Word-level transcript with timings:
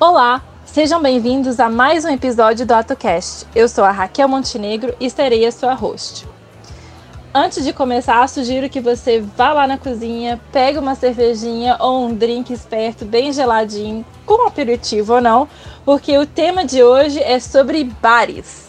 Olá, 0.00 0.40
sejam 0.64 1.02
bem-vindos 1.02 1.58
a 1.58 1.68
mais 1.68 2.04
um 2.04 2.08
episódio 2.08 2.64
do 2.64 2.70
AtoCast. 2.70 3.48
Eu 3.52 3.68
sou 3.68 3.82
a 3.82 3.90
Raquel 3.90 4.28
Montenegro 4.28 4.94
e 5.00 5.10
serei 5.10 5.44
a 5.44 5.50
sua 5.50 5.74
host. 5.74 6.24
Antes 7.34 7.64
de 7.64 7.72
começar, 7.72 8.28
sugiro 8.28 8.68
que 8.68 8.80
você 8.80 9.18
vá 9.18 9.52
lá 9.52 9.66
na 9.66 9.76
cozinha, 9.76 10.40
pegue 10.52 10.78
uma 10.78 10.94
cervejinha 10.94 11.76
ou 11.80 12.06
um 12.06 12.14
drink 12.14 12.52
esperto 12.52 13.04
bem 13.04 13.32
geladinho, 13.32 14.06
com 14.24 14.46
aperitivo 14.46 15.14
ou 15.14 15.20
não, 15.20 15.48
porque 15.84 16.16
o 16.16 16.24
tema 16.24 16.64
de 16.64 16.80
hoje 16.80 17.20
é 17.20 17.40
sobre 17.40 17.82
bares. 17.82 18.68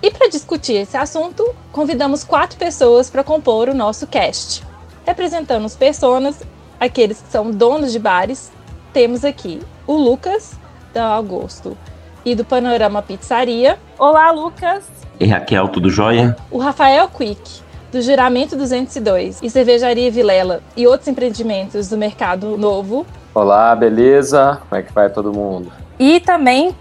E 0.00 0.08
para 0.08 0.28
discutir 0.28 0.74
esse 0.74 0.96
assunto, 0.96 1.52
convidamos 1.72 2.22
quatro 2.22 2.56
pessoas 2.56 3.10
para 3.10 3.24
compor 3.24 3.68
o 3.68 3.74
nosso 3.74 4.06
cast. 4.06 4.62
Representando 5.04 5.64
os 5.64 5.74
personas, 5.74 6.36
aqueles 6.78 7.20
que 7.20 7.28
são 7.28 7.50
donos 7.50 7.90
de 7.90 7.98
bares, 7.98 8.52
temos 8.92 9.24
aqui 9.24 9.60
o 9.86 9.96
Lucas, 9.96 10.58
da 10.92 11.06
Augusto, 11.06 11.76
e 12.24 12.34
do 12.34 12.44
Panorama 12.44 13.02
Pizzaria. 13.02 13.78
Olá, 13.98 14.30
Lucas! 14.30 14.84
E 15.20 15.26
Raquel, 15.26 15.68
tudo 15.68 15.90
jóia? 15.90 16.36
O 16.50 16.58
Rafael 16.58 17.08
Quick, 17.08 17.60
do 17.90 18.00
Juramento 18.02 18.56
202 18.56 19.40
e 19.42 19.50
Cervejaria 19.50 20.10
Vilela 20.10 20.62
e 20.76 20.86
outros 20.86 21.08
empreendimentos 21.08 21.88
do 21.88 21.96
mercado 21.96 22.56
novo. 22.56 23.06
Olá, 23.34 23.74
beleza? 23.74 24.60
Como 24.68 24.80
é 24.80 24.82
que 24.82 24.92
vai 24.92 25.10
todo 25.10 25.32
mundo? 25.32 25.72
E 25.98 26.20
também, 26.20 26.74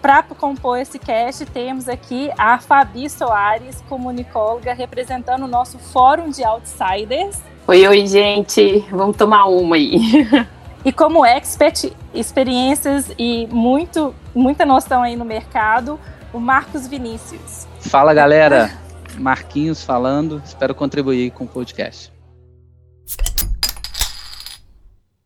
para 0.00 0.22
compor 0.22 0.78
esse 0.78 0.98
cast, 0.98 1.44
temos 1.46 1.88
aqui 1.88 2.30
a 2.36 2.58
Fabi 2.58 3.08
Soares, 3.08 3.82
comunicóloga, 3.88 4.72
representando 4.72 5.44
o 5.44 5.48
nosso 5.48 5.78
Fórum 5.78 6.30
de 6.30 6.44
Outsiders. 6.44 7.40
Oi, 7.66 7.86
oi, 7.86 8.06
gente. 8.06 8.84
Vamos 8.90 9.16
tomar 9.16 9.46
uma 9.46 9.76
aí. 9.76 10.00
e 10.84 10.92
como 10.92 11.24
expert, 11.24 11.92
experiências 12.14 13.10
e 13.18 13.46
muito, 13.48 14.14
muita 14.34 14.64
noção 14.64 15.02
aí 15.02 15.14
no 15.14 15.24
mercado, 15.24 16.00
o 16.32 16.40
Marcos 16.40 16.86
Vinícius. 16.86 17.66
Fala, 17.80 18.14
galera. 18.14 18.70
Marquinhos 19.18 19.84
falando, 19.84 20.40
espero 20.44 20.74
contribuir 20.74 21.32
com 21.32 21.44
o 21.44 21.48
podcast. 21.48 22.10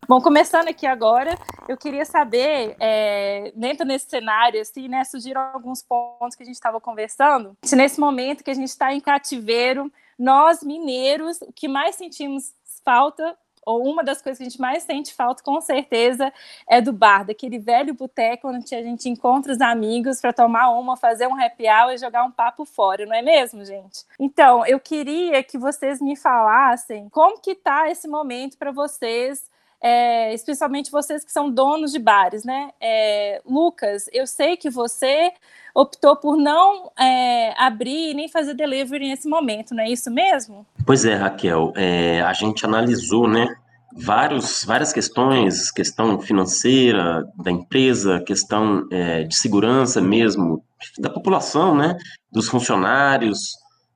Bom, 0.09 0.21
começando 0.21 0.69
aqui 0.69 0.87
agora, 0.87 1.39
eu 1.69 1.77
queria 1.77 2.05
saber, 2.05 2.77
é, 2.79 3.53
dentro 3.55 3.87
desse 3.87 4.11
cenário, 4.11 4.61
assim, 4.61 4.89
né, 4.89 5.05
surgiram 5.05 5.41
alguns 5.55 5.83
pontos 5.83 6.37
que 6.37 6.43
a 6.43 6.47
gente 6.47 6.57
estava 6.57 6.81
conversando. 6.81 7.57
Nesse 7.73 8.01
momento 8.01 8.43
que 8.43 8.51
a 8.51 8.55
gente 8.55 8.69
está 8.69 8.93
em 8.93 9.01
cativeiro, 9.01 9.91
nós, 10.19 10.63
mineiros, 10.63 11.41
o 11.43 11.53
que 11.53 11.69
mais 11.69 11.95
sentimos 11.95 12.53
falta 12.85 13.35
ou 13.67 13.87
uma 13.87 14.03
das 14.03 14.21
coisas 14.21 14.39
que 14.39 14.45
a 14.45 14.49
gente 14.49 14.61
mais 14.61 14.83
sente 14.83 15.13
falta, 15.15 15.43
com 15.43 15.61
certeza, 15.61 16.33
é 16.69 16.81
do 16.81 16.93
bar, 16.93 17.25
daquele 17.25 17.59
velho 17.59 17.95
boteco 17.95 18.49
onde 18.49 18.75
a 18.75 18.83
gente 18.83 19.09
encontra 19.09 19.53
os 19.53 19.61
amigos 19.61 20.21
para 20.21 20.33
tomar 20.33 20.71
uma, 20.71 20.97
fazer 20.97 21.27
um 21.27 21.41
happy 21.41 21.65
hour 21.69 21.93
e 21.93 21.99
jogar 21.99 22.25
um 22.25 22.31
papo 22.31 22.65
fora, 22.65 23.07
não 23.07 23.15
é 23.15 23.23
mesmo, 23.23 23.65
gente? 23.65 24.05
Então, 24.19 24.65
eu 24.67 24.79
queria 24.79 25.43
que 25.43 25.59
vocês 25.59 26.01
me 26.01 26.17
falassem 26.17 27.09
como 27.09 27.41
que 27.41 27.55
tá 27.55 27.91
esse 27.91 28.09
momento 28.09 28.57
para 28.57 28.71
vocês, 28.71 29.49
é, 29.81 30.33
especialmente 30.33 30.91
vocês 30.91 31.25
que 31.25 31.33
são 31.33 31.51
donos 31.51 31.93
de 31.93 31.99
bares, 31.99 32.45
né? 32.45 32.73
É, 32.81 33.43
Lucas, 33.45 34.09
eu 34.13 34.27
sei 34.27 34.57
que 34.57 34.71
você 34.71 35.33
optou 35.75 36.17
por 36.17 36.37
não 36.37 36.93
é, 36.97 37.53
abrir 37.61 38.15
nem 38.15 38.29
fazer 38.29 38.55
delivery 38.55 39.09
nesse 39.09 39.29
momento, 39.29 39.75
não 39.75 39.83
é 39.83 39.91
isso 39.91 40.11
mesmo? 40.11 40.65
Pois 40.87 41.05
é, 41.05 41.15
Raquel, 41.15 41.73
é, 41.75 42.23
a 42.23 42.33
gente 42.33 42.65
analisou, 42.65 43.29
né, 43.29 43.49
vários, 43.97 44.65
várias 44.65 44.93
questões, 44.93 45.73
questão 45.73 46.21
financeira 46.21 47.25
da 47.37 47.51
empresa, 47.51 48.21
questão 48.21 48.87
é, 48.91 49.25
de 49.25 49.35
segurança 49.35 50.01
mesmo 50.01 50.63
da 50.99 51.11
população, 51.11 51.75
né, 51.75 51.97
dos 52.31 52.49
funcionários 52.49 53.39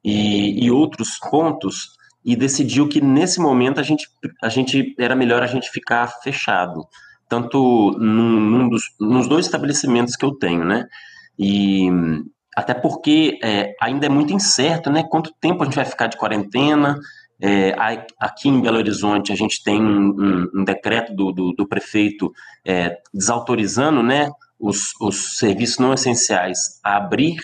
e, 0.04 0.64
e 0.64 0.70
outros 0.70 1.18
pontos, 1.30 1.96
e 2.24 2.34
decidiu 2.34 2.88
que 2.88 3.00
nesse 3.00 3.40
momento 3.40 3.78
a 3.78 3.82
gente, 3.82 4.08
a 4.42 4.48
gente 4.48 4.94
era 4.98 5.14
melhor 5.14 5.42
a 5.42 5.46
gente 5.46 5.70
ficar 5.70 6.08
fechado, 6.22 6.86
tanto 7.28 7.92
num, 7.98 8.40
num 8.40 8.68
dos, 8.68 8.82
nos 8.98 9.28
dois 9.28 9.46
estabelecimentos 9.46 10.16
que 10.16 10.24
eu 10.24 10.32
tenho, 10.32 10.64
né, 10.64 10.86
e 11.38 11.88
até 12.56 12.74
porque 12.74 13.38
é, 13.42 13.74
ainda 13.80 14.06
é 14.06 14.08
muito 14.08 14.32
incerto, 14.32 14.90
né? 14.90 15.04
Quanto 15.08 15.32
tempo 15.40 15.62
a 15.62 15.64
gente 15.64 15.76
vai 15.76 15.84
ficar 15.84 16.08
de 16.08 16.16
quarentena? 16.16 16.98
É, 17.40 17.72
aqui 18.18 18.48
em 18.48 18.60
Belo 18.60 18.78
Horizonte 18.78 19.30
a 19.30 19.36
gente 19.36 19.62
tem 19.62 19.80
um, 19.80 20.08
um, 20.10 20.50
um 20.56 20.64
decreto 20.64 21.14
do, 21.14 21.30
do, 21.30 21.52
do 21.52 21.68
prefeito 21.68 22.32
é, 22.66 22.98
desautorizando, 23.14 24.02
né? 24.02 24.28
Os, 24.58 24.92
os, 25.00 25.38
serviços 25.38 25.78
não 25.78 25.94
essenciais 25.94 26.80
a 26.82 26.96
abrir. 26.96 27.36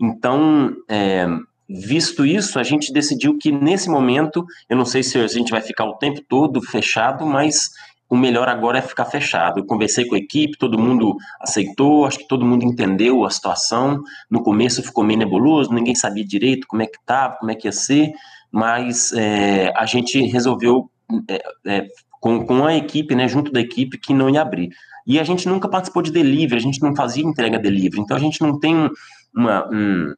Então, 0.00 0.72
é, 0.88 1.26
visto 1.68 2.24
isso, 2.24 2.60
a 2.60 2.62
gente 2.62 2.92
decidiu 2.92 3.36
que 3.36 3.50
nesse 3.50 3.90
momento, 3.90 4.46
eu 4.70 4.76
não 4.76 4.84
sei 4.84 5.02
se 5.02 5.18
a 5.18 5.26
gente 5.26 5.50
vai 5.50 5.60
ficar 5.60 5.86
o 5.86 5.96
tempo 5.96 6.20
todo 6.28 6.62
fechado, 6.62 7.26
mas 7.26 7.70
o 8.12 8.16
melhor 8.16 8.46
agora 8.46 8.76
é 8.76 8.82
ficar 8.82 9.06
fechado. 9.06 9.58
Eu 9.58 9.64
conversei 9.64 10.04
com 10.04 10.14
a 10.14 10.18
equipe, 10.18 10.58
todo 10.58 10.78
mundo 10.78 11.16
aceitou, 11.40 12.04
acho 12.04 12.18
que 12.18 12.28
todo 12.28 12.44
mundo 12.44 12.62
entendeu 12.62 13.24
a 13.24 13.30
situação. 13.30 14.02
No 14.30 14.42
começo 14.42 14.82
ficou 14.82 15.02
meio 15.02 15.18
nebuloso, 15.18 15.72
ninguém 15.72 15.94
sabia 15.94 16.22
direito 16.22 16.66
como 16.68 16.82
é 16.82 16.86
que 16.86 16.98
estava, 16.98 17.36
como 17.36 17.50
é 17.50 17.54
que 17.54 17.66
ia 17.66 17.72
ser, 17.72 18.12
mas 18.52 19.14
é, 19.14 19.72
a 19.74 19.86
gente 19.86 20.20
resolveu 20.26 20.90
é, 21.26 21.42
é, 21.66 21.86
com, 22.20 22.44
com 22.44 22.66
a 22.66 22.76
equipe, 22.76 23.14
né, 23.14 23.26
junto 23.26 23.50
da 23.50 23.62
equipe, 23.62 23.96
que 23.96 24.12
não 24.12 24.28
ia 24.28 24.42
abrir. 24.42 24.68
E 25.06 25.18
a 25.18 25.24
gente 25.24 25.48
nunca 25.48 25.66
participou 25.66 26.02
de 26.02 26.12
delivery, 26.12 26.56
a 26.56 26.62
gente 26.62 26.82
não 26.82 26.94
fazia 26.94 27.24
entrega 27.24 27.58
delivery, 27.58 28.02
então 28.02 28.14
a 28.14 28.20
gente 28.20 28.42
não 28.42 28.60
tem 28.60 28.90
uma, 29.34 29.66
um, 29.72 30.14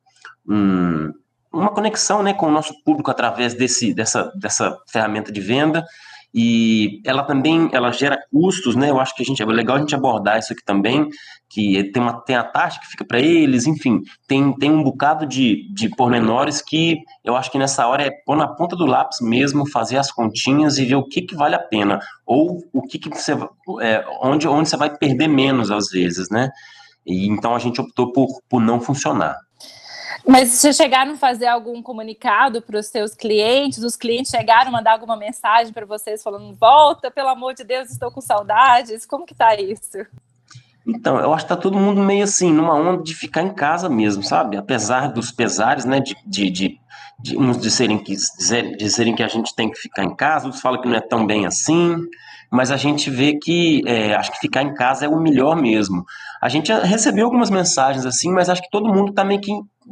um, 0.48 1.12
uma 1.52 1.70
conexão 1.70 2.24
né, 2.24 2.34
com 2.34 2.46
o 2.48 2.50
nosso 2.50 2.74
público 2.82 3.08
através 3.08 3.54
desse, 3.54 3.94
dessa, 3.94 4.32
dessa 4.34 4.76
ferramenta 4.90 5.30
de 5.30 5.40
venda 5.40 5.86
e 6.34 7.00
ela 7.04 7.22
também 7.22 7.68
ela 7.72 7.92
gera 7.92 8.18
custos, 8.28 8.74
né? 8.74 8.90
Eu 8.90 8.98
acho 8.98 9.14
que 9.14 9.22
a 9.22 9.24
gente 9.24 9.40
é 9.40 9.46
legal 9.46 9.76
a 9.76 9.78
gente 9.78 9.94
abordar 9.94 10.36
isso 10.36 10.52
aqui 10.52 10.64
também, 10.64 11.08
que 11.48 11.84
tem 11.92 12.02
uma 12.02 12.20
tem 12.22 12.34
a 12.34 12.42
taxa 12.42 12.80
que 12.80 12.88
fica 12.88 13.04
para 13.04 13.20
eles, 13.20 13.68
enfim, 13.68 14.00
tem, 14.26 14.52
tem 14.56 14.72
um 14.72 14.82
bocado 14.82 15.26
de, 15.26 15.72
de 15.72 15.88
pormenores 15.90 16.60
que 16.60 16.98
eu 17.22 17.36
acho 17.36 17.52
que 17.52 17.58
nessa 17.58 17.86
hora 17.86 18.02
é 18.02 18.10
pôr 18.26 18.36
na 18.36 18.48
ponta 18.48 18.74
do 18.74 18.84
lápis 18.84 19.20
mesmo, 19.20 19.70
fazer 19.70 19.96
as 19.96 20.10
continhas 20.10 20.76
e 20.76 20.84
ver 20.84 20.96
o 20.96 21.06
que, 21.06 21.22
que 21.22 21.36
vale 21.36 21.54
a 21.54 21.60
pena 21.60 22.00
ou 22.26 22.58
o 22.72 22.82
que, 22.82 22.98
que 22.98 23.08
você 23.10 23.32
é, 23.80 24.04
onde 24.20 24.48
onde 24.48 24.68
você 24.68 24.76
vai 24.76 24.96
perder 24.96 25.28
menos 25.28 25.70
às 25.70 25.88
vezes, 25.88 26.28
né? 26.30 26.50
E 27.06 27.28
então 27.28 27.54
a 27.54 27.60
gente 27.60 27.80
optou 27.80 28.12
por, 28.12 28.26
por 28.48 28.60
não 28.60 28.80
funcionar. 28.80 29.36
Mas 30.26 30.50
vocês 30.50 30.74
chegaram 30.74 31.12
a 31.12 31.16
fazer 31.16 31.46
algum 31.46 31.82
comunicado 31.82 32.62
para 32.62 32.78
os 32.78 32.86
seus 32.86 33.14
clientes? 33.14 33.84
Os 33.84 33.94
clientes 33.94 34.30
chegaram 34.30 34.68
a 34.68 34.72
mandar 34.72 34.92
alguma 34.92 35.16
mensagem 35.16 35.72
para 35.72 35.84
vocês 35.84 36.22
falando: 36.22 36.54
volta, 36.54 37.10
pelo 37.10 37.28
amor 37.28 37.54
de 37.54 37.62
Deus, 37.62 37.90
estou 37.90 38.10
com 38.10 38.22
saudades? 38.22 39.04
Como 39.04 39.26
que 39.26 39.34
tá 39.34 39.54
isso? 39.54 39.98
Então, 40.86 41.18
eu 41.18 41.32
acho 41.32 41.44
que 41.44 41.48
tá 41.48 41.56
todo 41.56 41.78
mundo 41.78 42.02
meio 42.02 42.24
assim, 42.24 42.52
numa 42.52 42.74
onda 42.74 43.02
de 43.02 43.14
ficar 43.14 43.42
em 43.42 43.52
casa 43.52 43.88
mesmo, 43.88 44.22
sabe? 44.22 44.56
Apesar 44.56 45.08
dos 45.08 45.30
pesares, 45.30 45.84
né, 45.84 46.00
de, 46.00 46.14
de, 46.26 46.50
de, 46.50 46.80
de 47.18 47.38
uns 47.38 47.58
disserem 47.58 47.98
que, 47.98 48.14
dizer, 48.14 48.76
dizerem 48.76 49.14
que 49.14 49.22
a 49.22 49.28
gente 49.28 49.54
tem 49.54 49.70
que 49.70 49.78
ficar 49.78 50.04
em 50.04 50.14
casa, 50.14 50.46
outros 50.46 50.62
falam 50.62 50.80
que 50.80 50.88
não 50.88 50.96
é 50.96 51.00
tão 51.00 51.26
bem 51.26 51.46
assim, 51.46 51.96
mas 52.54 52.70
a 52.70 52.76
gente 52.76 53.10
vê 53.10 53.36
que 53.36 53.82
é, 53.84 54.14
acho 54.14 54.30
que 54.30 54.38
ficar 54.38 54.62
em 54.62 54.72
casa 54.72 55.04
é 55.04 55.08
o 55.08 55.18
melhor 55.18 55.56
mesmo. 55.56 56.04
A 56.40 56.48
gente 56.48 56.72
recebeu 56.72 57.24
algumas 57.24 57.50
mensagens 57.50 58.06
assim, 58.06 58.30
mas 58.30 58.48
acho 58.48 58.62
que 58.62 58.70
todo 58.70 58.94
mundo 58.94 59.10
está 59.10 59.24
meio 59.24 59.40
que 59.40 59.50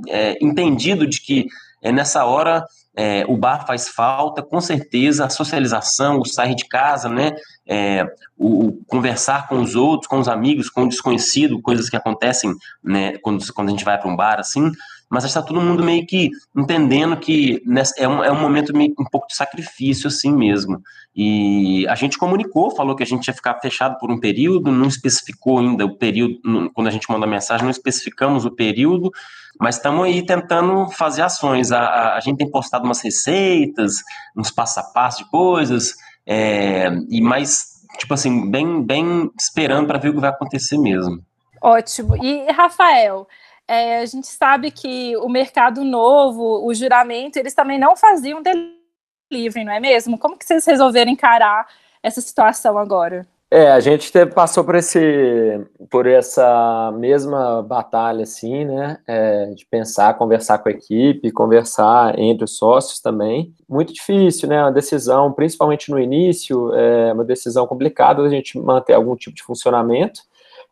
é, 0.08 0.38
entendido 0.40 1.04
de 1.04 1.20
que 1.20 1.48
é, 1.82 1.90
nessa 1.90 2.24
hora 2.24 2.64
é, 2.94 3.24
o 3.26 3.36
bar 3.36 3.66
faz 3.66 3.88
falta, 3.88 4.44
com 4.44 4.60
certeza, 4.60 5.24
a 5.24 5.28
socialização, 5.28 6.20
o 6.20 6.24
sair 6.24 6.54
de 6.54 6.68
casa, 6.68 7.08
né? 7.08 7.32
É, 7.66 8.04
o, 8.38 8.66
o, 8.66 8.84
conversar 8.86 9.48
com 9.48 9.60
os 9.60 9.74
outros, 9.74 10.06
com 10.06 10.20
os 10.20 10.28
amigos, 10.28 10.70
com 10.70 10.84
o 10.84 10.88
desconhecido, 10.88 11.60
coisas 11.60 11.90
que 11.90 11.96
acontecem 11.96 12.54
né, 12.82 13.18
quando, 13.22 13.44
quando 13.52 13.68
a 13.68 13.70
gente 13.72 13.84
vai 13.84 13.98
para 13.98 14.08
um 14.08 14.14
bar 14.14 14.38
assim 14.38 14.70
mas 15.12 15.24
está 15.24 15.42
todo 15.42 15.60
mundo 15.60 15.84
meio 15.84 16.06
que 16.06 16.30
entendendo 16.56 17.14
que 17.18 17.62
é 17.98 18.08
um, 18.08 18.24
é 18.24 18.32
um 18.32 18.40
momento 18.40 18.74
meio, 18.74 18.94
um 18.98 19.04
pouco 19.04 19.26
de 19.26 19.36
sacrifício 19.36 20.08
assim 20.08 20.32
mesmo. 20.32 20.80
E 21.14 21.86
a 21.86 21.94
gente 21.94 22.16
comunicou, 22.16 22.74
falou 22.74 22.96
que 22.96 23.02
a 23.02 23.06
gente 23.06 23.28
ia 23.28 23.34
ficar 23.34 23.60
fechado 23.60 23.98
por 23.98 24.10
um 24.10 24.18
período, 24.18 24.72
não 24.72 24.88
especificou 24.88 25.58
ainda 25.58 25.84
o 25.84 25.98
período, 25.98 26.40
quando 26.72 26.86
a 26.86 26.90
gente 26.90 27.10
manda 27.10 27.26
a 27.26 27.28
mensagem, 27.28 27.62
não 27.62 27.70
especificamos 27.70 28.46
o 28.46 28.50
período, 28.50 29.12
mas 29.60 29.76
estamos 29.76 30.06
aí 30.06 30.24
tentando 30.24 30.88
fazer 30.92 31.20
ações. 31.20 31.72
A, 31.72 31.80
a, 31.80 32.16
a, 32.16 32.20
gente 32.20 32.38
tem 32.38 32.50
postado 32.50 32.86
umas 32.86 33.02
receitas, 33.02 33.96
uns 34.34 34.50
passo 34.50 34.80
a 34.80 34.82
passo 34.82 35.24
de 35.24 35.30
coisas, 35.30 35.94
é, 36.26 36.88
e 37.10 37.20
mais, 37.20 37.82
tipo 37.98 38.14
assim, 38.14 38.50
bem, 38.50 38.82
bem 38.82 39.30
esperando 39.38 39.88
para 39.88 39.98
ver 39.98 40.08
o 40.08 40.14
que 40.14 40.20
vai 40.20 40.30
acontecer 40.30 40.78
mesmo. 40.78 41.22
Ótimo. 41.60 42.16
E, 42.16 42.50
Rafael, 42.50 43.28
é, 43.72 43.98
a 44.00 44.06
gente 44.06 44.26
sabe 44.26 44.70
que 44.70 45.16
o 45.16 45.28
mercado 45.28 45.82
novo, 45.82 46.66
o 46.66 46.74
juramento, 46.74 47.38
eles 47.38 47.54
também 47.54 47.78
não 47.78 47.96
faziam 47.96 48.42
delivery, 48.42 49.64
não 49.64 49.72
é 49.72 49.80
mesmo? 49.80 50.18
Como 50.18 50.36
que 50.36 50.44
vocês 50.44 50.66
resolveram 50.66 51.10
encarar 51.10 51.66
essa 52.02 52.20
situação 52.20 52.76
agora? 52.76 53.26
É, 53.50 53.70
a 53.70 53.80
gente 53.80 54.10
teve, 54.10 54.32
passou 54.32 54.64
por 54.64 54.74
esse, 54.74 55.60
por 55.90 56.06
essa 56.06 56.90
mesma 56.98 57.62
batalha, 57.62 58.22
assim, 58.22 58.64
né, 58.64 58.98
é, 59.06 59.46
de 59.54 59.66
pensar, 59.66 60.16
conversar 60.16 60.58
com 60.58 60.70
a 60.70 60.72
equipe, 60.72 61.30
conversar 61.30 62.18
entre 62.18 62.44
os 62.44 62.56
sócios 62.56 62.98
também. 63.00 63.54
Muito 63.68 63.92
difícil, 63.92 64.48
né, 64.48 64.62
uma 64.62 64.72
decisão, 64.72 65.32
principalmente 65.32 65.90
no 65.90 65.98
início, 65.98 66.74
é 66.74 67.12
uma 67.12 67.24
decisão 67.24 67.66
complicada 67.66 68.22
a 68.22 68.28
gente 68.28 68.58
manter 68.58 68.94
algum 68.94 69.14
tipo 69.16 69.36
de 69.36 69.42
funcionamento, 69.42 70.22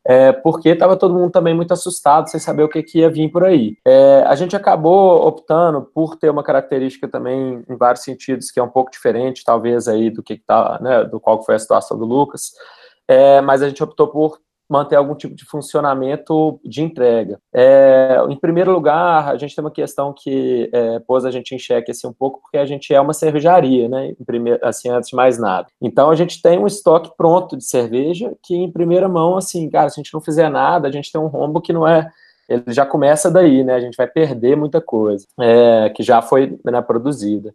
é, 0.07 0.33
porque 0.33 0.71
estava 0.71 0.97
todo 0.97 1.15
mundo 1.15 1.31
também 1.31 1.55
muito 1.55 1.73
assustado, 1.73 2.29
sem 2.29 2.41
saber 2.41 2.63
o 2.63 2.69
que, 2.69 2.83
que 2.83 3.01
ia 3.01 3.11
vir 3.11 3.31
por 3.31 3.45
aí. 3.45 3.77
É, 3.87 4.25
a 4.27 4.35
gente 4.35 4.57
acabou 4.57 5.27
optando 5.27 5.83
por 5.83 6.17
ter 6.17 6.31
uma 6.31 6.43
característica 6.43 7.07
também, 7.07 7.63
em 7.69 7.77
vários 7.77 8.03
sentidos, 8.03 8.51
que 8.51 8.59
é 8.59 8.63
um 8.63 8.69
pouco 8.69 8.91
diferente, 8.91 9.45
talvez, 9.45 9.89
aí 9.89 10.11
do 10.11 10.23
que 10.23 10.37
tá, 10.37 10.79
né, 10.81 11.05
do 11.05 11.21
qual 11.21 11.43
foi 11.45 11.55
a 11.55 11.59
situação 11.59 11.99
do 11.99 12.05
Lucas, 12.05 12.53
é, 13.07 13.41
mas 13.41 13.63
a 13.63 13.69
gente 13.69 13.83
optou 13.83 14.09
por 14.09 14.39
manter 14.71 14.95
algum 14.95 15.17
tipo 15.17 15.35
de 15.35 15.45
funcionamento 15.45 16.61
de 16.65 16.81
entrega. 16.81 17.41
É, 17.53 18.17
em 18.29 18.37
primeiro 18.37 18.71
lugar, 18.71 19.29
a 19.29 19.37
gente 19.37 19.55
tem 19.55 19.65
uma 19.65 19.71
questão 19.71 20.15
que 20.17 20.71
é, 20.73 21.01
pôs 21.01 21.25
a 21.25 21.31
gente 21.31 21.55
em 21.55 21.59
xeque 21.59 21.91
assim, 21.91 22.07
um 22.07 22.13
pouco, 22.13 22.41
porque 22.41 22.57
a 22.57 22.65
gente 22.65 22.95
é 22.95 23.01
uma 23.01 23.13
cervejaria, 23.13 23.89
né, 23.89 24.15
primeiro, 24.25 24.61
assim, 24.63 24.89
antes 24.89 25.11
de 25.11 25.17
mais 25.17 25.39
nada. 25.39 25.67
Então, 25.83 26.09
a 26.09 26.15
gente 26.15 26.41
tem 26.41 26.57
um 26.57 26.67
estoque 26.67 27.11
pronto 27.17 27.57
de 27.57 27.65
cerveja 27.65 28.33
que, 28.43 28.55
em 28.55 28.71
primeira 28.71 29.09
mão, 29.09 29.37
assim, 29.37 29.69
cara, 29.69 29.89
se 29.89 29.99
a 29.99 30.03
gente 30.03 30.15
não 30.15 30.21
fizer 30.21 30.49
nada, 30.49 30.87
a 30.87 30.93
gente 30.93 31.11
tem 31.11 31.21
um 31.21 31.27
rombo 31.27 31.61
que 31.61 31.73
não 31.73 31.87
é 31.87 32.09
ele 32.49 32.65
já 32.67 32.85
começa 32.85 33.31
daí, 33.31 33.63
né? 33.63 33.75
A 33.75 33.81
gente 33.81 33.97
vai 33.97 34.09
perder 34.09 34.57
muita 34.57 34.81
coisa 34.81 35.25
é, 35.39 35.89
que 35.91 36.03
já 36.03 36.21
foi 36.21 36.59
né, 36.65 36.83
produzida. 36.83 37.55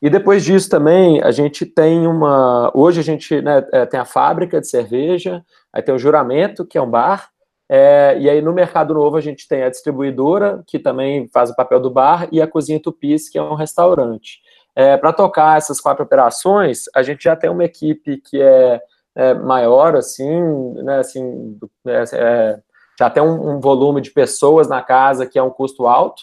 E 0.00 0.10
depois 0.10 0.44
disso 0.44 0.68
também, 0.68 1.22
a 1.22 1.30
gente 1.30 1.64
tem 1.64 2.06
uma. 2.06 2.70
Hoje 2.74 3.00
a 3.00 3.02
gente 3.02 3.40
né, 3.40 3.66
é, 3.72 3.86
tem 3.86 3.98
a 3.98 4.04
fábrica 4.04 4.60
de 4.60 4.68
cerveja, 4.68 5.42
aí 5.72 5.82
tem 5.82 5.94
o 5.94 5.98
juramento, 5.98 6.66
que 6.66 6.76
é 6.76 6.82
um 6.82 6.90
bar, 6.90 7.30
é, 7.68 8.16
e 8.18 8.30
aí 8.30 8.40
no 8.40 8.52
Mercado 8.52 8.94
Novo 8.94 9.16
a 9.16 9.20
gente 9.20 9.48
tem 9.48 9.62
a 9.62 9.70
distribuidora, 9.70 10.62
que 10.66 10.78
também 10.78 11.28
faz 11.28 11.50
o 11.50 11.56
papel 11.56 11.80
do 11.80 11.90
bar, 11.90 12.28
e 12.30 12.40
a 12.40 12.46
Cozinha 12.46 12.80
Tupis, 12.80 13.28
que 13.28 13.38
é 13.38 13.42
um 13.42 13.54
restaurante. 13.54 14.40
É, 14.74 14.96
Para 14.96 15.12
tocar 15.12 15.56
essas 15.56 15.80
quatro 15.80 16.04
operações, 16.04 16.84
a 16.94 17.02
gente 17.02 17.24
já 17.24 17.34
tem 17.34 17.50
uma 17.50 17.64
equipe 17.64 18.18
que 18.18 18.40
é, 18.40 18.80
é 19.14 19.34
maior, 19.34 19.96
assim, 19.96 20.74
né, 20.74 20.98
assim 20.98 21.58
é, 21.86 22.04
é, 22.12 22.60
já 22.98 23.10
tem 23.10 23.22
um, 23.22 23.56
um 23.56 23.60
volume 23.60 24.00
de 24.00 24.10
pessoas 24.10 24.68
na 24.68 24.82
casa 24.82 25.26
que 25.26 25.38
é 25.38 25.42
um 25.42 25.50
custo 25.50 25.86
alto, 25.86 26.22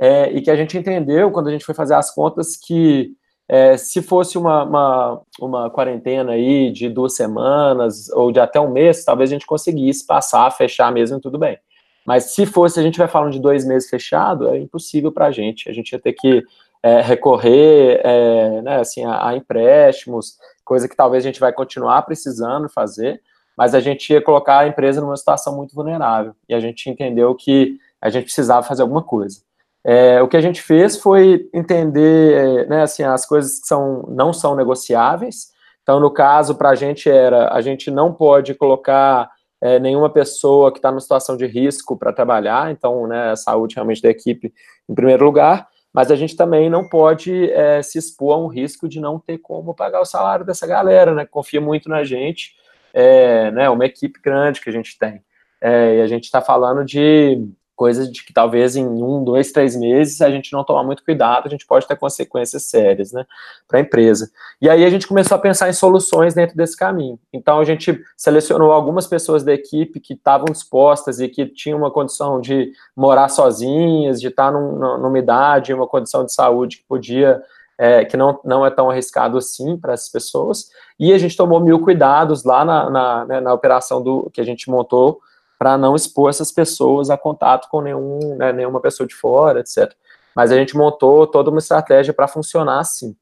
é, 0.00 0.32
e 0.32 0.40
que 0.40 0.50
a 0.50 0.56
gente 0.56 0.78
entendeu, 0.78 1.30
quando 1.30 1.48
a 1.48 1.50
gente 1.50 1.64
foi 1.64 1.74
fazer 1.74 1.92
as 1.92 2.10
contas, 2.10 2.56
que 2.56 3.12
é, 3.46 3.76
se 3.76 4.00
fosse 4.00 4.38
uma, 4.38 4.64
uma, 4.64 5.22
uma, 5.38 5.70
quarentena 5.70 6.32
aí 6.32 6.70
de 6.72 6.88
duas 6.88 7.14
semanas 7.14 8.08
ou 8.10 8.32
de 8.32 8.40
até 8.40 8.58
um 8.58 8.70
mês, 8.70 9.04
talvez 9.04 9.28
a 9.28 9.34
gente 9.34 9.44
conseguisse 9.44 10.06
passar, 10.06 10.50
fechar 10.52 10.90
mesmo, 10.90 11.20
tudo 11.20 11.38
bem. 11.38 11.58
Mas 12.06 12.32
se 12.32 12.46
fosse, 12.46 12.80
a 12.80 12.82
gente 12.82 12.96
vai 12.96 13.08
falando 13.08 13.32
de 13.32 13.38
dois 13.38 13.66
meses 13.66 13.90
fechado, 13.90 14.48
é 14.48 14.58
impossível 14.58 15.12
para 15.12 15.26
a 15.26 15.30
gente. 15.30 15.68
A 15.68 15.72
gente 15.72 15.92
ia 15.92 15.98
ter 15.98 16.14
que 16.14 16.42
é, 16.82 17.02
recorrer 17.02 18.00
é, 18.02 18.62
né, 18.62 18.80
assim, 18.80 19.04
a, 19.04 19.28
a, 19.28 19.36
empréstimos, 19.36 20.38
coisa 20.64 20.88
que 20.88 20.96
talvez 20.96 21.24
a 21.24 21.26
gente 21.28 21.40
vai 21.40 21.52
continuar 21.52 22.00
precisando 22.02 22.70
fazer, 22.70 23.20
mas 23.54 23.74
a 23.74 23.80
gente 23.80 24.10
ia 24.10 24.22
colocar 24.22 24.60
a 24.60 24.66
empresa 24.66 24.98
numa 25.02 25.16
situação 25.16 25.54
muito 25.54 25.74
vulnerável. 25.74 26.34
E 26.48 26.54
a 26.54 26.60
gente 26.60 26.88
entendeu 26.88 27.34
que 27.34 27.76
a 28.00 28.08
gente 28.08 28.24
precisava 28.24 28.66
fazer 28.66 28.80
alguma 28.80 29.02
coisa. 29.02 29.49
É, 29.84 30.20
o 30.20 30.28
que 30.28 30.36
a 30.36 30.40
gente 30.40 30.60
fez 30.60 30.96
foi 30.96 31.48
entender, 31.54 32.68
né, 32.68 32.82
assim, 32.82 33.02
as 33.02 33.24
coisas 33.24 33.60
que 33.60 33.66
são, 33.66 34.04
não 34.08 34.32
são 34.32 34.54
negociáveis. 34.54 35.48
Então, 35.82 35.98
no 35.98 36.10
caso, 36.10 36.54
para 36.54 36.70
a 36.70 36.74
gente 36.74 37.10
era, 37.10 37.52
a 37.52 37.60
gente 37.60 37.90
não 37.90 38.12
pode 38.12 38.54
colocar 38.54 39.30
é, 39.60 39.78
nenhuma 39.78 40.10
pessoa 40.10 40.70
que 40.70 40.78
está 40.78 40.90
numa 40.90 41.00
situação 41.00 41.36
de 41.36 41.46
risco 41.46 41.96
para 41.96 42.12
trabalhar, 42.12 42.70
então, 42.70 43.06
né, 43.06 43.30
a 43.30 43.36
saúde 43.36 43.74
realmente 43.74 44.02
da 44.02 44.08
equipe 44.08 44.52
em 44.88 44.94
primeiro 44.94 45.24
lugar, 45.24 45.68
mas 45.92 46.10
a 46.10 46.16
gente 46.16 46.36
também 46.36 46.70
não 46.70 46.88
pode 46.88 47.50
é, 47.50 47.82
se 47.82 47.98
expor 47.98 48.34
a 48.34 48.38
um 48.38 48.46
risco 48.46 48.88
de 48.88 49.00
não 49.00 49.18
ter 49.18 49.38
como 49.38 49.74
pagar 49.74 50.00
o 50.00 50.06
salário 50.06 50.44
dessa 50.44 50.66
galera, 50.66 51.14
né, 51.14 51.26
confia 51.26 51.60
muito 51.60 51.88
na 51.88 52.04
gente, 52.04 52.54
é, 52.94 53.50
né, 53.50 53.68
uma 53.68 53.84
equipe 53.84 54.20
grande 54.20 54.60
que 54.60 54.70
a 54.70 54.72
gente 54.72 54.98
tem. 54.98 55.22
É, 55.60 55.96
e 55.96 56.00
a 56.00 56.06
gente 56.06 56.24
está 56.24 56.40
falando 56.40 56.84
de 56.84 57.46
coisas 57.80 58.12
de 58.12 58.22
que 58.22 58.30
talvez 58.30 58.76
em 58.76 58.86
um, 58.86 59.24
dois, 59.24 59.52
três 59.52 59.74
meses, 59.74 60.18
se 60.18 60.22
a 60.22 60.30
gente 60.30 60.52
não 60.52 60.62
tomar 60.62 60.84
muito 60.84 61.02
cuidado, 61.02 61.46
a 61.46 61.48
gente 61.48 61.66
pode 61.66 61.88
ter 61.88 61.96
consequências 61.96 62.64
sérias, 62.64 63.10
né, 63.10 63.24
para 63.66 63.78
a 63.78 63.80
empresa. 63.80 64.30
E 64.60 64.68
aí 64.68 64.84
a 64.84 64.90
gente 64.90 65.06
começou 65.06 65.34
a 65.34 65.40
pensar 65.40 65.70
em 65.70 65.72
soluções 65.72 66.34
dentro 66.34 66.54
desse 66.54 66.76
caminho. 66.76 67.18
Então 67.32 67.58
a 67.58 67.64
gente 67.64 67.98
selecionou 68.18 68.70
algumas 68.70 69.06
pessoas 69.06 69.42
da 69.42 69.54
equipe 69.54 69.98
que 69.98 70.12
estavam 70.12 70.44
dispostas 70.52 71.20
e 71.20 71.28
que 71.28 71.46
tinham 71.46 71.78
uma 71.78 71.90
condição 71.90 72.38
de 72.38 72.70
morar 72.94 73.30
sozinhas, 73.30 74.20
de 74.20 74.28
estar 74.28 74.52
num, 74.52 74.98
numa 74.98 75.18
idade, 75.18 75.72
uma 75.72 75.86
condição 75.86 76.22
de 76.22 76.34
saúde 76.34 76.76
que 76.76 76.84
podia 76.86 77.42
é, 77.78 78.04
que 78.04 78.14
não, 78.14 78.38
não 78.44 78.66
é 78.66 78.70
tão 78.70 78.90
arriscado 78.90 79.38
assim 79.38 79.74
para 79.78 79.94
essas 79.94 80.10
pessoas. 80.10 80.68
E 80.98 81.14
a 81.14 81.18
gente 81.18 81.34
tomou 81.34 81.58
mil 81.60 81.80
cuidados 81.80 82.44
lá 82.44 82.62
na, 82.62 82.90
na, 82.90 83.24
né, 83.24 83.40
na 83.40 83.54
operação 83.54 84.02
do 84.02 84.28
que 84.34 84.40
a 84.42 84.44
gente 84.44 84.68
montou 84.68 85.18
para 85.60 85.76
não 85.76 85.94
expor 85.94 86.30
essas 86.30 86.50
pessoas 86.50 87.10
a 87.10 87.18
contato 87.18 87.68
com 87.68 87.82
nenhum, 87.82 88.34
né, 88.34 88.50
nenhuma 88.50 88.80
pessoa 88.80 89.06
de 89.06 89.14
fora, 89.14 89.60
etc. 89.60 89.92
Mas 90.34 90.50
a 90.50 90.56
gente 90.56 90.74
montou 90.74 91.26
toda 91.26 91.50
uma 91.50 91.58
estratégia 91.58 92.14
para 92.14 92.26
funcionar 92.26 92.80
assim. 92.80 93.14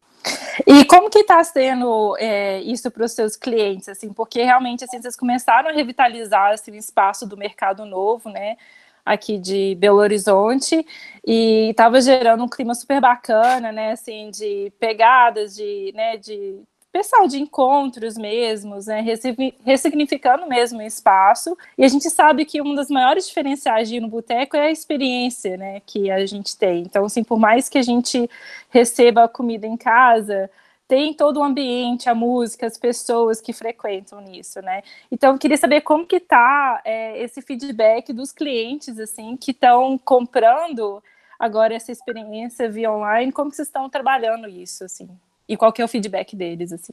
E 0.65 0.85
como 0.85 1.11
que 1.11 1.19
está 1.19 1.43
sendo 1.43 2.17
é, 2.17 2.61
isso 2.61 2.93
para 2.93 3.05
os 3.05 3.11
seus 3.11 3.35
clientes, 3.35 3.89
assim, 3.89 4.13
porque 4.13 4.41
realmente 4.45 4.85
assim, 4.85 5.03
vocês 5.03 5.17
começaram 5.17 5.69
a 5.69 5.73
revitalizar 5.73 6.53
assim, 6.53 6.71
o 6.71 6.77
espaço 6.77 7.27
do 7.27 7.37
mercado 7.37 7.85
novo, 7.85 8.31
né, 8.31 8.57
aqui 9.05 9.37
de 9.37 9.75
Belo 9.75 9.99
Horizonte, 9.99 10.87
e 11.27 11.71
estava 11.71 12.01
gerando 12.01 12.45
um 12.45 12.49
clima 12.49 12.75
super 12.75 13.01
bacana, 13.01 13.73
né, 13.73 13.91
assim, 13.91 14.31
de 14.31 14.73
pegadas, 14.79 15.57
de, 15.57 15.93
né, 15.93 16.17
de 16.17 16.63
pessoal 16.99 17.29
de 17.29 17.39
encontros 17.41 18.19
mesmos, 18.19 18.87
né, 18.87 19.05
ressignificando 19.65 20.49
mesmo 20.49 20.81
o 20.81 20.83
espaço. 20.83 21.57
E 21.77 21.85
a 21.85 21.89
gente 21.89 22.11
sabe 22.11 22.45
que 22.45 22.61
um 22.61 22.75
dos 22.75 22.91
maiores 22.91 23.29
diferenciais 23.29 23.89
de 23.89 23.97
ir 23.97 24.01
no 24.01 24.09
boteco 24.09 24.57
é 24.57 24.67
a 24.67 24.71
experiência, 24.73 25.57
né, 25.57 25.81
que 25.87 26.11
a 26.11 26.27
gente 26.27 26.57
tem. 26.59 26.81
Então, 26.81 27.05
assim, 27.05 27.23
por 27.23 27.39
mais 27.39 27.69
que 27.69 27.79
a 27.79 27.83
gente 27.83 28.29
receba 28.69 29.23
a 29.23 29.29
comida 29.29 29.65
em 29.65 29.77
casa, 29.77 30.51
tem 30.89 31.15
todo 31.15 31.39
o 31.39 31.45
ambiente, 31.45 32.09
a 32.09 32.17
música, 32.17 32.67
as 32.67 32.77
pessoas 32.77 33.41
que 33.41 33.53
frequentam 33.53 34.21
nisso, 34.21 34.61
né? 34.61 34.83
Então, 35.13 35.35
eu 35.35 35.39
queria 35.39 35.57
saber 35.57 35.83
como 35.83 36.05
que 36.05 36.19
tá 36.19 36.81
é, 36.85 37.23
esse 37.23 37.41
feedback 37.43 38.13
dos 38.13 38.33
clientes, 38.33 38.99
assim, 38.99 39.37
que 39.37 39.53
estão 39.53 39.97
comprando 39.99 41.01
agora 41.39 41.75
essa 41.75 41.93
experiência 41.93 42.69
via 42.69 42.91
online, 42.91 43.31
como 43.31 43.51
que 43.51 43.57
vocês 43.57 43.69
estão 43.69 43.89
trabalhando 43.89 44.49
isso, 44.49 44.83
assim? 44.83 45.09
E 45.49 45.57
qual 45.57 45.73
que 45.73 45.81
é 45.81 45.85
o 45.85 45.89
feedback 45.89 46.37
deles, 46.37 46.73
assim? 46.73 46.93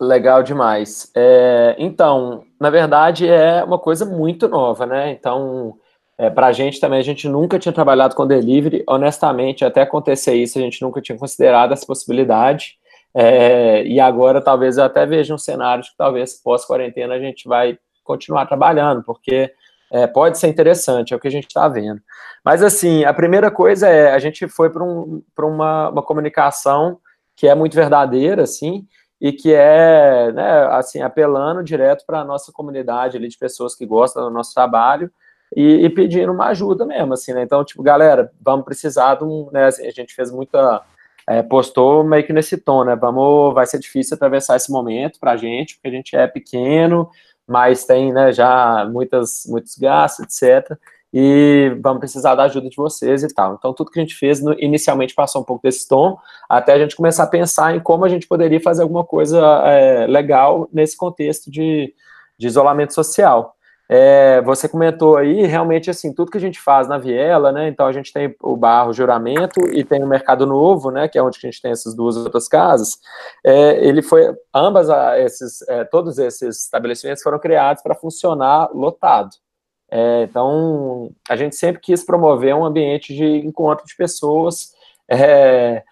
Legal 0.00 0.42
demais. 0.42 1.10
É, 1.14 1.76
então, 1.78 2.44
na 2.60 2.68
verdade, 2.68 3.28
é 3.28 3.62
uma 3.62 3.78
coisa 3.78 4.04
muito 4.04 4.48
nova, 4.48 4.84
né? 4.84 5.12
Então, 5.12 5.78
é, 6.18 6.28
para 6.28 6.48
a 6.48 6.52
gente 6.52 6.80
também, 6.80 6.98
a 6.98 7.04
gente 7.04 7.28
nunca 7.28 7.58
tinha 7.58 7.72
trabalhado 7.72 8.16
com 8.16 8.26
delivery. 8.26 8.82
Honestamente, 8.88 9.64
até 9.64 9.82
acontecer 9.82 10.34
isso, 10.34 10.58
a 10.58 10.62
gente 10.62 10.82
nunca 10.82 11.00
tinha 11.00 11.16
considerado 11.16 11.72
essa 11.72 11.86
possibilidade. 11.86 12.76
É, 13.14 13.84
e 13.84 14.00
agora, 14.00 14.40
talvez, 14.40 14.76
eu 14.76 14.84
até 14.84 15.06
veja 15.06 15.32
um 15.32 15.38
cenário 15.38 15.84
que 15.84 15.96
talvez 15.96 16.34
pós-quarentena 16.42 17.14
a 17.14 17.20
gente 17.20 17.46
vai 17.46 17.78
continuar 18.02 18.46
trabalhando, 18.46 19.04
porque 19.04 19.52
é, 19.92 20.08
pode 20.08 20.38
ser 20.38 20.48
interessante, 20.48 21.14
é 21.14 21.16
o 21.16 21.20
que 21.20 21.28
a 21.28 21.30
gente 21.30 21.46
está 21.46 21.68
vendo. 21.68 22.00
Mas, 22.44 22.64
assim, 22.64 23.04
a 23.04 23.14
primeira 23.14 23.50
coisa 23.50 23.88
é, 23.88 24.12
a 24.12 24.18
gente 24.18 24.48
foi 24.48 24.70
para 24.70 24.82
um, 24.82 25.22
uma, 25.38 25.90
uma 25.90 26.02
comunicação 26.02 26.98
que 27.36 27.48
é 27.48 27.54
muito 27.54 27.74
verdadeira, 27.74 28.42
assim, 28.42 28.86
e 29.20 29.32
que 29.32 29.52
é, 29.54 30.32
né, 30.32 30.66
assim, 30.72 31.02
apelando 31.02 31.62
direto 31.62 32.04
para 32.06 32.20
a 32.20 32.24
nossa 32.24 32.52
comunidade 32.52 33.16
ali 33.16 33.28
de 33.28 33.38
pessoas 33.38 33.74
que 33.74 33.86
gostam 33.86 34.24
do 34.24 34.30
nosso 34.30 34.52
trabalho 34.52 35.10
e, 35.56 35.84
e, 35.84 35.90
pedindo 35.90 36.32
uma 36.32 36.48
ajuda 36.48 36.84
mesmo, 36.84 37.14
assim, 37.14 37.32
né? 37.32 37.42
Então, 37.42 37.64
tipo, 37.64 37.82
galera, 37.82 38.32
vamos 38.40 38.64
precisar 38.64 39.16
de 39.16 39.24
um, 39.24 39.48
né, 39.52 39.66
assim, 39.66 39.86
a 39.86 39.90
gente 39.90 40.14
fez 40.14 40.30
muita, 40.30 40.82
é, 41.28 41.42
postou 41.42 42.02
meio 42.04 42.26
que 42.26 42.32
nesse 42.32 42.56
tom, 42.56 42.84
né? 42.84 42.96
Vamos, 42.96 43.54
vai 43.54 43.66
ser 43.66 43.78
difícil 43.78 44.14
atravessar 44.16 44.56
esse 44.56 44.70
momento 44.70 45.20
para 45.20 45.32
a 45.32 45.36
gente, 45.36 45.74
porque 45.76 45.88
a 45.88 45.92
gente 45.92 46.16
é 46.16 46.26
pequeno, 46.26 47.08
mas 47.46 47.84
tem, 47.84 48.12
né, 48.12 48.32
já 48.32 48.84
muitas, 48.90 49.44
muitos 49.46 49.76
gastos, 49.78 50.24
etc 50.24 50.76
e 51.16 51.78
vamos 51.80 52.00
precisar 52.00 52.34
da 52.34 52.42
ajuda 52.42 52.68
de 52.68 52.74
vocês 52.74 53.22
e 53.22 53.32
tal. 53.32 53.54
Então, 53.54 53.72
tudo 53.72 53.92
que 53.92 54.00
a 54.00 54.02
gente 54.02 54.16
fez 54.16 54.42
no, 54.42 54.52
inicialmente 54.58 55.14
passou 55.14 55.42
um 55.42 55.44
pouco 55.44 55.62
desse 55.62 55.88
tom, 55.88 56.18
até 56.48 56.72
a 56.72 56.78
gente 56.78 56.96
começar 56.96 57.22
a 57.22 57.28
pensar 57.28 57.76
em 57.76 57.78
como 57.78 58.04
a 58.04 58.08
gente 58.08 58.26
poderia 58.26 58.60
fazer 58.60 58.82
alguma 58.82 59.04
coisa 59.04 59.40
é, 59.64 60.08
legal 60.08 60.68
nesse 60.72 60.96
contexto 60.96 61.52
de, 61.52 61.94
de 62.36 62.46
isolamento 62.48 62.92
social. 62.92 63.54
É, 63.88 64.42
você 64.42 64.68
comentou 64.68 65.16
aí, 65.16 65.46
realmente, 65.46 65.88
assim, 65.88 66.12
tudo 66.12 66.32
que 66.32 66.38
a 66.38 66.40
gente 66.40 66.60
faz 66.60 66.88
na 66.88 66.98
Viela, 66.98 67.52
né, 67.52 67.68
então 67.68 67.86
a 67.86 67.92
gente 67.92 68.12
tem 68.12 68.34
o 68.42 68.56
Barro 68.56 68.92
Juramento 68.92 69.60
e 69.70 69.84
tem 69.84 70.02
o 70.02 70.08
Mercado 70.08 70.46
Novo, 70.46 70.90
né, 70.90 71.06
que 71.06 71.16
é 71.16 71.22
onde 71.22 71.38
a 71.38 71.46
gente 71.46 71.62
tem 71.62 71.70
essas 71.70 71.94
duas 71.94 72.16
outras 72.16 72.48
casas, 72.48 72.98
é, 73.44 73.86
ele 73.86 74.02
foi, 74.02 74.34
ambas, 74.52 74.88
esses, 75.18 75.62
é, 75.68 75.84
todos 75.84 76.18
esses 76.18 76.64
estabelecimentos 76.64 77.22
foram 77.22 77.38
criados 77.38 77.84
para 77.84 77.94
funcionar 77.94 78.70
lotado. 78.74 79.43
É, 79.90 80.22
então, 80.22 81.10
a 81.28 81.36
gente 81.36 81.56
sempre 81.56 81.80
quis 81.80 82.04
promover 82.04 82.54
um 82.54 82.64
ambiente 82.64 83.14
de 83.14 83.24
encontro 83.24 83.86
de 83.86 83.96
pessoas, 83.96 84.72
é, 85.08 85.82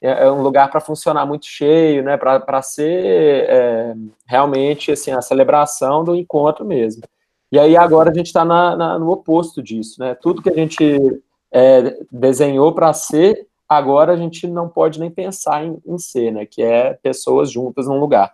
é, 0.00 0.24
é 0.24 0.30
um 0.30 0.42
lugar 0.42 0.70
para 0.70 0.80
funcionar 0.80 1.26
muito 1.26 1.46
cheio, 1.46 2.02
né, 2.02 2.16
para 2.16 2.62
ser 2.62 3.46
é, 3.48 3.94
realmente 4.26 4.92
assim, 4.92 5.12
a 5.12 5.20
celebração 5.20 6.02
do 6.02 6.16
encontro 6.16 6.64
mesmo. 6.64 7.02
E 7.52 7.58
aí 7.58 7.76
agora 7.76 8.10
a 8.10 8.14
gente 8.14 8.26
está 8.26 8.44
no 8.44 9.10
oposto 9.10 9.60
disso, 9.60 9.96
né? 9.98 10.14
Tudo 10.14 10.40
que 10.40 10.50
a 10.50 10.54
gente 10.54 11.20
é, 11.50 11.98
desenhou 12.10 12.72
para 12.72 12.92
ser, 12.92 13.44
agora 13.68 14.12
a 14.12 14.16
gente 14.16 14.46
não 14.46 14.68
pode 14.68 15.00
nem 15.00 15.10
pensar 15.10 15.64
em, 15.64 15.76
em 15.84 15.98
ser, 15.98 16.30
né? 16.30 16.46
Que 16.46 16.62
é 16.62 16.94
pessoas 16.94 17.50
juntas 17.50 17.88
num 17.88 17.98
lugar. 17.98 18.32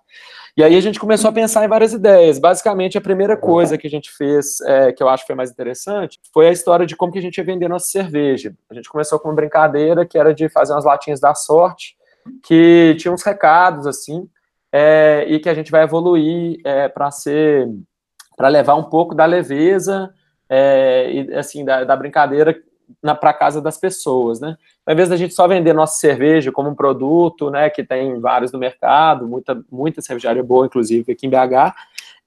E 0.57 0.65
aí 0.65 0.75
a 0.75 0.81
gente 0.81 0.99
começou 0.99 1.29
a 1.29 1.33
pensar 1.35 1.63
em 1.67 1.69
várias 1.69 1.93
ideias. 1.93 2.39
Basicamente, 2.39 2.97
a 2.97 3.01
primeira 3.01 3.37
coisa 3.37 3.77
que 3.77 3.87
a 3.87 3.91
gente 3.91 4.11
fez, 4.11 4.59
é, 4.63 4.91
que 4.91 5.03
eu 5.03 5.09
acho 5.09 5.23
que 5.23 5.27
foi 5.27 5.37
mais 5.37 5.51
interessante, 5.51 6.19
foi 6.33 6.49
a 6.49 6.53
história 6.53 6.87
de 6.87 6.97
como 6.97 7.13
que 7.13 7.19
a 7.19 7.23
gente 7.23 7.37
ia 7.37 7.45
vender 7.45 7.69
nossa 7.69 7.89
cerveja. 7.89 8.55
A 8.71 8.75
gente 8.75 8.89
começou 8.89 9.21
com 9.21 9.29
uma 9.29 9.35
brincadeira 9.35 10.07
que 10.07 10.17
era 10.17 10.33
de 10.33 10.49
fazer 10.49 10.73
umas 10.73 10.87
latinhas 10.87 11.21
da 11.21 11.35
sorte, 11.35 11.95
que 12.43 12.97
tinha 12.99 13.13
uns 13.13 13.23
recados, 13.23 13.87
assim, 13.87 14.27
é, 14.73 15.27
e 15.29 15.39
que 15.41 15.51
a 15.51 15.55
gente 15.55 15.71
vai 15.71 15.83
evoluir 15.83 16.59
é, 16.65 16.89
para 16.89 17.11
ser, 17.11 17.69
para 18.35 18.49
levar 18.49 18.77
um 18.77 18.85
pouco 18.85 19.15
da 19.15 19.27
leveza 19.27 20.11
é, 20.49 21.11
e, 21.13 21.35
assim, 21.35 21.67
da, 21.67 21.85
da 21.85 21.95
brincadeira 21.95 22.57
para 23.21 23.33
casa 23.33 23.61
das 23.61 23.79
pessoas, 23.79 24.41
né? 24.41 24.57
Ao 24.85 24.93
invés 24.93 25.09
da 25.09 25.17
gente 25.17 25.35
só 25.35 25.47
vender 25.49 25.73
nossa 25.73 25.99
cerveja 25.99 26.53
como 26.53 26.69
um 26.71 26.75
produto, 26.75 27.51
né, 27.51 27.69
que 27.69 27.83
tem 27.83 28.21
vários 28.21 28.53
no 28.53 28.59
mercado, 28.59 29.27
muita, 29.27 29.61
muita 29.71 30.01
cervejaria 30.01 30.43
boa, 30.43 30.67
inclusive 30.67 31.13
aqui 31.13 31.27
em 31.27 31.31
BH, 31.31 31.75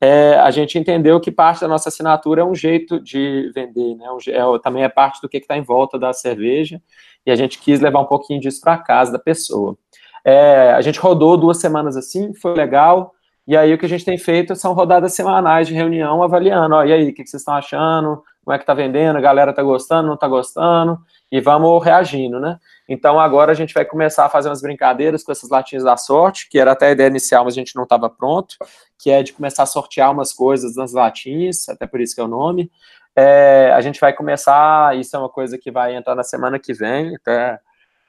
é, 0.02 0.36
a 0.36 0.50
gente 0.50 0.80
entendeu 0.80 1.20
que 1.20 1.32
parte 1.32 1.62
da 1.62 1.68
nossa 1.68 1.90
assinatura 1.90 2.42
é 2.42 2.46
um 2.46 2.56
jeito 2.56 3.02
de 3.02 3.52
vender, 3.54 3.96
né? 3.96 4.06
Um, 4.10 4.56
é, 4.56 4.60
também 4.60 4.84
é 4.84 4.90
parte 4.90 5.22
do 5.22 5.28
que 5.28 5.38
está 5.38 5.58
em 5.58 5.62
volta 5.62 6.00
da 6.00 6.14
cerveja, 6.14 6.82
e 7.26 7.32
a 7.32 7.36
gente 7.36 7.60
quis 7.60 7.82
levar 7.82 8.00
um 8.00 8.06
pouquinho 8.06 8.40
disso 8.40 8.62
para 8.62 8.78
casa 8.78 9.12
da 9.12 9.20
pessoa. 9.20 9.78
É, 10.24 10.72
a 10.72 10.82
gente 10.82 11.00
rodou 11.00 11.36
duas 11.36 11.60
semanas 11.60 11.98
assim, 11.98 12.34
foi 12.34 12.54
legal. 12.54 13.14
E 13.50 13.58
aí 13.58 13.74
o 13.74 13.78
que 13.78 13.86
a 13.86 13.90
gente 13.90 14.06
tem 14.06 14.18
feito 14.18 14.56
são 14.56 14.74
rodadas 14.74 15.14
semanais 15.14 15.68
de 15.68 15.74
reunião 15.74 16.24
avaliando, 16.24 16.76
ó, 16.76 16.86
e 16.86 16.94
aí, 16.94 17.10
o 17.10 17.14
que 17.14 17.26
vocês 17.26 17.42
estão 17.42 17.56
achando? 17.56 18.24
como 18.50 18.56
é 18.56 18.60
que 18.60 18.66
tá 18.66 18.74
vendendo, 18.74 19.16
a 19.16 19.22
galera 19.22 19.54
tá 19.54 19.62
gostando, 19.62 20.08
não 20.08 20.18
tá 20.18 20.28
gostando, 20.28 21.00
e 21.32 21.40
vamos 21.40 21.86
reagindo, 21.86 22.40
né? 22.40 22.58
Então 22.88 23.20
agora 23.20 23.52
a 23.52 23.54
gente 23.54 23.76
vai 23.76 23.86
começar 23.86 24.26
a 24.26 24.30
fazer 24.30 24.50
umas 24.50 24.60
brincadeiras 24.60 25.24
com 25.24 25.32
essas 25.32 25.52
latinhas 25.52 25.84
da 25.84 25.96
sorte, 25.96 26.50
que 26.50 26.58
era 26.58 26.72
até 26.72 26.88
a 26.88 26.92
ideia 26.92 27.10
inicial, 27.10 27.46
mas 27.46 27.54
a 27.54 27.58
gente 27.58 27.76
não 27.76 27.84
estava 27.84 28.10
pronto, 28.10 28.56
que 28.98 29.12
é 29.12 29.22
de 29.22 29.34
começar 29.34 29.62
a 29.62 29.68
sortear 29.68 30.12
umas 30.12 30.34
coisas 30.34 30.76
nas 30.76 30.94
latinhas, 30.94 31.70
até 31.70 31.86
por 31.86 32.02
isso 32.02 32.16
que 32.16 32.22
é 32.22 32.24
o 32.24 32.28
nome. 32.28 32.72
É, 33.16 33.72
a 33.72 33.82
gente 33.82 34.00
vai 34.00 34.14
começar, 34.14 34.98
isso 34.98 35.16
é 35.16 35.20
uma 35.20 35.30
coisa 35.30 35.56
que 35.56 35.70
vai 35.70 35.96
entrar 35.96 36.16
na 36.16 36.24
semana 36.24 36.58
que 36.58 36.74
vem, 36.74 37.16
até 37.18 37.60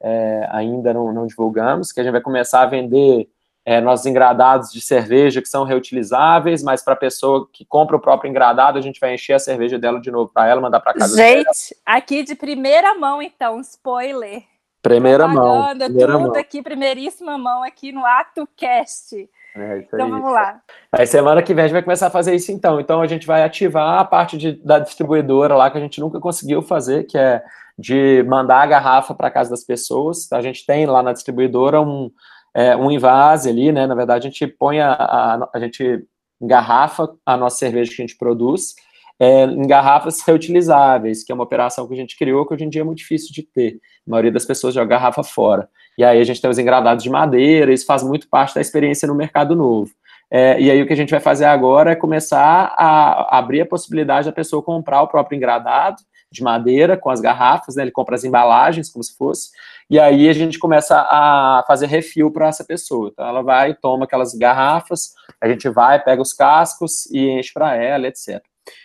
é, 0.02 0.49
ainda 0.50 0.94
não, 0.94 1.12
não 1.12 1.26
divulgamos, 1.26 1.92
que 1.92 2.00
a 2.00 2.02
gente 2.02 2.12
vai 2.12 2.23
começar 2.23 2.62
a 2.62 2.66
vender 2.66 3.28
é, 3.64 3.80
nossos 3.80 4.06
engradados 4.06 4.72
de 4.72 4.80
cerveja 4.80 5.42
que 5.42 5.48
são 5.48 5.64
reutilizáveis, 5.64 6.62
mas 6.62 6.82
para 6.82 6.94
a 6.94 6.96
pessoa 6.96 7.48
que 7.52 7.64
compra 7.64 7.96
o 7.96 8.00
próprio 8.00 8.30
engradado, 8.30 8.78
a 8.78 8.80
gente 8.80 8.98
vai 8.98 9.14
encher 9.14 9.34
a 9.34 9.38
cerveja 9.38 9.78
dela 9.78 10.00
de 10.00 10.10
novo 10.10 10.30
para 10.32 10.48
ela, 10.48 10.60
mandar 10.60 10.80
para 10.80 10.94
casa. 10.94 11.16
Gente, 11.16 11.76
aqui 11.84 12.22
de 12.22 12.34
primeira 12.34 12.94
mão, 12.94 13.20
então, 13.20 13.60
spoiler. 13.60 14.42
Primeira 14.82 15.28
mão. 15.28 15.76
Primeira 15.76 16.12
tudo 16.12 16.28
mão. 16.28 16.36
aqui, 16.36 16.62
primeiríssima 16.62 17.36
mão 17.36 17.62
aqui 17.62 17.92
no 17.92 18.04
AtoCast. 18.04 19.28
É, 19.54 19.78
então 19.78 20.06
aí. 20.06 20.10
vamos 20.10 20.32
lá. 20.32 20.60
Aí 20.92 21.06
semana 21.06 21.42
que 21.42 21.52
vem 21.52 21.64
a 21.64 21.66
gente 21.66 21.74
vai 21.74 21.82
começar 21.82 22.06
a 22.06 22.10
fazer 22.10 22.34
isso 22.34 22.50
então. 22.52 22.80
Então 22.80 23.02
a 23.02 23.06
gente 23.06 23.26
vai 23.26 23.42
ativar 23.42 23.98
a 23.98 24.04
parte 24.04 24.38
de, 24.38 24.52
da 24.64 24.78
distribuidora 24.78 25.54
lá 25.54 25.70
que 25.70 25.76
a 25.76 25.80
gente 25.80 26.00
nunca 26.00 26.18
conseguiu 26.18 26.62
fazer, 26.62 27.04
que 27.04 27.18
é 27.18 27.42
de 27.78 28.22
mandar 28.24 28.62
a 28.62 28.66
garrafa 28.66 29.14
para 29.14 29.30
casa 29.30 29.50
das 29.50 29.64
pessoas. 29.64 30.30
A 30.32 30.40
gente 30.40 30.64
tem 30.64 30.86
lá 30.86 31.02
na 31.02 31.12
distribuidora 31.12 31.80
um, 31.80 32.10
é, 32.54 32.76
um 32.76 32.90
invase 32.90 33.49
ali, 33.49 33.73
né? 33.73 33.87
Na 33.87 33.95
verdade, 33.95 34.26
a 34.26 34.30
gente 34.30 34.47
põe 34.47 34.80
a, 34.80 34.92
a, 34.92 35.49
a 35.54 35.61
gente 35.61 36.04
engarrafa 36.40 37.09
a 37.25 37.37
nossa 37.37 37.57
cerveja 37.57 37.90
que 37.90 38.02
a 38.02 38.07
gente 38.07 38.16
produz 38.16 38.75
é, 39.21 39.45
em 39.45 39.66
garrafas 39.66 40.23
reutilizáveis, 40.23 41.23
que 41.23 41.30
é 41.30 41.35
uma 41.35 41.45
operação 41.45 41.87
que 41.87 41.92
a 41.92 41.97
gente 41.97 42.16
criou 42.16 42.47
que 42.47 42.54
hoje 42.54 42.64
em 42.64 42.71
dia 42.71 42.80
é 42.80 42.85
muito 42.85 42.99
difícil 42.99 43.30
de 43.33 43.42
ter. 43.42 43.78
A 44.07 44.11
maioria 44.11 44.33
das 44.33 44.47
pessoas 44.47 44.73
joga 44.73 44.87
garrafa 44.87 45.23
fora. 45.23 45.69
E 45.99 46.02
aí 46.02 46.19
a 46.19 46.25
gente 46.25 46.40
tem 46.40 46.50
os 46.50 46.59
engradados 46.59 47.04
de 47.04 47.11
madeira, 47.11 47.73
isso 47.73 47.85
faz 47.85 48.02
muito 48.02 48.26
parte 48.30 48.54
da 48.54 48.62
experiência 48.62 49.07
no 49.07 49.14
mercado 49.14 49.54
novo. 49.54 49.90
É, 50.30 50.59
e 50.59 50.71
aí 50.71 50.80
o 50.80 50.87
que 50.87 50.92
a 50.92 50.97
gente 50.97 51.11
vai 51.11 51.21
fazer 51.21 51.45
agora 51.45 51.90
é 51.90 51.97
começar 51.97 52.73
a 52.78 53.37
abrir 53.38 53.61
a 53.61 53.66
possibilidade 53.66 54.26
da 54.26 54.33
pessoa 54.33 54.62
comprar 54.62 55.02
o 55.02 55.09
próprio 55.09 55.37
engradado 55.37 56.00
de 56.30 56.42
madeira 56.42 56.96
com 56.96 57.10
as 57.10 57.20
garrafas, 57.20 57.75
né? 57.75 57.82
Ele 57.82 57.90
compra 57.90 58.14
as 58.14 58.25
embalagens 58.25 58.90
como 58.90 59.02
se 59.02 59.16
fosse, 59.16 59.50
e 59.88 59.99
aí 59.99 60.28
a 60.28 60.32
gente 60.32 60.58
começa 60.58 60.96
a 61.00 61.64
fazer 61.66 61.87
refil 61.87 62.30
para 62.30 62.49
essa 62.49 62.64
pessoa. 62.64 63.10
Então 63.12 63.26
ela 63.26 63.42
vai, 63.42 63.75
toma 63.75 64.04
aquelas 64.04 64.34
garrafas, 64.34 65.12
a 65.40 65.49
gente 65.49 65.68
vai, 65.68 66.02
pega 66.02 66.22
os 66.22 66.32
cascos 66.32 67.06
e 67.06 67.28
enche 67.30 67.52
para 67.52 67.75
ela, 67.75 68.06
etc. 68.06 68.40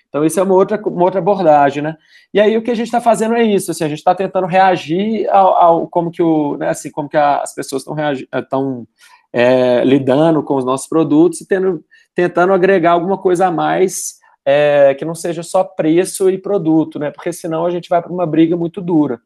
Então 0.09 0.25
isso 0.25 0.39
é 0.39 0.43
uma 0.43 0.55
outra, 0.55 0.81
uma 0.87 1.03
outra 1.03 1.19
abordagem, 1.19 1.83
né? 1.83 1.95
E 2.33 2.39
aí 2.39 2.57
o 2.57 2.63
que 2.63 2.71
a 2.71 2.75
gente 2.75 2.87
está 2.87 3.01
fazendo 3.01 3.35
é 3.35 3.43
isso, 3.43 3.69
assim, 3.69 3.83
a 3.83 3.89
gente 3.89 3.99
está 3.99 4.15
tentando 4.15 4.47
reagir 4.47 5.29
ao, 5.29 5.55
ao, 5.55 5.87
como 5.87 6.09
que 6.09 6.23
o, 6.23 6.57
né, 6.57 6.69
assim, 6.69 6.89
como 6.89 7.09
que 7.09 7.17
a, 7.17 7.41
as 7.41 7.53
pessoas 7.53 7.81
estão 7.81 7.95
estão 8.39 8.87
é, 9.31 9.83
lidando 9.83 10.41
com 10.41 10.55
os 10.55 10.65
nossos 10.65 10.87
produtos 10.87 11.41
e 11.41 11.47
tendo, 11.47 11.83
tentando 12.15 12.53
agregar 12.53 12.91
alguma 12.91 13.17
coisa 13.17 13.47
a 13.47 13.51
mais 13.51 14.15
é, 14.45 14.93
que 14.93 15.03
não 15.03 15.15
seja 15.15 15.41
só 15.41 15.63
preço 15.63 16.29
e 16.29 16.37
produto, 16.37 16.99
né? 16.99 17.09
Porque 17.09 17.33
senão 17.33 17.65
a 17.65 17.71
gente 17.71 17.89
vai 17.89 18.01
para 18.01 18.11
uma 18.11 18.25
briga 18.25 18.55
muito 18.55 18.79
dura. 18.79 19.19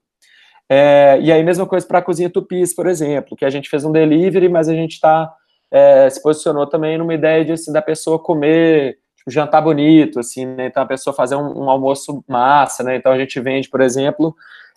É, 0.70 1.20
e 1.22 1.32
aí, 1.32 1.44
mesma 1.44 1.66
coisa 1.66 1.86
para 1.86 2.00
a 2.00 2.02
cozinha 2.02 2.30
Tupis, 2.30 2.74
por 2.74 2.88
exemplo, 2.88 3.36
que 3.36 3.44
a 3.44 3.50
gente 3.50 3.70
fez 3.70 3.84
um 3.84 3.92
delivery, 3.92 4.48
mas 4.48 4.70
a 4.70 4.74
gente 4.74 4.94
está 4.94 5.34
é, 5.72 6.10
se 6.10 6.22
posicionou 6.22 6.66
também 6.68 6.98
numa 6.98 7.14
ideia 7.14 7.46
de 7.46 7.52
assim, 7.52 7.72
da 7.72 7.82
pessoa 7.82 8.18
comer 8.20 8.98
tipo, 9.16 9.30
jantar 9.30 9.62
bonito, 9.62 10.20
assim, 10.20 10.46
né? 10.46 10.68
Então 10.68 10.84
a 10.84 10.86
pessoa 10.86 11.14
fazer 11.14 11.36
um, 11.36 11.64
um, 11.64 11.70
almoço 11.70 12.24
massa, 12.28 12.84
né? 12.84 12.96
Então 12.96 13.12
a 13.12 13.18
gente 13.18 13.40
vende, 13.40 13.70
por 13.70 13.82
exemplo, 13.82 14.36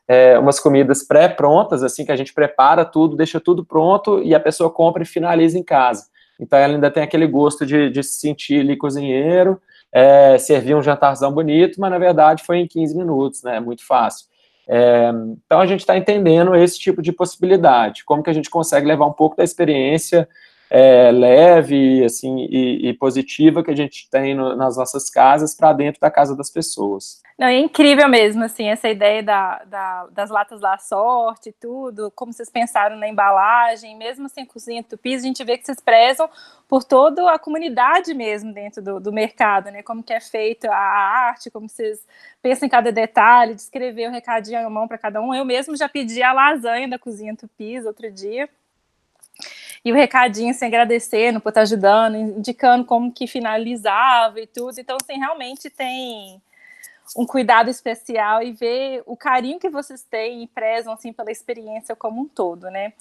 é, 0.09 0.39
umas 0.39 0.59
comidas 0.59 1.03
pré-prontas, 1.03 1.83
assim, 1.83 2.05
que 2.05 2.13
a 2.13 2.17
gente 2.17 2.35
prepara 2.35 2.85
tudo, 2.85 3.17
deixa 3.17 3.41
tudo 3.41 3.65
pronto 3.65 4.23
e 4.23 4.35
a 4.35 4.41
pessoa 4.41 4.71
compra 4.71 5.03
e 5.03 5.07
finaliza 5.07 5.59
em 5.59 5.63
casa. 5.63 6.07
Então 6.41 6.59
ela 6.59 6.75
ainda 6.75 6.91
tem 6.91 7.03
aquele 7.03 7.27
gosto 7.27 7.65
de, 7.65 7.91
de 7.91 8.03
se 8.03 8.19
sentir 8.19 8.61
ali 8.61 8.77
cozinheiro 8.77 9.61
é, 9.93 10.39
servir 10.39 10.75
um 10.75 10.83
jantarzão 10.83 11.33
bonito, 11.33 11.81
mas 11.81 11.91
na 11.91 11.99
verdade 11.99 12.43
foi 12.45 12.59
em 12.59 12.67
15 12.67 12.97
minutos, 12.97 13.43
né? 13.43 13.61
Muito 13.61 13.87
fácil. 13.87 14.27
É, 14.67 15.11
então 15.45 15.61
a 15.61 15.67
gente 15.67 15.81
está 15.81 15.97
entendendo 15.97 16.55
esse 16.55 16.79
tipo 16.79 17.03
de 17.03 17.13
possibilidade, 17.13 18.05
como 18.05 18.23
que 18.23 18.31
a 18.31 18.33
gente 18.33 18.49
consegue 18.49 18.87
levar 18.87 19.07
um 19.07 19.13
pouco 19.13 19.37
da 19.37 19.45
experiência 19.45 20.29
é, 20.75 21.11
leve 21.11 22.03
assim 22.03 22.47
e, 22.49 22.89
e, 22.89 22.95
positiva 22.95 23.63
que 23.63 23.71
a 23.71 23.77
gente 23.77 24.09
tem 24.09 24.35
no, 24.35 24.57
nas 24.57 24.79
nossas 24.79 25.11
casas 25.11 25.55
para 25.55 25.71
dentro 25.75 26.01
da 26.01 26.11
casa 26.11 26.35
das 26.35 26.49
pessoas. 26.49 27.21
Não, 27.39 27.47
é 27.47 27.59
incrível 27.59 28.09
mesmo, 28.09 28.43
assim, 28.43 28.69
essa 28.69 28.89
ideia 28.89 29.23
da, 29.23 29.65
da, 29.65 30.07
das 30.07 30.31
latas 30.31 30.61
da 30.61 30.79
sorte 30.79 31.51
e 31.51 31.53
tudo, 31.53 32.11
como 32.13 32.33
vocês 32.33 32.49
pensaram 32.49 32.97
na 32.97 33.07
embalagem, 33.07 33.99
mesmo 33.99 34.31
sem 34.31 34.47
cozinha 34.47 34.83
tupis, 34.83 35.23
a 35.23 35.27
gente 35.27 35.45
vê 35.45 35.59
que 35.59 35.67
vocês 35.67 35.79
prezam 35.79 36.27
por 36.67 36.83
toda 36.85 37.31
a 37.31 37.39
comunidade 37.39 38.15
mesmo 38.15 38.51
dentro 38.55 38.81
do, 38.81 38.99
do 38.99 39.13
mercado, 39.13 39.71
né? 39.71 39.83
Como 39.83 40.03
que 40.03 40.15
é 40.15 40.21
feita 40.21 40.71
a 40.71 41.29
arte, 41.29 41.51
como 41.51 41.69
vocês 41.69 42.01
pensam 42.41 42.65
em 42.65 42.71
cada 42.71 42.91
detalhe, 42.91 43.55
descrever 43.55 44.09
o 44.09 44.11
recadinho 44.11 44.67
à 44.67 44.71
mão 44.71 44.89
para 44.89 44.97
cada 44.97 45.21
um. 45.21 45.35
Eu 45.35 45.45
mesmo 45.45 45.77
já 45.77 45.89
pedi 45.89 46.23
a 46.23 46.33
lasanha 46.33 46.89
da 46.89 46.99
cozinha 46.99 47.37
tupis 47.37 47.85
outro 47.85 48.11
dia 48.11 48.49
e 49.85 49.91
o 49.91 49.95
recadinho, 49.95 50.51
assim, 50.51 50.67
agradecendo 50.67 51.41
por 51.41 51.49
estar 51.49 51.63
ajudando, 51.63 52.17
indicando 52.17 52.85
como 52.85 53.13
que 53.13 53.27
finalizava 53.27 54.41
e 54.41 54.47
tudo. 54.47 54.79
Então, 54.79 54.97
assim, 55.03 55.19
realmente 55.19 55.69
tem 55.69 56.41
um 57.17 57.27
cuidado 57.27 57.69
especial 57.69 58.43
e 58.43 58.53
ver 58.53 59.03
o 59.07 59.17
carinho 59.17 59.59
que 59.59 59.69
vocês 59.69 60.03
têm 60.03 60.45
e 60.45 60.47
prezam, 60.47 60.93
assim, 60.93 61.13
pela 61.13 61.33
experiência 61.33 61.97
como 61.97 62.23
um 62.23 62.29
todo, 62.29 62.71
né? 62.71 62.93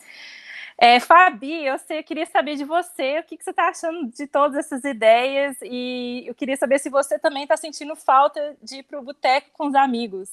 É, 0.77 0.99
Fabi, 0.99 1.63
eu, 1.65 1.77
sei, 1.77 1.99
eu 1.99 2.03
queria 2.03 2.25
saber 2.25 2.55
de 2.55 2.63
você, 2.63 3.19
o 3.19 3.23
que, 3.23 3.37
que 3.37 3.43
você 3.43 3.51
está 3.51 3.69
achando 3.69 4.09
de 4.11 4.25
todas 4.25 4.57
essas 4.57 4.83
ideias 4.83 5.55
e 5.61 6.23
eu 6.25 6.33
queria 6.33 6.57
saber 6.57 6.79
se 6.79 6.89
você 6.89 7.19
também 7.19 7.43
está 7.43 7.55
sentindo 7.55 7.95
falta 7.95 8.55
de 8.63 8.77
ir 8.77 8.83
para 8.83 8.99
o 8.99 9.03
boteco 9.03 9.51
com 9.53 9.67
os 9.67 9.75
amigos. 9.75 10.29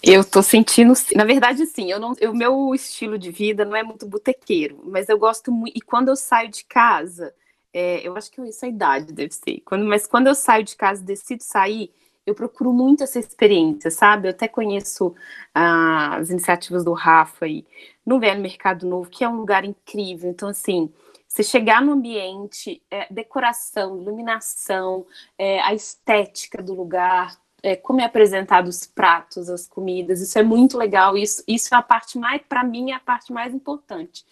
Eu 0.00 0.24
tô 0.24 0.42
sentindo, 0.42 0.92
na 1.14 1.24
verdade, 1.24 1.64
sim. 1.66 1.90
Eu 1.90 2.00
não, 2.00 2.12
o 2.12 2.34
meu 2.34 2.74
estilo 2.74 3.18
de 3.18 3.30
vida 3.30 3.64
não 3.64 3.76
é 3.76 3.82
muito 3.82 4.06
botequeiro, 4.06 4.80
mas 4.84 5.08
eu 5.08 5.18
gosto 5.18 5.50
muito. 5.52 5.76
E 5.76 5.80
quando 5.80 6.08
eu 6.08 6.16
saio 6.16 6.48
de 6.50 6.64
casa, 6.64 7.34
É, 7.76 8.06
eu 8.08 8.16
acho 8.16 8.30
que 8.30 8.40
isso 8.42 8.64
é 8.66 8.68
a 8.68 8.72
idade, 8.72 9.12
deve 9.14 9.34
ser. 9.34 9.60
Quando, 9.66 9.84
mas 9.86 10.06
quando 10.06 10.28
eu 10.28 10.34
saio 10.36 10.64
de 10.64 10.76
casa, 10.76 11.02
decido 11.04 11.42
sair, 11.44 11.92
eu 12.26 12.34
procuro 12.36 12.72
muito 12.72 13.04
essa 13.04 13.18
experiência, 13.18 13.90
sabe? 13.90 14.28
Eu 14.28 14.32
até 14.32 14.48
conheço 14.48 15.14
ah, 15.54 16.16
as 16.18 16.30
iniciativas 16.30 16.84
do 16.84 16.94
Rafa 16.94 17.46
aí, 17.46 17.66
no 18.06 18.20
Velho 18.20 18.40
Mercado 18.42 18.86
Novo, 18.86 19.10
que 19.10 19.24
é 19.24 19.28
um 19.28 19.36
lugar 19.36 19.64
incrível. 19.64 20.30
Então, 20.30 20.50
assim, 20.50 20.92
você 21.28 21.42
chegar 21.42 21.82
no 21.82 21.92
ambiente, 21.92 22.82
é, 22.90 23.06
decoração, 23.12 24.00
iluminação, 24.00 25.06
é, 25.38 25.60
a 25.62 25.74
estética 25.74 26.62
do 26.62 26.74
lugar, 26.74 27.36
é, 27.62 27.76
como 27.76 28.00
é 28.00 28.04
apresentado 28.04 28.68
os 28.68 28.86
pratos, 28.86 29.48
as 29.48 29.68
comidas, 29.68 30.20
isso 30.20 30.38
é 30.38 30.42
muito 30.42 30.76
legal. 30.76 31.16
Isso, 31.16 31.42
isso 31.46 31.74
é 31.74 31.78
a 31.78 31.82
parte 31.82 32.18
mais, 32.18 32.42
para 32.48 32.64
mim, 32.64 32.90
é 32.90 32.94
a 32.94 33.00
parte 33.00 33.32
mais 33.32 33.54
importante, 33.54 34.24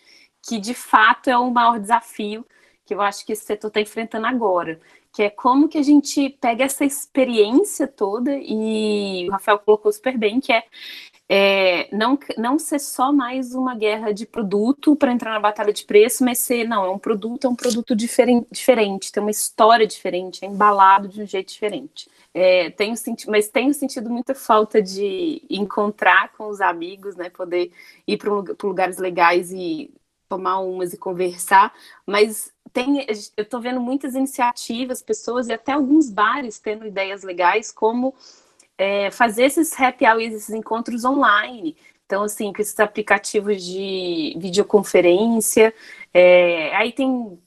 que 0.42 0.58
de 0.58 0.74
fato 0.74 1.28
é 1.28 1.38
o 1.38 1.50
maior 1.50 1.78
desafio 1.78 2.44
que 2.84 2.94
eu 2.94 3.00
acho 3.00 3.24
que 3.24 3.32
esse 3.32 3.44
setor 3.44 3.68
está 3.68 3.80
enfrentando 3.80 4.26
agora 4.26 4.80
que 5.12 5.22
é 5.22 5.30
como 5.30 5.68
que 5.68 5.78
a 5.78 5.82
gente 5.82 6.30
pega 6.40 6.64
essa 6.64 6.84
experiência 6.84 7.86
toda, 7.86 8.36
e 8.36 9.26
o 9.28 9.32
Rafael 9.32 9.58
colocou 9.58 9.92
super 9.92 10.16
bem, 10.16 10.40
que 10.40 10.52
é, 10.52 10.64
é 11.32 11.88
não, 11.92 12.18
não 12.36 12.58
ser 12.58 12.80
só 12.80 13.12
mais 13.12 13.54
uma 13.54 13.76
guerra 13.76 14.10
de 14.10 14.26
produto 14.26 14.96
para 14.96 15.12
entrar 15.12 15.30
na 15.30 15.38
batalha 15.38 15.72
de 15.72 15.84
preço, 15.84 16.24
mas 16.24 16.38
ser, 16.38 16.66
não, 16.66 16.84
é 16.84 16.90
um 16.90 16.98
produto, 16.98 17.46
é 17.46 17.48
um 17.48 17.54
produto 17.54 17.94
diferente, 17.94 19.12
tem 19.12 19.22
uma 19.22 19.30
história 19.30 19.86
diferente, 19.86 20.44
é 20.44 20.48
embalado 20.48 21.06
de 21.06 21.22
um 21.22 21.26
jeito 21.26 21.52
diferente. 21.52 22.10
É, 22.34 22.70
tenho 22.70 22.96
mas 23.28 23.48
tenho 23.48 23.72
sentido 23.72 24.10
muita 24.10 24.34
falta 24.34 24.82
de 24.82 25.40
encontrar 25.48 26.32
com 26.32 26.48
os 26.48 26.60
amigos, 26.60 27.14
né, 27.14 27.30
poder 27.30 27.70
ir 28.08 28.16
para 28.16 28.32
lugares 28.64 28.98
legais 28.98 29.52
e 29.52 29.88
tomar 30.28 30.58
umas 30.58 30.92
e 30.92 30.98
conversar, 30.98 31.72
mas 32.04 32.52
tem, 32.72 33.06
eu 33.36 33.42
estou 33.42 33.60
vendo 33.60 33.80
muitas 33.80 34.16
iniciativas, 34.16 35.00
pessoas 35.00 35.48
e 35.48 35.52
até 35.52 35.72
alguns 35.72 36.10
bares 36.10 36.58
tendo 36.58 36.86
ideias 36.86 37.22
legais, 37.22 37.70
como 37.70 38.14
é, 38.80 39.10
fazer 39.10 39.44
esses 39.44 39.78
happy 39.78 40.06
hours, 40.06 40.32
esses 40.32 40.54
encontros 40.54 41.04
online. 41.04 41.76
Então, 42.06 42.22
assim, 42.22 42.50
com 42.50 42.62
esses 42.62 42.80
aplicativos 42.80 43.62
de 43.62 44.34
videoconferência, 44.38 45.74
é, 46.14 46.74
aí 46.74 46.90
tem, 46.90 47.38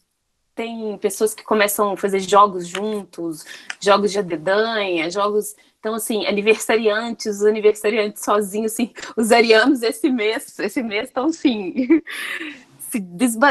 tem 0.53 0.95
pessoas 0.99 1.33
que 1.33 1.43
começam 1.43 1.93
a 1.93 1.97
fazer 1.97 2.19
jogos 2.19 2.67
juntos, 2.67 3.43
jogos 3.79 4.11
de 4.11 4.19
adedanha, 4.19 5.09
jogos 5.09 5.55
então, 5.79 5.95
assim, 5.95 6.25
aniversariantes, 6.27 7.25
os 7.25 7.45
aniversariantes 7.45 8.23
sozinhos, 8.23 8.71
assim, 8.71 8.93
os 9.17 9.31
arianos 9.31 9.81
esse 9.81 10.09
mês, 10.11 10.57
esse 10.59 10.83
mês 10.83 11.07
estão, 11.07 11.25
assim, 11.25 11.99
se 12.91 12.99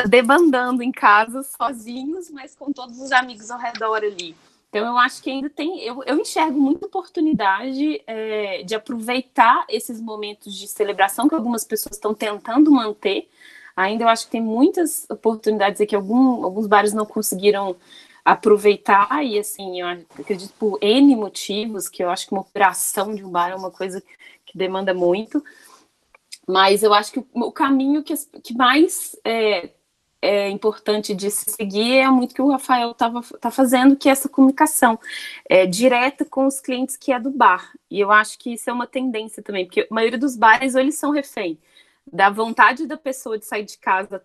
debandando 0.09 0.85
em 0.85 0.93
casa 0.93 1.43
sozinhos, 1.43 2.31
mas 2.31 2.55
com 2.55 2.73
todos 2.73 3.01
os 3.01 3.11
amigos 3.11 3.51
ao 3.51 3.59
redor 3.59 3.97
ali. 4.05 4.37
Então, 4.73 4.87
eu 4.87 4.97
acho 4.97 5.23
que 5.23 5.31
ainda 5.31 5.51
tem. 5.51 5.83
Eu, 5.83 6.03
eu 6.07 6.19
enxergo 6.19 6.59
muita 6.59 6.87
oportunidade 6.87 8.03
é, 8.07 8.63
de 8.63 8.75
aproveitar 8.75 9.67
esses 9.69 10.01
momentos 10.01 10.57
de 10.59 10.67
celebração 10.67 11.29
que 11.29 11.35
algumas 11.35 11.63
pessoas 11.63 11.97
estão 11.97 12.15
tentando 12.15 12.73
manter. 12.73 13.29
Ainda 13.77 14.05
eu 14.05 14.09
acho 14.09 14.25
que 14.25 14.33
tem 14.33 14.41
muitas 14.41 15.07
oportunidades 15.11 15.79
aqui 15.79 15.95
algum, 15.95 16.43
alguns 16.43 16.67
bares 16.67 16.95
não 16.95 17.05
conseguiram 17.05 17.77
aproveitar, 18.25 19.23
e 19.23 19.39
assim, 19.39 19.81
eu 19.83 19.89
acredito 20.19 20.55
por 20.59 20.79
N 20.81 21.17
motivos, 21.17 21.89
que 21.89 22.03
eu 22.03 22.09
acho 22.09 22.27
que 22.27 22.33
uma 22.33 22.41
operação 22.41 23.15
de 23.15 23.23
um 23.23 23.31
bar 23.31 23.51
é 23.51 23.55
uma 23.55 23.71
coisa 23.71 24.03
que 24.47 24.57
demanda 24.57 24.95
muito. 24.95 25.45
Mas 26.49 26.83
eu 26.83 26.95
acho 26.95 27.13
que 27.13 27.23
o 27.35 27.53
caminho 27.53 28.03
que, 28.03 28.15
que 28.43 28.55
mais 28.55 29.15
é, 29.23 29.69
é 30.23 30.49
importante 30.49 31.15
de 31.15 31.31
se 31.31 31.51
seguir 31.51 31.99
é 31.99 32.09
muito 32.09 32.35
que 32.35 32.41
o 32.41 32.49
Rafael 32.49 32.93
estava 32.93 33.21
tá 33.41 33.51
fazendo, 33.51 33.97
que 33.97 34.09
é 34.09 34.13
essa 34.13 34.29
comunicação 34.29 34.99
é, 35.49 35.67
direta 35.67 36.25
com 36.25 36.47
os 36.47 36.61
clientes 36.61 36.97
que 36.97 37.13
é 37.13 37.19
do 37.19 37.31
bar. 37.31 37.73
E 37.91 37.99
eu 37.99 38.13
acho 38.13 38.39
que 38.39 38.55
isso 38.55 38.71
é 38.71 38.73
uma 38.73 38.87
tendência 38.87 39.43
também, 39.43 39.67
porque 39.67 39.81
a 39.81 39.95
maioria 39.95 40.19
dos 40.19 40.37
bares, 40.37 40.77
ou 40.77 40.81
eles 40.81 40.95
são 40.95 41.11
refém 41.11 41.59
da 42.11 42.31
vontade 42.31 42.87
da 42.87 42.97
pessoa 42.97 43.39
de 43.39 43.45
sair 43.45 43.65
de 43.65 43.79
casa, 43.79 44.23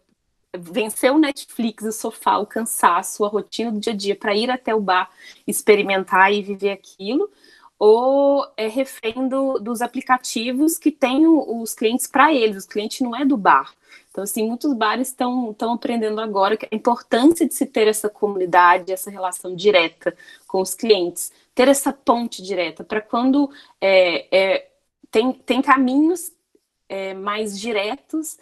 vencer 0.56 1.12
o 1.12 1.18
Netflix, 1.18 1.84
o 1.84 1.92
sofá, 1.92 2.38
o 2.38 2.46
cansaço, 2.46 3.25
a 3.25 3.27
rotina 3.27 3.72
do 3.72 3.80
dia 3.80 3.93
a 3.93 3.95
dia, 3.95 4.15
para 4.15 4.36
ir 4.36 4.50
até 4.50 4.74
o 4.74 4.80
bar, 4.80 5.10
experimentar 5.45 6.32
e 6.32 6.41
viver 6.41 6.72
aquilo, 6.72 7.30
ou 7.80 8.46
é 8.58 8.68
refém 8.68 9.28
do, 9.28 9.60
dos 9.60 9.82
aplicativos 9.82 10.78
que 10.78 10.92
têm 10.92 11.28
os 11.28 11.74
clientes 11.74 12.08
para 12.08 12.34
eles, 12.34 12.66
o 12.66 12.70
cliente 12.70 13.04
não 13.04 13.16
é 13.16 13.24
do 13.24 13.38
bar. 13.38 13.74
Então, 14.10 14.24
assim, 14.24 14.48
muitos 14.48 14.74
bares 14.74 15.10
estão 15.10 15.56
aprendendo 15.74 16.20
agora 16.20 16.58
a 16.72 16.76
importância 16.76 17.48
de 17.48 17.54
se 17.54 17.68
ter 17.68 17.88
essa 17.88 18.10
comunidade, 18.10 18.92
essa 18.92 19.12
relação 19.12 19.56
direta 19.56 20.16
com 20.48 20.60
os 20.60 20.74
clientes, 20.74 21.32
ter 21.54 21.68
essa 21.68 21.94
ponte 21.94 22.42
direta, 22.42 22.84
para 22.84 23.00
quando 23.00 23.50
é, 23.80 24.28
é, 24.36 24.68
tem, 25.12 25.34
tem 25.34 25.62
caminhos 25.62 26.32
é, 26.90 27.13
mais 27.13 27.60
diretos 27.60 28.40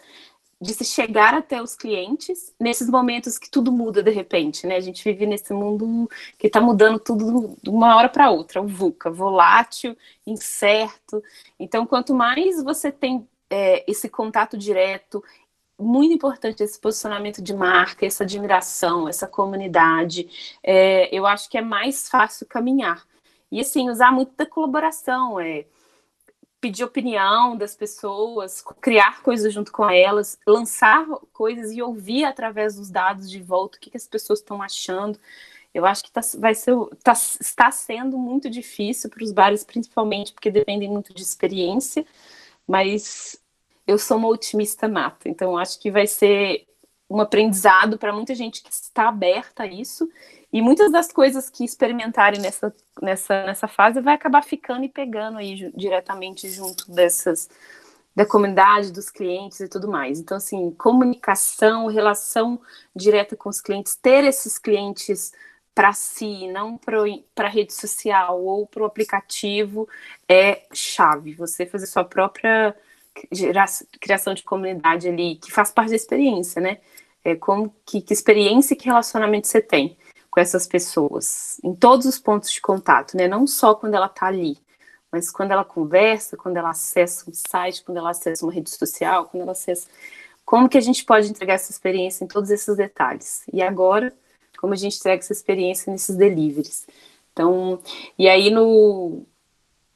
de 0.60 0.72
se 0.72 0.84
chegar 0.84 1.34
até 1.34 1.62
os 1.62 1.74
clientes 1.74 2.54
nesses 2.58 2.88
momentos 2.88 3.38
que 3.38 3.50
tudo 3.50 3.70
muda 3.70 4.02
de 4.02 4.10
repente, 4.10 4.66
né? 4.66 4.76
A 4.76 4.80
gente 4.80 5.04
vive 5.04 5.26
nesse 5.26 5.52
mundo 5.52 6.08
que 6.38 6.46
está 6.46 6.60
mudando 6.60 6.98
tudo 6.98 7.56
de 7.62 7.68
uma 7.68 7.94
hora 7.96 8.08
para 8.08 8.30
outra, 8.30 8.62
o 8.62 8.66
VUCA, 8.66 9.10
volátil, 9.10 9.96
incerto. 10.26 11.22
Então, 11.58 11.86
quanto 11.86 12.14
mais 12.14 12.62
você 12.62 12.90
tem 12.90 13.28
é, 13.50 13.84
esse 13.90 14.08
contato 14.08 14.56
direto, 14.56 15.22
muito 15.78 16.14
importante 16.14 16.62
esse 16.62 16.80
posicionamento 16.80 17.42
de 17.42 17.54
marca, 17.54 18.06
essa 18.06 18.24
admiração, 18.24 19.08
essa 19.08 19.26
comunidade, 19.26 20.56
é, 20.62 21.14
eu 21.14 21.26
acho 21.26 21.50
que 21.50 21.58
é 21.58 21.62
mais 21.62 22.08
fácil 22.08 22.46
caminhar. 22.46 23.04
E 23.52 23.60
assim, 23.60 23.90
usar 23.90 24.10
muito 24.10 24.32
da 24.36 24.46
colaboração, 24.46 25.38
é 25.38 25.66
pedir 26.66 26.82
opinião 26.82 27.56
das 27.56 27.76
pessoas, 27.76 28.60
criar 28.80 29.22
coisas 29.22 29.54
junto 29.54 29.70
com 29.70 29.88
elas, 29.88 30.36
lançar 30.44 31.06
coisas 31.32 31.70
e 31.70 31.80
ouvir 31.80 32.24
através 32.24 32.74
dos 32.74 32.90
dados 32.90 33.30
de 33.30 33.40
volta 33.40 33.78
o 33.78 33.80
que, 33.80 33.88
que 33.90 33.96
as 33.96 34.08
pessoas 34.08 34.40
estão 34.40 34.60
achando. 34.60 35.16
Eu 35.72 35.86
acho 35.86 36.02
que 36.02 36.10
tá, 36.10 36.20
vai 36.38 36.56
ser, 36.56 36.74
tá, 37.04 37.12
está 37.12 37.70
sendo 37.70 38.18
muito 38.18 38.50
difícil 38.50 39.08
para 39.08 39.22
os 39.22 39.30
bares, 39.30 39.62
principalmente 39.62 40.32
porque 40.32 40.50
dependem 40.50 40.90
muito 40.90 41.14
de 41.14 41.22
experiência, 41.22 42.04
mas 42.66 43.40
eu 43.86 43.96
sou 43.96 44.16
uma 44.16 44.28
otimista 44.28 44.88
nata, 44.88 45.28
então 45.28 45.56
acho 45.56 45.78
que 45.78 45.88
vai 45.88 46.08
ser 46.08 46.66
um 47.08 47.20
aprendizado 47.20 47.96
para 47.96 48.12
muita 48.12 48.34
gente 48.34 48.60
que 48.60 48.72
está 48.72 49.08
aberta 49.08 49.62
a 49.62 49.66
isso 49.68 50.08
e 50.56 50.62
muitas 50.62 50.90
das 50.90 51.12
coisas 51.12 51.50
que 51.50 51.66
experimentarem 51.66 52.40
nessa, 52.40 52.74
nessa, 53.02 53.44
nessa 53.44 53.68
fase 53.68 54.00
vai 54.00 54.14
acabar 54.14 54.42
ficando 54.42 54.86
e 54.86 54.88
pegando 54.88 55.36
aí 55.36 55.70
diretamente 55.76 56.48
junto 56.48 56.90
dessas 56.90 57.50
da 58.14 58.24
comunidade, 58.24 58.90
dos 58.90 59.10
clientes 59.10 59.60
e 59.60 59.68
tudo 59.68 59.86
mais. 59.86 60.18
Então, 60.18 60.38
assim, 60.38 60.70
comunicação, 60.70 61.88
relação 61.88 62.58
direta 62.94 63.36
com 63.36 63.50
os 63.50 63.60
clientes, 63.60 63.96
ter 63.96 64.24
esses 64.24 64.56
clientes 64.56 65.30
para 65.74 65.92
si, 65.92 66.48
não 66.48 66.78
para 66.78 67.04
a 67.36 67.48
rede 67.50 67.74
social 67.74 68.42
ou 68.42 68.66
para 68.66 68.82
o 68.82 68.86
aplicativo, 68.86 69.86
é 70.26 70.62
chave. 70.72 71.34
Você 71.34 71.66
fazer 71.66 71.84
sua 71.84 72.02
própria 72.02 72.74
criação 74.00 74.32
de 74.32 74.42
comunidade 74.42 75.06
ali, 75.06 75.36
que 75.36 75.52
faz 75.52 75.70
parte 75.70 75.90
da 75.90 75.96
experiência, 75.96 76.62
né? 76.62 76.78
É 77.22 77.34
como 77.36 77.74
que, 77.84 78.00
que 78.00 78.14
experiência 78.14 78.72
e 78.72 78.76
que 78.78 78.86
relacionamento 78.86 79.48
você 79.48 79.60
tem 79.60 79.98
com 80.36 80.40
essas 80.40 80.66
pessoas, 80.66 81.58
em 81.64 81.74
todos 81.74 82.04
os 82.04 82.18
pontos 82.18 82.52
de 82.52 82.60
contato, 82.60 83.16
né? 83.16 83.26
Não 83.26 83.46
só 83.46 83.74
quando 83.74 83.94
ela 83.94 84.04
está 84.04 84.26
ali, 84.26 84.58
mas 85.10 85.30
quando 85.30 85.52
ela 85.52 85.64
conversa, 85.64 86.36
quando 86.36 86.58
ela 86.58 86.68
acessa 86.68 87.24
um 87.30 87.32
site, 87.32 87.82
quando 87.82 87.96
ela 87.96 88.10
acessa 88.10 88.44
uma 88.44 88.52
rede 88.52 88.68
social, 88.68 89.24
quando 89.24 89.44
ela 89.44 89.52
acessa. 89.52 89.88
Como 90.44 90.68
que 90.68 90.76
a 90.76 90.80
gente 90.82 91.06
pode 91.06 91.30
entregar 91.30 91.54
essa 91.54 91.70
experiência 91.72 92.22
em 92.22 92.26
todos 92.26 92.50
esses 92.50 92.76
detalhes? 92.76 93.44
E 93.50 93.62
agora, 93.62 94.12
como 94.58 94.74
a 94.74 94.76
gente 94.76 94.98
entrega 94.98 95.20
essa 95.20 95.32
experiência 95.32 95.90
nesses 95.90 96.14
deliveries? 96.14 96.86
Então, 97.32 97.80
e 98.18 98.28
aí 98.28 98.50
no, 98.50 99.22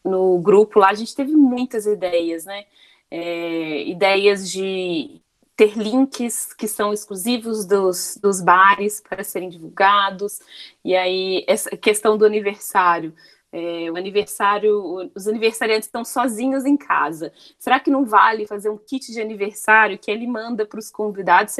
no 0.02 0.38
grupo 0.38 0.78
lá 0.78 0.88
a 0.88 0.94
gente 0.94 1.14
teve 1.14 1.32
muitas 1.32 1.84
ideias, 1.84 2.46
né? 2.46 2.64
É, 3.10 3.82
ideias 3.82 4.50
de 4.50 5.20
ter 5.60 5.76
links 5.76 6.54
que 6.54 6.66
são 6.66 6.90
exclusivos 6.90 7.66
dos, 7.66 8.16
dos 8.16 8.40
bares 8.40 8.98
para 8.98 9.22
serem 9.22 9.50
divulgados, 9.50 10.40
e 10.82 10.96
aí 10.96 11.44
essa 11.46 11.76
questão 11.76 12.16
do 12.16 12.24
aniversário. 12.24 13.12
É, 13.52 13.90
o 13.90 13.96
aniversário, 13.96 15.10
os 15.12 15.26
aniversariantes 15.26 15.88
estão 15.88 16.04
sozinhos 16.04 16.64
em 16.64 16.76
casa. 16.76 17.32
Será 17.58 17.80
que 17.80 17.90
não 17.90 18.04
vale 18.04 18.46
fazer 18.46 18.70
um 18.70 18.78
kit 18.78 19.10
de 19.10 19.20
aniversário 19.20 19.98
que 19.98 20.08
ele 20.08 20.24
manda 20.24 20.64
para 20.64 20.78
os 20.78 20.88
convidados? 20.88 21.56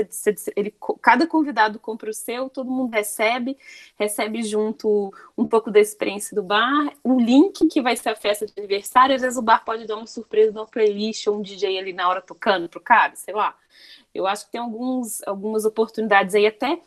ele, 0.55 0.73
cada 1.03 1.27
convidado 1.27 1.81
compra 1.81 2.11
o 2.11 2.15
seu, 2.15 2.49
todo 2.49 2.71
mundo 2.71 2.93
recebe, 2.93 3.59
recebe 3.99 4.41
junto 4.45 5.13
um 5.37 5.49
pouco 5.49 5.69
da 5.69 5.81
experiência 5.81 6.33
do 6.33 6.45
bar, 6.45 6.93
um 7.05 7.19
link 7.19 7.67
que 7.67 7.83
vai 7.83 7.97
ser 7.97 8.11
a 8.11 8.17
festa 8.17 8.47
de 8.47 8.53
aniversário. 8.57 9.17
Às 9.17 9.23
vezes 9.23 9.37
o 9.37 9.43
bar 9.43 9.65
pode 9.65 9.85
dar 9.85 9.97
uma 9.97 10.07
surpresa, 10.07 10.53
uma 10.53 10.67
playlist 10.67 11.27
ou 11.27 11.39
um 11.39 11.43
DJ 11.43 11.77
ali 11.77 11.93
na 11.93 12.09
hora 12.09 12.23
tocando 12.23 12.69
pro 12.69 12.81
cara, 12.81 13.17
sei 13.17 13.35
lá. 13.35 13.57
Eu 14.15 14.29
acho 14.29 14.47
que 14.47 14.53
tem 14.53 14.61
alguns, 14.61 15.23
algumas 15.27 15.65
oportunidades 15.65 16.37
aí 16.37 16.47
até 16.47 16.81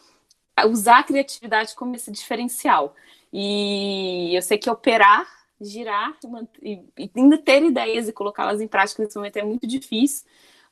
usar 0.68 1.00
a 1.00 1.04
criatividade 1.04 1.76
como 1.76 1.96
esse 1.96 2.12
diferencial. 2.12 2.96
E 3.34 4.36
eu 4.36 4.42
sei 4.44 4.60
que 4.60 4.70
operar, 4.70 5.26
girar 5.60 6.16
e, 6.62 6.84
ainda 7.16 7.36
ter 7.36 7.64
ideias 7.64 8.08
e 8.08 8.14
colocá-las 8.14 8.62
em 8.62 8.68
prática 8.68 9.02
nesse 9.02 9.16
momento 9.16 9.38
é 9.38 9.44
muito 9.44 9.66
difícil, 9.66 10.28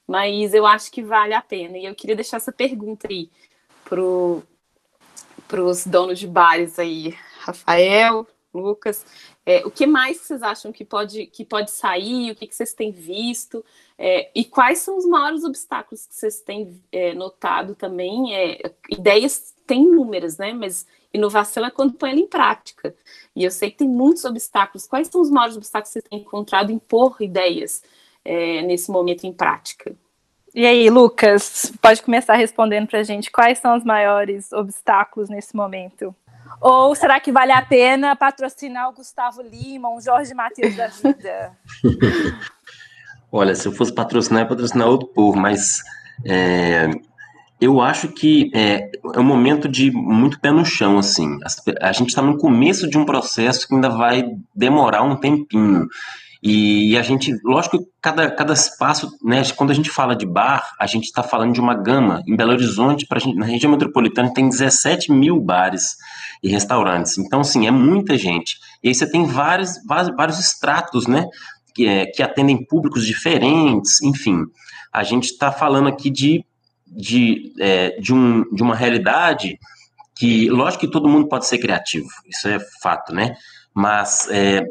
mas 0.07 0.53
eu 0.53 0.67
acho 0.67 0.91
que 0.91 1.01
vale 1.01 1.33
a 1.33 1.41
pena. 1.41 1.75
E 1.75 1.85
eu 1.85 1.95
queria 1.95 2.15
deixar 2.15 2.37
essa 2.37 2.51
pergunta 2.51 3.07
aí 3.09 3.31
para 3.83 5.63
os 5.63 5.87
donos 5.87 6.19
de 6.19 6.27
bares 6.27 6.77
aí, 6.77 7.17
Rafael, 7.39 8.27
Lucas, 8.53 9.05
é, 9.45 9.65
o 9.65 9.71
que 9.71 9.87
mais 9.87 10.17
vocês 10.17 10.43
acham 10.43 10.71
que 10.71 10.85
pode, 10.85 11.25
que 11.27 11.43
pode 11.43 11.71
sair? 11.71 12.31
O 12.31 12.35
que, 12.35 12.45
que 12.45 12.55
vocês 12.55 12.73
têm 12.73 12.91
visto? 12.91 13.65
É, 13.97 14.29
e 14.35 14.45
quais 14.45 14.79
são 14.79 14.97
os 14.97 15.05
maiores 15.05 15.43
obstáculos 15.43 16.05
que 16.05 16.13
vocês 16.13 16.41
têm 16.41 16.79
é, 16.91 17.13
notado 17.13 17.73
também? 17.73 18.35
É, 18.35 18.71
ideias 18.89 19.55
têm 19.65 19.83
inúmeras, 19.83 20.37
né? 20.37 20.53
Mas 20.53 20.85
inovação 21.13 21.65
é 21.65 21.71
quando 21.71 21.93
põe 21.93 22.11
ela 22.11 22.19
em 22.19 22.27
prática. 22.27 22.95
E 23.35 23.43
eu 23.43 23.51
sei 23.51 23.71
que 23.71 23.77
tem 23.77 23.87
muitos 23.87 24.25
obstáculos. 24.25 24.87
Quais 24.87 25.07
são 25.07 25.21
os 25.21 25.29
maiores 25.29 25.57
obstáculos 25.57 25.89
que 25.89 25.93
vocês 25.93 26.09
têm 26.09 26.19
encontrado 26.19 26.71
em 26.71 26.79
pôr 26.79 27.15
ideias 27.19 27.83
é, 28.23 28.61
nesse 28.61 28.91
momento 28.91 29.25
em 29.25 29.33
prática? 29.33 29.95
E 30.53 30.65
aí, 30.65 30.89
Lucas, 30.89 31.71
pode 31.81 32.01
começar 32.01 32.35
respondendo 32.35 32.87
para 32.87 32.99
a 32.99 33.03
gente 33.03 33.31
quais 33.31 33.59
são 33.59 33.77
os 33.77 33.83
maiores 33.83 34.51
obstáculos 34.51 35.29
nesse 35.29 35.55
momento? 35.55 36.13
Ou 36.59 36.93
será 36.93 37.19
que 37.19 37.31
vale 37.31 37.53
a 37.53 37.61
pena 37.61 38.15
patrocinar 38.15 38.89
o 38.89 38.93
Gustavo 38.93 39.41
Lima, 39.41 39.89
um 39.89 40.01
Jorge 40.01 40.33
Matheus 40.33 40.75
da 40.75 40.87
vida? 40.87 41.57
Olha, 43.31 43.55
se 43.55 43.65
eu 43.65 43.71
fosse 43.71 43.93
patrocinar, 43.93 44.43
eu 44.43 44.49
patrocinar 44.49 44.89
outro 44.89 45.07
povo, 45.07 45.39
mas 45.39 45.81
é, 46.25 46.89
eu 47.61 47.79
acho 47.79 48.07
que 48.07 48.49
é, 48.55 48.89
é, 49.13 49.19
um 49.19 49.23
momento 49.23 49.67
de 49.69 49.91
muito 49.91 50.39
pé 50.39 50.51
no 50.51 50.65
chão, 50.65 50.97
assim. 50.97 51.37
A, 51.43 51.89
a 51.89 51.91
gente 51.91 52.09
está 52.09 52.21
no 52.21 52.37
começo 52.37 52.89
de 52.89 52.97
um 52.97 53.05
processo 53.05 53.67
que 53.67 53.75
ainda 53.75 53.89
vai 53.89 54.23
demorar 54.55 55.03
um 55.03 55.15
tempinho. 55.15 55.87
E, 56.43 56.97
a 56.97 57.03
gente, 57.03 57.31
lógico 57.43 57.77
cada, 58.01 58.31
cada 58.31 58.51
espaço, 58.51 59.11
né, 59.23 59.43
quando 59.55 59.69
a 59.69 59.75
gente 59.75 59.91
fala 59.91 60.15
de 60.15 60.25
bar, 60.25 60.73
a 60.79 60.87
gente 60.87 61.03
está 61.03 61.21
falando 61.21 61.53
de 61.53 61.61
uma 61.61 61.75
gama. 61.75 62.23
Em 62.27 62.35
Belo 62.35 62.53
Horizonte, 62.53 63.05
pra 63.05 63.19
gente, 63.19 63.37
na 63.37 63.45
região 63.45 63.71
metropolitana, 63.71 64.33
tem 64.33 64.49
17 64.49 65.11
mil 65.11 65.39
bares 65.39 65.95
e 66.41 66.49
restaurantes. 66.49 67.19
Então, 67.19 67.41
assim, 67.41 67.67
é 67.67 67.71
muita 67.71 68.17
gente. 68.17 68.57
E 68.83 68.87
aí 68.87 68.95
você 68.95 69.07
tem 69.07 69.23
vários, 69.23 69.73
vários, 69.87 70.15
vários 70.15 70.39
estratos, 70.39 71.05
né, 71.05 71.27
que, 71.75 71.85
é, 71.85 72.07
que 72.07 72.23
atendem 72.23 72.65
públicos 72.65 73.05
diferentes, 73.05 74.01
enfim. 74.01 74.45
A 74.91 75.03
gente 75.03 75.25
está 75.25 75.51
falando 75.51 75.89
aqui 75.89 76.09
de, 76.09 76.43
de, 76.91 77.53
é, 77.59 77.99
de, 77.99 78.13
um, 78.13 78.43
de 78.53 78.61
uma 78.61 78.75
realidade 78.75 79.57
que, 80.15 80.49
lógico 80.49 80.85
que 80.85 80.91
todo 80.91 81.09
mundo 81.09 81.27
pode 81.27 81.47
ser 81.47 81.57
criativo, 81.57 82.07
isso 82.27 82.47
é 82.47 82.59
fato, 82.81 83.13
né? 83.13 83.33
Mas 83.73 84.27
é, 84.29 84.63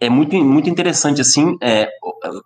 é 0.00 0.08
muito, 0.08 0.36
muito 0.36 0.70
interessante 0.70 1.20
assim 1.20 1.56
é, 1.60 1.88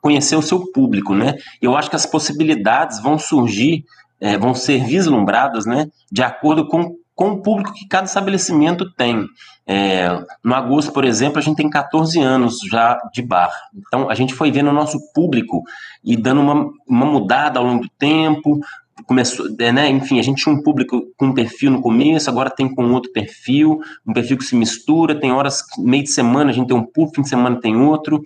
conhecer 0.01 0.37
o 0.37 0.43
seu 0.43 0.73
público, 0.73 1.15
né? 1.15 1.35
Eu 1.61 1.77
acho 1.77 1.91
que 1.91 1.97
as 1.97 2.07
possibilidades 2.07 3.01
vão 3.01 3.19
surgir, 3.19 3.85
é, 4.21 4.39
vão 4.39 4.55
ser 4.55 4.85
vislumbradas, 4.85 5.67
né? 5.67 5.87
De 6.11 6.23
acordo 6.23 6.67
com, 6.67 6.97
com 7.15 7.31
o 7.31 7.43
público 7.43 7.73
que 7.73 7.87
cada 7.87 8.07
estabelecimento 8.07 8.91
tem. 8.95 9.27
É, 9.67 10.09
no 10.43 10.55
agosto, 10.55 10.93
por 10.93 11.05
exemplo, 11.05 11.39
a 11.39 11.43
gente 11.43 11.57
tem 11.57 11.69
14 11.69 12.19
anos 12.21 12.59
já 12.71 12.99
de 13.13 13.21
bar. 13.21 13.53
Então, 13.75 14.09
a 14.09 14.15
gente 14.15 14.33
foi 14.33 14.51
vendo 14.51 14.71
o 14.71 14.73
nosso 14.73 14.99
público 15.13 15.63
e 16.03 16.17
dando 16.17 16.41
uma, 16.41 16.71
uma 16.89 17.07
mudada 17.07 17.59
ao 17.59 17.67
longo 17.67 17.83
do 17.83 17.91
tempo, 17.99 18.59
começou, 19.07 19.47
é, 19.59 19.73
né, 19.73 19.89
enfim, 19.89 20.19
a 20.19 20.23
gente 20.23 20.43
tinha 20.43 20.55
um 20.55 20.63
público 20.63 21.03
com 21.17 21.27
um 21.27 21.35
perfil 21.35 21.71
no 21.71 21.81
começo, 21.81 22.29
agora 22.29 22.51
tem 22.51 22.73
com 22.73 22.91
outro 22.93 23.13
perfil, 23.13 23.81
um 24.07 24.13
perfil 24.13 24.39
que 24.39 24.45
se 24.45 24.57
mistura, 24.57 25.19
tem 25.19 25.33
horas, 25.33 25.63
meio 25.79 26.03
de 26.03 26.11
semana 26.11 26.51
a 26.51 26.53
gente 26.53 26.69
tem 26.69 26.77
um 26.77 26.85
público, 26.85 27.17
fim 27.17 27.23
de 27.23 27.29
semana 27.29 27.61
tem 27.61 27.77
outro, 27.77 28.23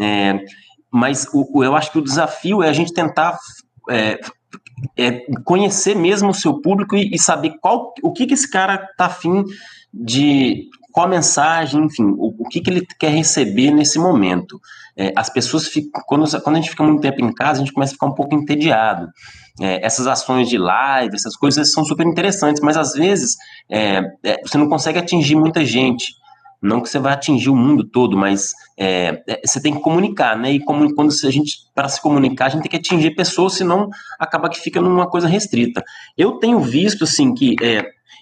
é, 0.00 0.44
mas 0.90 1.26
o, 1.32 1.64
eu 1.64 1.74
acho 1.74 1.90
que 1.92 1.98
o 1.98 2.04
desafio 2.04 2.62
é 2.62 2.68
a 2.68 2.72
gente 2.72 2.92
tentar 2.92 3.38
é, 3.90 4.20
é 4.96 5.24
conhecer 5.44 5.96
mesmo 5.96 6.30
o 6.30 6.34
seu 6.34 6.60
público 6.60 6.96
e, 6.96 7.10
e, 7.12 7.18
saber 7.18 7.54
qual, 7.60 7.92
o 8.02 8.12
que, 8.12 8.26
que 8.26 8.34
esse 8.34 8.50
cara 8.50 8.74
está 8.74 9.06
afim 9.06 9.44
de, 9.92 10.68
qual 10.92 11.06
a 11.06 11.10
mensagem, 11.10 11.84
enfim, 11.84 12.04
o, 12.04 12.34
o 12.38 12.48
que, 12.48 12.60
que 12.60 12.70
ele 12.70 12.86
quer 12.98 13.10
receber 13.10 13.70
nesse 13.70 13.98
momento. 13.98 14.60
É, 14.96 15.12
as 15.16 15.30
pessoas 15.30 15.66
ficam, 15.66 16.02
quando, 16.06 16.42
quando 16.42 16.56
a 16.56 16.60
gente 16.60 16.70
fica 16.70 16.84
muito 16.84 17.00
tempo 17.00 17.24
em 17.24 17.32
casa, 17.32 17.60
a 17.60 17.64
gente 17.64 17.72
começa 17.72 17.92
a 17.92 17.94
ficar 17.94 18.06
um 18.06 18.14
pouco 18.14 18.34
entediado. 18.34 19.08
É, 19.60 19.84
essas 19.84 20.06
ações 20.06 20.48
de 20.48 20.58
live, 20.58 21.14
essas 21.14 21.36
coisas 21.36 21.72
são 21.72 21.84
super 21.84 22.06
interessantes, 22.06 22.62
mas 22.62 22.76
às 22.76 22.92
vezes 22.92 23.36
é, 23.70 24.00
é, 24.22 24.40
você 24.42 24.58
não 24.58 24.68
consegue 24.68 24.98
atingir 24.98 25.36
muita 25.36 25.64
gente. 25.64 26.14
Não 26.62 26.80
que 26.80 26.88
você 26.88 27.00
vai 27.00 27.12
atingir 27.12 27.50
o 27.50 27.56
mundo 27.56 27.82
todo, 27.82 28.16
mas 28.16 28.52
é, 28.78 29.20
é, 29.26 29.40
você 29.44 29.60
tem 29.60 29.74
que 29.74 29.80
comunicar, 29.80 30.38
né? 30.38 30.52
E 30.52 30.60
como, 30.60 30.94
quando 30.94 31.10
a 31.10 31.30
gente, 31.30 31.56
para 31.74 31.88
se 31.88 32.00
comunicar, 32.00 32.46
a 32.46 32.48
gente 32.50 32.62
tem 32.62 32.70
que 32.70 32.76
atingir 32.76 33.16
pessoas, 33.16 33.54
senão 33.54 33.88
acaba 34.18 34.48
que 34.48 34.60
fica 34.60 34.80
numa 34.80 35.10
coisa 35.10 35.26
restrita. 35.26 35.82
Eu 36.16 36.38
tenho 36.38 36.60
visto, 36.60 37.02
assim, 37.02 37.34
que 37.34 37.56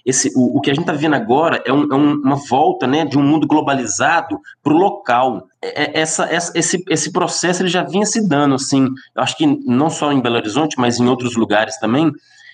esse, 0.04 0.30
o, 0.34 0.58
o 0.58 0.60
que 0.60 0.70
a 0.70 0.74
gente 0.74 0.82
está 0.82 0.92
vendo 0.92 1.14
agora 1.14 1.62
é, 1.66 1.72
um, 1.72 1.92
é 1.92 1.94
um, 1.94 2.14
uma 2.14 2.36
volta 2.36 2.86
né, 2.86 3.04
de 3.04 3.18
um 3.18 3.22
mundo 3.22 3.46
globalizado 3.46 4.40
para 4.62 4.72
o 4.72 4.76
local. 4.76 5.46
É, 5.62 5.84
é, 5.84 6.00
essa, 6.00 6.24
essa, 6.24 6.52
esse, 6.54 6.82
esse 6.88 7.12
processo 7.12 7.62
ele 7.62 7.68
já 7.68 7.82
vinha 7.82 8.06
se 8.06 8.26
dando, 8.26 8.54
assim, 8.54 8.86
eu 9.14 9.22
acho 9.22 9.36
que 9.36 9.46
não 9.66 9.90
só 9.90 10.12
em 10.12 10.20
Belo 10.20 10.36
Horizonte, 10.36 10.78
mas 10.78 10.98
em 10.98 11.06
outros 11.06 11.36
lugares 11.36 11.78
também, 11.78 12.10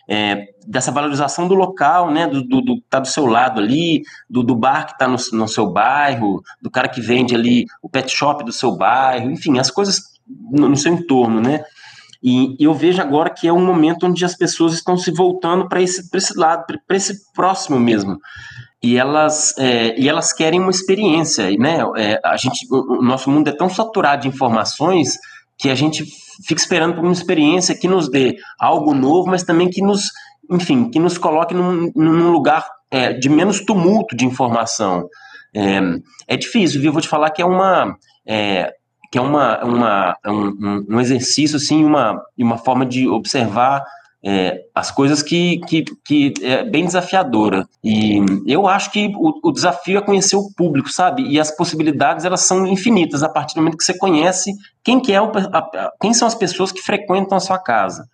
é, 0.09 0.46
dessa 0.66 0.92
valorização 0.92 1.48
do 1.48 1.54
local, 1.54 2.11
né, 2.11 2.26
do, 2.26 2.42
do, 2.42 2.61
do 2.61 2.80
tá 2.88 3.00
do 3.00 3.09
seu 3.09 3.26
lado 3.26 3.61
ali, 3.61 4.02
do, 4.30 4.42
do 4.42 4.54
bar 4.54 4.87
que 4.87 4.92
está 4.92 5.09
no, 5.09 5.16
no 5.32 5.48
seu 5.48 5.70
bairro, 5.70 6.42
do 6.61 6.70
cara 6.70 6.88
que 6.88 7.00
vende 7.00 7.35
ali 7.35 7.66
o 7.82 7.88
pet 7.88 8.11
shop 8.11 8.44
do 8.44 8.52
seu 8.52 8.76
bairro, 8.76 9.30
enfim, 9.30 9.59
as 9.59 9.70
coisas 9.70 10.16
no, 10.50 10.68
no 10.68 10.76
seu 10.76 10.92
entorno, 10.92 11.40
né? 11.40 11.64
E, 12.22 12.57
eu 12.59 12.74
vejo 12.74 13.00
agora 13.00 13.31
que 13.31 13.46
é 13.46 13.52
um 13.52 13.64
momento 13.64 14.07
onde 14.07 14.24
as 14.24 14.37
pessoas 14.37 14.74
estão 14.74 14.96
se 14.96 15.11
voltando 15.11 15.68
para 15.68 15.81
esse, 15.81 16.09
esse 16.14 16.38
lado, 16.38 16.64
para 16.87 16.96
esse 16.96 17.14
próximo 17.35 17.79
mesmo. 17.79 18.18
E 18.83 18.96
elas, 18.96 19.57
é, 19.59 19.98
e 19.98 20.09
elas 20.09 20.33
querem 20.33 20.61
uma 20.61 20.70
experiência, 20.70 21.50
né? 21.59 21.79
É, 21.96 22.20
a 22.24 22.37
gente, 22.37 22.66
o, 22.70 23.02
nosso 23.02 23.31
mundo 23.31 23.48
é 23.48 23.57
tão 23.57 23.68
saturado 23.68 24.22
de 24.22 24.29
informações 24.29 25.16
que 25.59 25.70
a 25.70 25.74
gente 25.74 26.05
fica 26.46 26.61
esperando 26.61 26.94
por 26.94 27.02
uma 27.02 27.12
experiência 27.12 27.76
que 27.76 27.88
nos 27.88 28.11
dê 28.11 28.37
algo 28.61 28.94
novo, 28.94 29.29
mas 29.29 29.42
também 29.42 29.70
que 29.70 29.83
nos, 29.83 30.11
enfim, 30.50 30.90
que 30.90 30.98
nos 30.98 31.16
coloque 31.16 31.55
num, 31.55 31.90
num 31.96 32.31
lugar 32.31 32.66
é, 32.90 33.12
de 33.12 33.29
menos 33.29 33.61
tumulto 33.61 34.14
de 34.14 34.26
informação. 34.26 35.09
É, 35.55 35.81
é 36.29 36.37
difícil, 36.37 36.81
viu? 36.81 36.92
Vou 36.92 37.00
te 37.00 37.09
falar 37.09 37.31
que 37.31 37.40
é 37.40 37.46
uma. 37.46 37.96
É, 38.26 38.72
que 39.16 39.18
é 39.18 39.22
uma, 39.22 39.64
uma, 39.64 40.16
um, 40.26 40.85
um 40.90 41.00
exercício, 41.00 41.57
assim, 41.57 41.83
uma, 41.83 42.22
uma 42.37 42.59
forma 42.59 42.85
de 42.85 43.09
observar 43.09 43.83
é, 44.22 44.61
as 44.74 44.90
coisas 44.90 45.22
que, 45.22 45.59
que, 45.61 45.85
que 46.05 46.35
é 46.42 46.62
bem 46.62 46.85
desafiadora. 46.85 47.66
E 47.83 48.20
eu 48.46 48.66
acho 48.68 48.90
que 48.90 49.11
o, 49.16 49.40
o, 49.42 49.52
desafio 49.52 49.96
é 49.96 50.02
conhecer 50.02 50.37
o 50.37 50.52
público, 50.55 50.92
sabe? 50.92 51.22
E 51.22 51.40
as 51.40 51.50
possibilidades, 51.50 52.26
elas 52.26 52.42
são 52.42 52.66
infinitas 52.66 53.22
a 53.22 53.29
partir 53.31 53.55
do 53.55 53.62
momento 53.62 53.79
que 53.79 53.85
você 53.85 53.96
conhece 53.96 54.52
quem, 54.85 55.00
que 55.00 55.14
é 55.14 55.22
o, 55.22 55.33
a, 55.35 55.90
quem 55.98 56.12
são 56.12 56.29
as 56.29 56.35
pessoas 56.35 56.70
que 56.70 56.83
frequentam 56.83 57.38
a 57.38 57.40
sua 57.40 57.59
casa. 57.59 58.07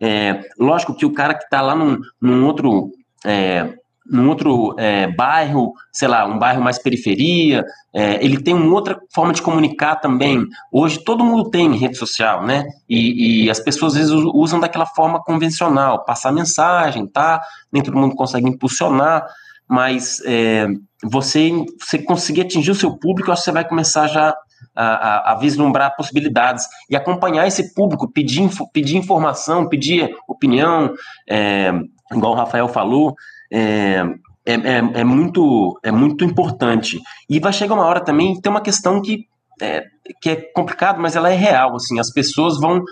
É, 0.00 0.40
lógico 0.58 0.92
que 0.92 1.06
o 1.06 1.12
cara 1.12 1.34
que 1.34 1.44
está 1.44 1.60
lá 1.60 1.76
num, 1.76 2.00
num 2.20 2.44
outro 2.44 2.90
é, 3.24 3.74
num 4.08 4.28
outro 4.28 4.74
é, 4.78 5.06
bairro, 5.06 5.72
sei 5.92 6.08
lá, 6.08 6.26
um 6.26 6.38
bairro 6.38 6.62
mais 6.62 6.78
periferia, 6.78 7.64
é, 7.94 8.24
ele 8.24 8.42
tem 8.42 8.54
uma 8.54 8.74
outra 8.74 8.98
forma 9.14 9.32
de 9.32 9.42
comunicar 9.42 9.96
também. 9.96 10.46
Hoje 10.72 10.98
todo 11.04 11.24
mundo 11.24 11.50
tem 11.50 11.76
rede 11.76 11.96
social, 11.96 12.44
né? 12.44 12.64
E, 12.88 13.44
e, 13.44 13.50
as 13.50 13.60
pessoas 13.60 13.92
às 13.92 13.98
vezes 13.98 14.12
usam 14.34 14.58
daquela 14.58 14.86
forma 14.86 15.22
convencional, 15.22 16.04
passar 16.04 16.32
mensagem, 16.32 17.06
tá? 17.06 17.40
Nem 17.72 17.82
todo 17.82 17.98
mundo 17.98 18.14
consegue 18.14 18.48
impulsionar, 18.48 19.26
mas 19.68 20.22
é, 20.24 20.66
você, 21.04 21.52
você 21.78 21.98
conseguir 21.98 22.42
atingir 22.42 22.70
o 22.70 22.74
seu 22.74 22.96
público, 22.96 23.30
acho 23.30 23.42
que 23.42 23.44
você 23.46 23.52
vai 23.52 23.68
começar 23.68 24.06
já 24.06 24.34
a, 24.74 24.84
a, 24.84 25.32
a, 25.32 25.34
vislumbrar 25.36 25.96
possibilidades 25.96 26.66
e 26.88 26.96
acompanhar 26.96 27.46
esse 27.46 27.74
público, 27.74 28.10
pedir, 28.10 28.48
pedir 28.72 28.96
informação, 28.96 29.68
pedir 29.68 30.10
opinião, 30.26 30.94
é, 31.28 31.72
igual 32.12 32.32
o 32.32 32.36
Rafael 32.36 32.68
falou, 32.68 33.14
é, 33.50 34.04
é, 34.46 34.54
é, 34.54 34.78
é, 35.00 35.04
muito, 35.04 35.78
é 35.82 35.92
muito 35.92 36.24
importante. 36.24 36.98
E 37.28 37.38
vai 37.38 37.52
chegar 37.52 37.74
uma 37.74 37.84
hora 37.84 38.00
também, 38.00 38.40
tem 38.40 38.50
uma 38.50 38.60
questão 38.60 39.00
que 39.02 39.26
é, 39.60 39.84
que 40.20 40.30
é 40.30 40.36
complicado, 40.54 41.00
mas 41.00 41.16
ela 41.16 41.30
é 41.30 41.36
real. 41.36 41.76
Assim, 41.76 41.98
as 41.98 42.12
pessoas 42.12 42.58
vão. 42.58 42.82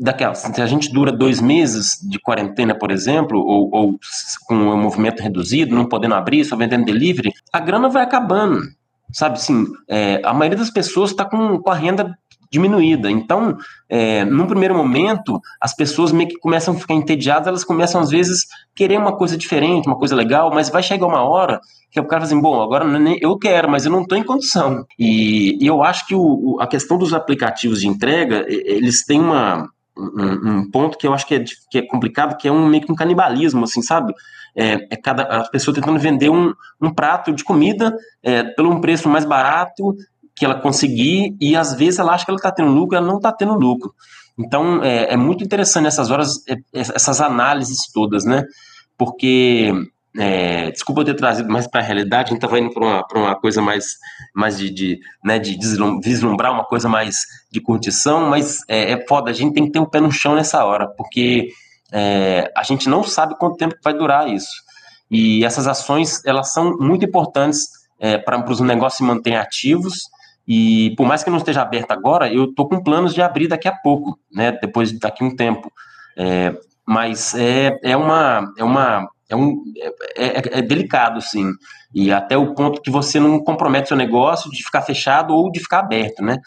Daquela, 0.00 0.32
se 0.32 0.62
a 0.62 0.66
gente 0.66 0.92
dura 0.92 1.10
dois 1.10 1.40
meses 1.40 1.98
de 2.08 2.20
quarentena, 2.20 2.72
por 2.72 2.92
exemplo, 2.92 3.40
ou, 3.40 3.68
ou 3.72 3.98
com 4.46 4.54
o 4.54 4.76
movimento 4.76 5.20
reduzido, 5.20 5.74
não 5.74 5.86
podendo 5.86 6.14
abrir, 6.14 6.44
só 6.44 6.54
vendendo 6.54 6.84
delivery, 6.84 7.32
a 7.52 7.58
grana 7.58 7.88
vai 7.88 8.04
acabando. 8.04 8.60
Sabe 9.12 9.38
assim, 9.38 9.66
é, 9.88 10.20
a 10.24 10.32
maioria 10.32 10.58
das 10.58 10.70
pessoas 10.70 11.10
está 11.10 11.24
com, 11.24 11.58
com 11.58 11.70
a 11.70 11.74
renda 11.74 12.16
diminuída. 12.50 13.10
Então, 13.10 13.56
é, 13.88 14.24
num 14.24 14.46
primeiro 14.46 14.74
momento, 14.74 15.40
as 15.60 15.74
pessoas 15.74 16.12
meio 16.12 16.28
que 16.28 16.38
começam 16.38 16.74
a 16.74 16.78
ficar 16.78 16.94
entediadas, 16.94 17.46
elas 17.46 17.64
começam 17.64 18.00
às 18.00 18.10
vezes 18.10 18.46
querer 18.74 18.98
uma 18.98 19.16
coisa 19.16 19.36
diferente, 19.36 19.86
uma 19.86 19.98
coisa 19.98 20.14
legal, 20.14 20.50
mas 20.52 20.68
vai 20.68 20.82
chegar 20.82 21.06
uma 21.06 21.22
hora 21.22 21.60
que 21.90 21.98
o 21.98 22.04
cara 22.04 22.20
fala 22.20 22.32
assim, 22.32 22.40
bom, 22.40 22.60
agora 22.60 22.84
eu 23.20 23.38
quero, 23.38 23.70
mas 23.70 23.86
eu 23.86 23.92
não 23.92 24.02
estou 24.02 24.18
em 24.18 24.22
condição. 24.22 24.84
E, 24.98 25.62
e, 25.62 25.66
eu 25.66 25.82
acho 25.82 26.06
que 26.06 26.14
o, 26.14 26.58
a 26.60 26.66
questão 26.66 26.98
dos 26.98 27.14
aplicativos 27.14 27.80
de 27.80 27.88
entrega, 27.88 28.44
eles 28.48 29.04
têm 29.04 29.20
uma, 29.20 29.68
um, 29.96 30.50
um, 30.50 30.70
ponto 30.70 30.98
que 30.98 31.06
eu 31.06 31.14
acho 31.14 31.26
que 31.26 31.34
é, 31.34 31.44
que 31.70 31.78
é 31.78 31.82
complicado, 31.86 32.36
que 32.36 32.46
é 32.46 32.52
um 32.52 32.66
meio 32.66 32.84
que 32.84 32.92
um 32.92 32.96
canibalismo, 32.96 33.64
assim, 33.64 33.82
sabe? 33.82 34.12
É, 34.56 34.86
é 34.90 34.96
cada 34.96 35.22
a 35.22 35.48
pessoa 35.48 35.74
tentando 35.74 35.98
vender 35.98 36.30
um, 36.30 36.52
um 36.80 36.92
prato 36.92 37.32
de 37.32 37.44
comida 37.44 37.94
é, 38.22 38.42
pelo 38.42 38.70
um 38.70 38.80
preço 38.80 39.08
mais 39.08 39.24
barato 39.24 39.94
que 40.38 40.44
ela 40.44 40.54
conseguir 40.54 41.36
e 41.40 41.56
às 41.56 41.74
vezes 41.74 41.98
ela 41.98 42.14
acha 42.14 42.24
que 42.24 42.30
ela 42.30 42.38
está 42.38 42.50
tendo 42.50 42.70
lucro, 42.70 42.96
ela 42.96 43.06
não 43.06 43.16
está 43.16 43.32
tendo 43.32 43.54
lucro. 43.54 43.92
Então 44.38 44.82
é, 44.82 45.12
é, 45.12 45.16
muito 45.16 45.42
interessante 45.42 45.84
nessas 45.84 46.10
horas 46.10 46.42
é, 46.48 46.54
é, 46.54 46.80
essas 46.80 47.20
análises 47.20 47.90
todas, 47.92 48.24
né? 48.24 48.44
Porque 48.96 49.72
é, 50.16 50.70
desculpa 50.70 51.00
eu 51.00 51.04
ter 51.04 51.14
trazido 51.14 51.50
mais 51.50 51.66
para 51.66 51.80
a 51.80 51.84
realidade, 51.84 52.28
a 52.28 52.28
gente 52.28 52.38
estava 52.38 52.58
indo 52.58 52.72
para 52.72 52.84
uma, 52.84 53.04
uma 53.14 53.36
coisa 53.36 53.60
mais, 53.60 53.96
mais 54.34 54.56
de, 54.58 54.70
de, 54.70 55.00
né, 55.24 55.38
de 55.38 55.58
vislumbrar 56.02 56.52
uma 56.52 56.64
coisa 56.64 56.88
mais 56.88 57.18
de 57.50 57.60
curtição, 57.60 58.28
mas 58.28 58.58
é, 58.68 58.92
é 58.92 59.06
foda, 59.06 59.30
a 59.30 59.34
gente 59.34 59.54
tem 59.54 59.66
que 59.66 59.72
ter 59.72 59.78
o 59.78 59.82
um 59.82 59.86
pé 59.86 60.00
no 60.00 60.10
chão 60.10 60.34
nessa 60.34 60.64
hora, 60.64 60.88
porque 60.88 61.50
é, 61.92 62.50
a 62.56 62.62
gente 62.62 62.88
não 62.88 63.02
sabe 63.02 63.36
quanto 63.38 63.56
tempo 63.56 63.76
vai 63.82 63.94
durar 63.94 64.28
isso. 64.28 64.68
E 65.10 65.44
essas 65.44 65.66
ações, 65.66 66.24
elas 66.24 66.52
são 66.52 66.76
muito 66.78 67.04
importantes 67.04 67.68
é, 67.98 68.18
para 68.18 68.44
os 68.50 68.60
negócios 68.60 68.98
se 68.98 69.02
manterem 69.02 69.38
ativos, 69.38 70.02
e 70.48 70.94
por 70.96 71.06
mais 71.06 71.22
que 71.22 71.28
não 71.28 71.36
esteja 71.36 71.60
aberto 71.60 71.90
agora, 71.90 72.32
eu 72.32 72.46
estou 72.46 72.66
com 72.66 72.82
planos 72.82 73.12
de 73.12 73.20
abrir 73.20 73.48
daqui 73.48 73.68
a 73.68 73.72
pouco, 73.72 74.18
né? 74.32 74.50
Depois 74.52 74.98
daqui 74.98 75.22
um 75.22 75.36
tempo. 75.36 75.70
É, 76.16 76.54
mas 76.86 77.34
é, 77.34 77.78
é 77.82 77.94
uma 77.94 78.50
é 78.56 78.64
uma 78.64 79.06
é, 79.28 79.36
um, 79.36 79.62
é, 80.16 80.26
é, 80.26 80.58
é, 80.58 80.62
delicado, 80.62 81.20
sim. 81.20 81.52
E 81.94 82.10
até 82.10 82.34
o 82.38 82.54
ponto 82.54 82.80
que 82.80 82.90
você 82.90 83.20
não 83.20 83.38
compromete 83.38 83.88
seu 83.88 83.96
negócio 83.96 84.50
de 84.50 84.64
ficar 84.64 84.80
fechado 84.80 85.34
ou 85.34 85.52
de 85.52 85.60
ficar 85.60 85.80
aberto, 85.80 86.22
né? 86.22 86.38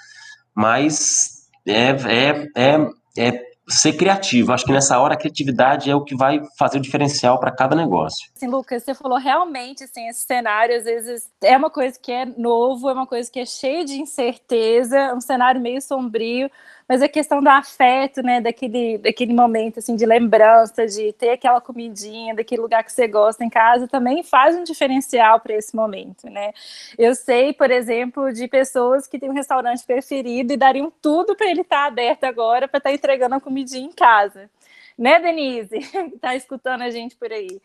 Mas 0.56 1.48
é, 1.68 1.90
é, 1.90 2.48
é, 2.58 2.90
é 3.20 3.51
ser 3.68 3.94
criativo. 3.94 4.52
Acho 4.52 4.66
que 4.66 4.72
nessa 4.72 5.00
hora 5.00 5.14
a 5.14 5.18
criatividade 5.18 5.90
é 5.90 5.96
o 5.96 6.04
que 6.04 6.16
vai 6.16 6.42
fazer 6.58 6.78
o 6.78 6.82
diferencial 6.82 7.40
para 7.40 7.52
cada 7.52 7.76
negócio. 7.76 8.30
Sim, 8.36 8.48
Lucas, 8.48 8.84
você 8.84 8.94
falou 8.94 9.18
realmente 9.18 9.84
assim, 9.84 10.08
esse 10.08 10.26
cenário 10.26 10.76
às 10.76 10.84
vezes 10.84 11.30
é 11.42 11.56
uma 11.56 11.70
coisa 11.70 11.98
que 12.00 12.12
é 12.12 12.26
novo, 12.26 12.90
é 12.90 12.94
uma 12.94 13.08
coisa 13.08 13.30
que 13.32 13.40
é 13.40 13.46
cheia 13.46 13.86
de 13.86 13.94
incerteza, 13.94 15.14
um 15.14 15.22
cenário 15.22 15.62
meio 15.62 15.82
sombrio, 15.82 16.50
mas 16.92 17.02
a 17.02 17.08
questão 17.08 17.42
do 17.42 17.48
afeto, 17.48 18.22
né, 18.22 18.42
daquele, 18.42 18.98
daquele 18.98 19.34
momento, 19.34 19.80
assim, 19.80 19.96
de 19.96 20.06
lembrança, 20.06 20.86
de 20.86 21.14
ter 21.14 21.30
aquela 21.30 21.62
comidinha, 21.62 22.36
daquele 22.36 22.62
lugar 22.62 22.84
que 22.84 22.92
você 22.92 23.08
gosta 23.08 23.46
em 23.46 23.50
casa, 23.50 23.88
também 23.88 24.22
faz 24.24 24.58
um 24.58 24.64
diferencial 24.66 25.40
para 25.40 25.54
esse 25.54 25.74
momento, 25.74 26.30
né. 26.30 26.52
Eu 26.98 27.16
sei, 27.16 27.54
por 27.54 27.72
exemplo, 27.72 28.34
de 28.34 28.46
pessoas 28.46 29.08
que 29.08 29.18
têm 29.18 29.30
um 29.30 29.34
restaurante 29.34 29.86
preferido 29.86 30.52
e 30.52 30.58
dariam 30.58 30.92
tudo 31.02 31.34
para 31.34 31.50
ele 31.50 31.62
estar 31.62 31.84
tá 31.84 31.86
aberto 31.86 32.26
agora, 32.26 32.68
para 32.68 32.80
estar 32.80 32.90
tá 32.90 32.94
entregando 32.94 33.36
a 33.36 33.40
comidinha 33.40 33.88
em 33.88 33.94
casa 33.94 34.50
né, 34.98 35.18
Denise, 35.20 35.78
está 36.14 36.36
escutando 36.36 36.82
a 36.82 36.90
gente 36.92 37.16
por 37.16 37.32
aí. 37.32 37.62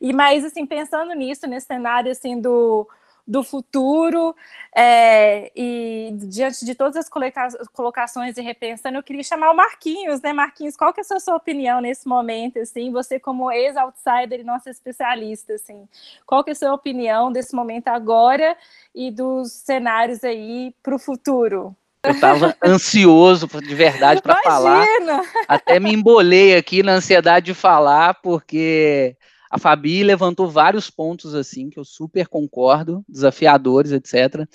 E 0.00 0.12
mais 0.12 0.44
assim, 0.44 0.64
pensando 0.64 1.12
nisso, 1.14 1.48
nesse 1.48 1.66
cenário 1.66 2.12
assim 2.12 2.40
do 2.40 2.88
do 3.28 3.44
futuro 3.44 4.34
é, 4.74 5.52
e 5.54 6.10
diante 6.14 6.64
de 6.64 6.74
todas 6.74 6.96
as 6.96 7.08
colocações 7.68 8.38
e 8.38 8.40
repensando, 8.40 8.96
eu 8.96 9.02
queria 9.02 9.22
chamar 9.22 9.50
o 9.50 9.54
Marquinhos, 9.54 10.22
né, 10.22 10.32
Marquinhos, 10.32 10.76
qual 10.76 10.94
que 10.94 11.00
é 11.00 11.04
a 11.04 11.20
sua 11.20 11.36
opinião 11.36 11.82
nesse 11.82 12.08
momento, 12.08 12.58
assim, 12.58 12.90
você 12.90 13.20
como 13.20 13.52
ex-outsider 13.52 14.40
e 14.40 14.44
nosso 14.44 14.70
especialista, 14.70 15.52
assim, 15.52 15.86
qual 16.24 16.42
que 16.42 16.50
é 16.50 16.52
a 16.52 16.56
sua 16.56 16.72
opinião 16.72 17.30
desse 17.30 17.54
momento 17.54 17.88
agora 17.88 18.56
e 18.94 19.10
dos 19.10 19.52
cenários 19.52 20.24
aí 20.24 20.74
para 20.82 20.94
o 20.94 20.98
futuro? 20.98 21.76
Eu 22.02 22.12
estava 22.12 22.56
ansioso 22.64 23.46
de 23.46 23.74
verdade 23.74 24.22
para 24.22 24.40
falar. 24.40 24.86
Até 25.46 25.78
me 25.78 25.92
embolei 25.92 26.56
aqui 26.56 26.82
na 26.82 26.92
ansiedade 26.92 27.46
de 27.46 27.54
falar, 27.54 28.14
porque 28.22 29.16
a 29.50 29.58
Fabi 29.58 30.02
levantou 30.02 30.50
vários 30.50 30.90
pontos 30.90 31.34
assim 31.34 31.70
que 31.70 31.78
eu 31.78 31.84
super 31.84 32.28
concordo, 32.28 33.04
desafiadores, 33.08 33.92
etc. 33.92 34.46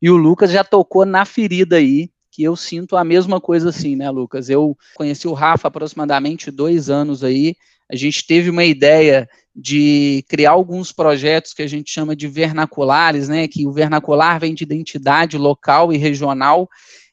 E 0.00 0.10
o 0.10 0.16
Lucas 0.16 0.50
já 0.50 0.62
tocou 0.62 1.06
na 1.06 1.24
ferida 1.24 1.76
aí, 1.76 2.10
que 2.30 2.42
eu 2.42 2.56
sinto 2.56 2.96
a 2.96 3.04
mesma 3.04 3.40
coisa 3.40 3.68
assim, 3.68 3.94
né, 3.96 4.10
Lucas? 4.10 4.48
Eu 4.48 4.76
conheci 4.94 5.28
o 5.28 5.32
Rafa 5.32 5.68
aproximadamente 5.68 6.50
dois 6.50 6.88
anos 6.88 7.22
aí. 7.22 7.54
A 7.90 7.96
gente 7.96 8.26
teve 8.26 8.48
uma 8.48 8.64
ideia 8.64 9.28
de 9.54 10.24
criar 10.28 10.52
alguns 10.52 10.92
projetos 10.92 11.52
que 11.52 11.62
a 11.62 11.66
gente 11.66 11.90
chama 11.90 12.16
de 12.16 12.26
vernaculares, 12.26 13.28
né? 13.28 13.46
Que 13.46 13.66
o 13.66 13.72
vernacular 13.72 14.40
vem 14.40 14.54
de 14.54 14.64
identidade 14.64 15.36
local 15.36 15.92
e 15.92 15.98
regional. 15.98 16.68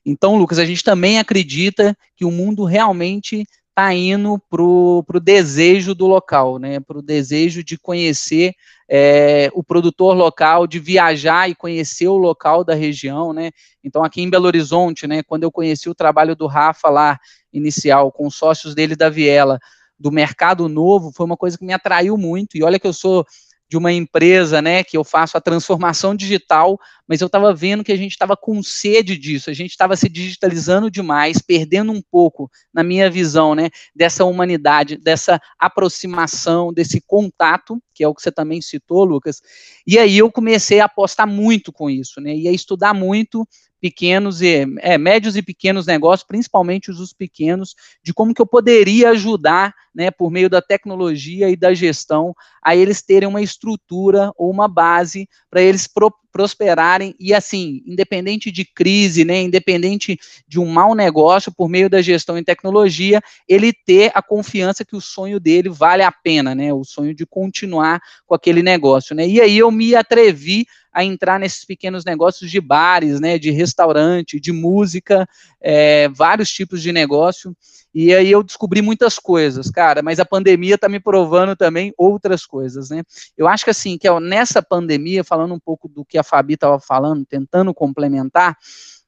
Então, 0.06 0.38
Lucas, 0.38 0.58
a 0.58 0.65
gente 0.65 0.84
também 0.84 1.19
acredita 1.19 1.95
que 2.15 2.23
o 2.23 2.32
mundo 2.32 2.63
realmente 2.63 3.45
está 3.79 3.93
indo 3.93 4.37
para 4.49 4.61
o 4.61 5.19
desejo 5.21 5.95
do 5.95 6.05
local, 6.05 6.59
né, 6.59 6.81
para 6.81 6.97
o 6.97 7.01
desejo 7.01 7.63
de 7.63 7.77
conhecer 7.77 8.53
é, 8.89 9.49
o 9.53 9.63
produtor 9.63 10.13
local, 10.13 10.67
de 10.67 10.79
viajar 10.79 11.49
e 11.49 11.55
conhecer 11.55 12.07
o 12.09 12.17
local 12.17 12.65
da 12.65 12.75
região, 12.75 13.31
né, 13.31 13.51
então 13.81 14.03
aqui 14.03 14.21
em 14.21 14.29
Belo 14.29 14.47
Horizonte, 14.47 15.07
né, 15.07 15.23
quando 15.23 15.43
eu 15.43 15.51
conheci 15.51 15.89
o 15.89 15.95
trabalho 15.95 16.35
do 16.35 16.45
Rafa 16.45 16.89
lá, 16.89 17.17
inicial, 17.53 18.11
com 18.11 18.27
os 18.27 18.35
sócios 18.35 18.75
dele 18.75 18.97
da 18.97 19.09
Viela, 19.09 19.57
do 19.97 20.11
Mercado 20.11 20.67
Novo, 20.67 21.13
foi 21.13 21.25
uma 21.25 21.37
coisa 21.37 21.57
que 21.57 21.65
me 21.65 21.73
atraiu 21.73 22.17
muito, 22.17 22.57
e 22.57 22.63
olha 22.63 22.79
que 22.79 22.87
eu 22.87 22.93
sou 22.93 23.25
de 23.69 23.77
uma 23.77 23.93
empresa, 23.93 24.62
né, 24.62 24.84
que 24.84 24.97
eu 24.97 25.03
faço 25.03 25.38
a 25.38 25.41
transformação 25.41 26.15
digital, 26.15 26.79
mas 27.08 27.21
eu 27.21 27.27
estava 27.27 27.53
vendo 27.53 27.84
que 27.84 27.91
a 27.91 27.97
gente 27.97 28.12
estava 28.12 28.36
com 28.36 28.63
sede 28.63 29.15
disso, 29.15 29.49
a 29.49 29.53
gente 29.53 29.69
estava 29.69 29.95
se 29.95 30.10
digitalizando 30.10 30.89
demais, 30.89 31.39
perdendo 31.39 31.91
um 31.91 32.01
pouco, 32.01 32.49
na 32.73 32.84
minha 32.84 33.12
visão, 33.12 33.53
né, 33.53 33.69
dessa 33.95 34.25
humanidade, 34.25 34.97
dessa 34.97 35.39
aproximação, 35.60 36.73
desse 36.73 36.99
contato, 36.99 37.79
que 37.93 38.03
é 38.03 38.08
o 38.08 38.15
que 38.15 38.23
você 38.23 38.32
também 38.32 38.60
citou, 38.60 39.03
Lucas. 39.03 39.39
E 39.86 39.99
aí 39.99 40.17
eu 40.17 40.32
comecei 40.32 40.79
a 40.79 40.86
apostar 40.86 41.27
muito 41.27 41.71
com 41.71 41.89
isso, 41.89 42.19
né, 42.19 42.36
e 42.36 42.47
a 42.47 42.51
estudar 42.51 42.95
muito 42.95 43.47
pequenos 43.79 44.41
e 44.41 44.65
é, 44.79 44.97
médios 44.97 45.35
e 45.35 45.41
pequenos 45.41 45.85
negócios, 45.85 46.27
principalmente 46.27 46.91
os, 46.91 46.99
os 46.99 47.13
pequenos, 47.13 47.75
de 48.03 48.13
como 48.13 48.33
que 48.33 48.41
eu 48.41 48.47
poderia 48.47 49.11
ajudar, 49.11 49.73
né, 49.93 50.11
por 50.11 50.29
meio 50.29 50.49
da 50.49 50.61
tecnologia 50.61 51.49
e 51.49 51.55
da 51.55 51.73
gestão, 51.73 52.33
a 52.61 52.75
eles 52.75 53.01
terem 53.01 53.27
uma 53.27 53.41
estrutura 53.41 54.31
ou 54.37 54.51
uma 54.51 54.67
base 54.67 55.27
para 55.49 55.61
eles 55.61 55.87
pro, 55.87 56.13
prosperarem 56.31 57.15
e 57.19 57.33
assim, 57.33 57.81
independente 57.85 58.51
de 58.51 58.65
crise, 58.65 59.25
né, 59.25 59.41
independente 59.41 60.17
de 60.47 60.59
um 60.59 60.65
mau 60.65 60.93
negócio, 60.93 61.51
por 61.51 61.67
meio 61.67 61.89
da 61.89 62.01
gestão 62.01 62.37
em 62.37 62.43
tecnologia, 62.43 63.21
ele 63.47 63.73
ter 63.73 64.11
a 64.13 64.21
confiança 64.21 64.85
que 64.85 64.95
o 64.95 65.01
sonho 65.01 65.39
dele 65.39 65.69
vale 65.69 66.03
a 66.03 66.11
pena, 66.11 66.53
né, 66.53 66.73
o 66.73 66.83
sonho 66.83 67.13
de 67.13 67.25
continuar 67.25 68.01
com 68.25 68.35
aquele 68.35 68.61
negócio, 68.61 69.15
né. 69.15 69.27
E 69.27 69.41
aí 69.41 69.57
eu 69.57 69.71
me 69.71 69.95
atrevi 69.95 70.65
a 70.99 71.03
entrar 71.05 71.39
nesses 71.39 71.63
pequenos 71.63 72.03
negócios 72.03 72.51
de 72.51 72.59
bares, 72.59 73.21
né, 73.21 73.39
de 73.39 73.51
restaurante, 73.51 74.39
de 74.39 74.51
música, 74.51 75.27
é, 75.62 76.09
vários 76.09 76.49
tipos 76.51 76.81
de 76.81 76.91
negócio. 76.91 77.55
E 77.93 78.13
aí 78.13 78.29
eu 78.29 78.43
descobri 78.43 78.81
muitas 78.81 79.17
coisas, 79.17 79.71
cara, 79.71 80.01
mas 80.01 80.19
a 80.19 80.25
pandemia 80.25 80.75
está 80.75 80.89
me 80.89 80.99
provando 80.99 81.55
também 81.55 81.93
outras 81.97 82.45
coisas, 82.45 82.89
né? 82.89 83.01
Eu 83.35 83.47
acho 83.47 83.63
que 83.63 83.71
assim, 83.71 83.97
que 83.97 84.07
ó, 84.07 84.19
nessa 84.19 84.62
pandemia, 84.62 85.23
falando 85.23 85.53
um 85.53 85.59
pouco 85.59 85.88
do 85.88 86.03
que 86.05 86.17
a 86.17 86.23
Fabi 86.23 86.53
estava 86.53 86.79
falando, 86.79 87.25
tentando 87.25 87.73
complementar, 87.73 88.57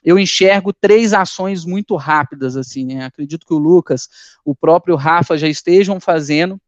eu 0.04 0.18
enxergo 0.18 0.74
três 0.74 1.14
ações 1.14 1.66
muito 1.66 1.96
rápidas, 1.96 2.56
assim, 2.56 2.86
né? 2.86 3.06
Acredito 3.06 3.46
que 3.46 3.54
o 3.54 3.60
Lucas, 3.60 4.08
o 4.46 4.56
próprio 4.56 4.96
Rafa 4.96 5.38
já 5.38 5.48
estejam 5.48 6.00
fazendo, 6.00 6.60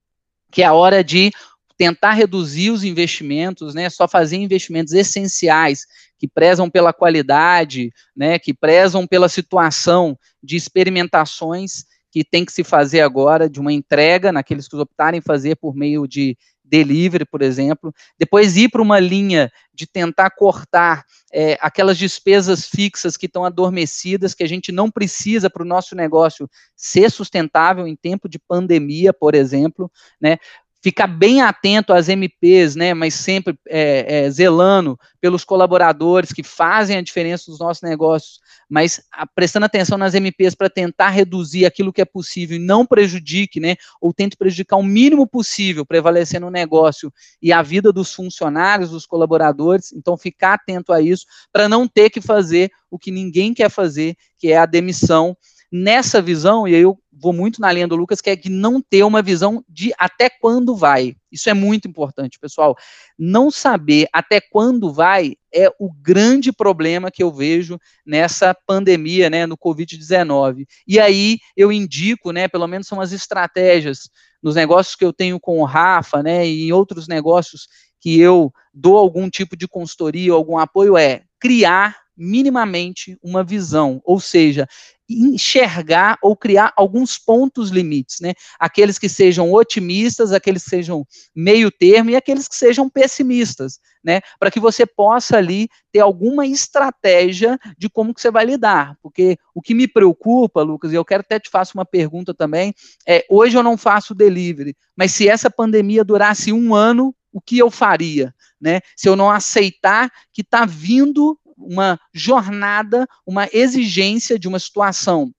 que 0.52 0.62
é 0.62 0.66
a 0.66 0.74
hora 0.74 1.04
de 1.04 1.32
tentar 1.78 2.12
reduzir 2.14 2.72
os 2.72 2.84
investimentos, 2.84 3.74
né, 3.74 3.90
só 3.90 4.08
fazer 4.08 4.38
investimentos 4.38 4.94
essenciais 4.94 5.86
que 6.18 6.28
prezam 6.28 6.70
pela 6.70 6.94
qualidade, 6.94 7.92
né, 8.16 8.40
que 8.40 8.54
prezam 8.54 9.08
pela 9.08 9.28
situação 9.28 10.18
de 10.42 10.56
experimentações 10.56 11.86
que 12.12 12.24
tem 12.24 12.46
que 12.46 12.54
se 12.54 12.64
fazer 12.64 13.02
agora 13.02 13.50
de 13.50 13.60
uma 13.60 13.74
entrega 13.74 14.32
naqueles 14.32 14.68
que 14.68 14.76
optarem 14.76 15.20
fazer 15.20 15.56
por 15.56 15.76
meio 15.76 16.08
de 16.08 16.38
delivery, 16.64 17.26
por 17.26 17.42
exemplo, 17.42 17.94
depois 18.18 18.56
ir 18.56 18.70
para 18.70 18.82
uma 18.82 19.00
linha 19.00 19.52
de 19.74 19.86
tentar 19.86 20.32
cortar 20.32 21.04
é, 21.32 21.58
aquelas 21.62 21.98
despesas 21.98 22.66
fixas 22.66 23.18
que 23.18 23.26
estão 23.26 23.44
adormecidas, 23.44 24.34
que 24.34 24.44
a 24.44 24.48
gente 24.48 24.72
não 24.72 24.90
precisa 24.90 25.50
para 25.50 25.64
o 25.64 25.68
nosso 25.68 25.96
negócio 25.96 26.50
ser 26.76 27.12
sustentável 27.12 27.88
em 27.88 27.96
tempo 27.96 28.30
de 28.30 28.40
pandemia, 28.40 29.14
por 29.14 29.36
exemplo, 29.36 29.92
né? 30.22 30.38
Ficar 30.84 31.08
bem 31.08 31.42
atento 31.42 31.94
às 31.94 32.10
MPs, 32.10 32.76
né, 32.76 32.94
mas 32.94 33.14
sempre 33.14 33.58
é, 33.70 34.26
é, 34.26 34.30
zelando 34.30 35.00
pelos 35.22 35.46
colaboradores 35.46 36.34
que 36.34 36.44
fazem 36.44 36.98
a 36.98 37.02
diferença 37.02 37.50
dos 37.50 37.58
nossos 37.58 37.82
negócios, 37.82 38.42
mas 38.70 39.02
a, 39.10 39.26
prestando 39.26 39.66
atenção 39.66 39.98
nas 39.98 40.14
MPs 40.14 40.54
para 40.56 40.70
tentar 40.70 41.08
reduzir 41.08 41.66
aquilo 41.66 41.94
que 41.94 42.02
é 42.02 42.06
possível 42.06 42.58
e 42.58 42.60
não 42.60 42.86
prejudique, 42.86 43.62
né, 43.62 43.78
ou 44.02 44.14
tente 44.14 44.36
prejudicar 44.36 44.76
o 44.76 44.84
mínimo 44.84 45.26
possível, 45.26 45.86
prevalecendo 45.86 46.48
o 46.48 46.52
negócio 46.52 47.14
e 47.42 47.54
a 47.54 47.62
vida 47.62 47.94
dos 47.94 48.14
funcionários, 48.14 48.92
dos 48.92 49.06
colaboradores. 49.06 49.94
Então, 49.94 50.18
ficar 50.18 50.56
atento 50.56 50.92
a 50.92 51.00
isso 51.00 51.26
para 51.50 51.70
não 51.70 51.88
ter 51.88 52.10
que 52.10 52.20
fazer 52.20 52.70
o 52.92 53.00
que 53.00 53.10
ninguém 53.10 53.54
quer 53.54 53.70
fazer, 53.70 54.18
que 54.38 54.52
é 54.52 54.58
a 54.58 54.66
demissão 54.66 55.38
nessa 55.72 56.22
visão, 56.22 56.68
e 56.68 56.76
aí 56.76 56.82
eu 56.82 57.00
vou 57.24 57.32
muito 57.32 57.62
na 57.62 57.72
linha 57.72 57.88
do 57.88 57.96
Lucas, 57.96 58.20
que 58.20 58.30
é 58.30 58.36
de 58.36 58.50
não 58.50 58.82
ter 58.82 59.02
uma 59.04 59.22
visão 59.22 59.64
de 59.70 59.94
até 59.98 60.30
quando 60.30 60.76
vai. 60.76 61.16
Isso 61.32 61.50
é 61.50 61.54
muito 61.54 61.88
importante, 61.88 62.38
pessoal. 62.38 62.76
Não 63.18 63.50
saber 63.50 64.08
até 64.12 64.42
quando 64.42 64.92
vai 64.92 65.36
é 65.54 65.70
o 65.80 65.90
grande 65.90 66.52
problema 66.52 67.10
que 67.10 67.24
eu 67.24 67.32
vejo 67.32 67.80
nessa 68.06 68.54
pandemia, 68.68 69.30
né, 69.30 69.46
no 69.46 69.58
Covid-19. 69.58 70.66
E 70.86 71.00
aí 71.00 71.40
eu 71.56 71.72
indico, 71.72 72.32
né, 72.32 72.50
pelo 72.50 72.68
menos 72.68 72.88
são 72.88 73.00
as 73.00 73.14
estratégias 73.14 74.10
nos 74.42 74.56
negócios 74.56 74.96
que 74.96 75.06
eu 75.06 75.14
tenho 75.14 75.40
com 75.40 75.60
o 75.62 75.66
Rafa, 75.66 76.22
né, 76.22 76.46
e 76.46 76.68
em 76.68 76.74
outros 76.74 77.08
negócios 77.08 77.70
que 78.02 78.20
eu 78.20 78.52
dou 78.74 78.98
algum 78.98 79.30
tipo 79.30 79.56
de 79.56 79.66
consultoria, 79.66 80.34
algum 80.34 80.58
apoio, 80.58 80.98
é 80.98 81.22
criar 81.40 82.04
minimamente 82.16 83.18
uma 83.24 83.44
visão, 83.44 84.02
ou 84.04 84.20
seja, 84.20 84.68
enxergar 85.10 86.18
ou 86.22 86.36
criar 86.36 86.74
alguns 86.76 87.18
pontos 87.18 87.70
limites, 87.70 88.20
né? 88.22 88.34
Aqueles 88.60 88.98
que 88.98 89.10
sejam 89.10 89.52
otimistas, 89.52 90.32
aqueles 90.32 90.64
que 90.64 90.70
sejam 90.70 91.06
meio 91.36 91.70
termo 91.70 92.10
e 92.10 92.16
aqueles 92.16 92.48
que 92.48 92.56
sejam 92.56 92.90
pessimistas, 92.90 93.80
né? 94.04 94.22
Para 94.40 94.50
que 94.50 94.60
você 94.60 94.86
possa 94.86 95.38
ali 95.38 95.68
ter 95.92 96.00
alguma 96.00 96.46
estratégia 96.46 97.58
de 97.78 97.90
como 97.90 98.14
que 98.14 98.22
você 98.22 98.32
vai 98.32 98.46
lidar, 98.46 98.98
porque 99.02 99.38
o 99.54 99.62
que 99.62 99.74
me 99.74 99.88
preocupa, 99.88 100.62
Lucas, 100.62 100.92
e 100.92 100.96
eu 100.96 101.06
quero 101.06 101.22
até 101.22 101.40
te 101.40 101.50
faço 101.50 101.78
uma 101.78 101.86
pergunta 101.86 102.34
também, 102.34 102.74
é 103.08 103.26
hoje 103.30 103.58
eu 103.58 103.64
não 103.64 103.78
faço 103.78 104.16
delivery, 104.16 104.76
mas 104.96 105.12
se 105.12 105.28
essa 105.28 105.50
pandemia 105.50 106.04
durasse 106.04 106.52
um 106.52 106.74
ano, 106.74 107.16
o 107.32 107.42
que 107.42 107.58
eu 107.58 107.72
faria, 107.72 108.34
né? 108.62 108.80
Se 108.96 109.10
eu 109.10 109.16
não 109.16 109.30
aceitar 109.30 110.12
que 110.32 110.42
está 110.42 110.66
vindo 110.66 111.38
uma 111.58 112.00
jornada, 112.14 113.08
uma 113.26 113.48
exigência 113.52 114.38
de 114.38 114.48
uma 114.48 114.60
situação 114.60 115.34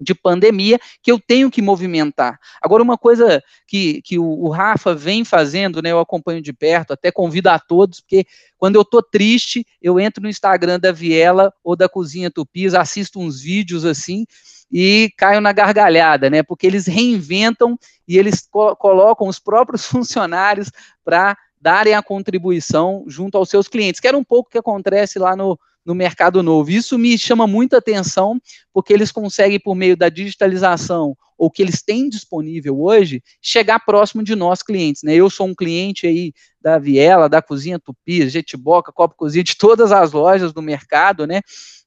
de 0.00 0.14
pandemia 0.14 0.78
que 1.02 1.10
eu 1.10 1.18
tenho 1.18 1.50
que 1.50 1.62
movimentar. 1.62 2.38
Agora, 2.60 2.82
uma 2.82 2.98
coisa 2.98 3.42
que, 3.66 4.02
que 4.02 4.18
o, 4.18 4.24
o, 4.24 4.50
Rafa 4.50 4.94
vem 4.94 5.24
fazendo, 5.24 5.80
né, 5.82 5.90
eu 5.90 5.98
acompanho 5.98 6.42
de 6.42 6.52
perto, 6.52 6.92
até 6.92 7.10
convido 7.10 7.48
a 7.48 7.58
todos, 7.58 8.00
porque 8.00 8.26
quando 8.58 8.76
eu 8.76 8.84
tô 8.84 9.02
triste, 9.02 9.66
eu 9.80 9.98
entro 9.98 10.22
no 10.22 10.28
Instagram 10.28 10.78
da 10.78 10.92
Viela 10.92 11.52
ou 11.64 11.74
da 11.74 11.88
Cozinha 11.88 12.30
Tupis, 12.30 12.74
assisto 12.74 13.18
uns 13.18 13.40
vídeos 13.40 13.84
assim 13.84 14.26
e 14.70 15.10
caio 15.16 15.40
na 15.40 15.52
gargalhada, 15.52 16.28
né, 16.28 16.42
porque 16.42 16.66
eles 16.66 16.86
reinventam 16.86 17.78
e 18.06 18.18
eles 18.18 18.46
co 18.50 18.74
colocam 18.76 19.28
os 19.28 19.38
próprios 19.38 19.86
funcionários 19.86 20.70
para 21.04 21.36
darem 21.66 21.94
a 21.94 22.02
contribuição 22.02 23.02
junto 23.08 23.36
aos 23.36 23.48
seus 23.48 23.66
clientes, 23.66 24.00
que 24.00 24.06
era 24.06 24.16
um 24.16 24.22
pouco 24.22 24.48
que 24.48 24.56
acontece 24.56 25.18
lá 25.18 25.34
no, 25.34 25.58
no 25.84 25.96
mercado 25.96 26.40
novo. 26.40 26.70
Isso 26.70 26.96
me 26.96 27.18
chama 27.18 27.44
muita 27.44 27.78
atenção, 27.78 28.40
porque 28.72 28.92
eles 28.92 29.10
conseguem, 29.10 29.58
por 29.58 29.74
meio 29.74 29.96
da 29.96 30.08
digitalização, 30.08 31.16
ou 31.36 31.50
que 31.50 31.60
eles 31.60 31.82
têm 31.82 32.08
disponível 32.08 32.80
hoje, 32.80 33.20
chegar 33.42 33.80
próximo 33.80 34.22
de 34.22 34.36
nós 34.36 34.62
clientes. 34.62 35.02
Né? 35.02 35.16
Eu 35.16 35.28
sou 35.28 35.48
um 35.48 35.54
cliente 35.56 36.06
aí 36.06 36.32
da 36.60 36.78
Viela, 36.78 37.28
da 37.28 37.42
Cozinha 37.42 37.80
Tupi, 37.80 38.28
Jetiboca, 38.28 38.92
Copo 38.92 39.16
Cozinha, 39.16 39.42
de 39.42 39.56
todas 39.56 39.90
as 39.90 40.12
lojas 40.12 40.52
do 40.52 40.62
mercado, 40.62 41.26
né? 41.26 41.40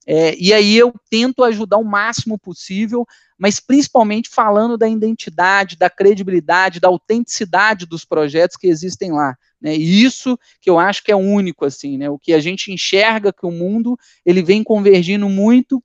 É, 0.07 0.35
e 0.39 0.53
aí 0.53 0.75
eu 0.75 0.93
tento 1.09 1.43
ajudar 1.43 1.77
o 1.77 1.83
máximo 1.83 2.37
possível, 2.37 3.05
mas 3.37 3.59
principalmente 3.59 4.29
falando 4.29 4.77
da 4.77 4.87
identidade, 4.87 5.77
da 5.77 5.89
credibilidade, 5.89 6.79
da 6.79 6.87
autenticidade 6.87 7.85
dos 7.85 8.03
projetos 8.05 8.57
que 8.57 8.67
existem 8.67 9.11
lá. 9.11 9.35
Né? 9.61 9.75
E 9.75 10.03
isso 10.03 10.37
que 10.61 10.69
eu 10.69 10.79
acho 10.79 11.03
que 11.03 11.11
é 11.11 11.15
único, 11.15 11.65
assim, 11.65 11.97
né? 11.97 12.09
O 12.09 12.17
que 12.17 12.33
a 12.33 12.39
gente 12.39 12.71
enxerga 12.71 13.33
que 13.33 13.45
o 13.45 13.51
mundo 13.51 13.97
ele 14.25 14.41
vem 14.41 14.63
convergindo 14.63 15.27
muito 15.29 15.83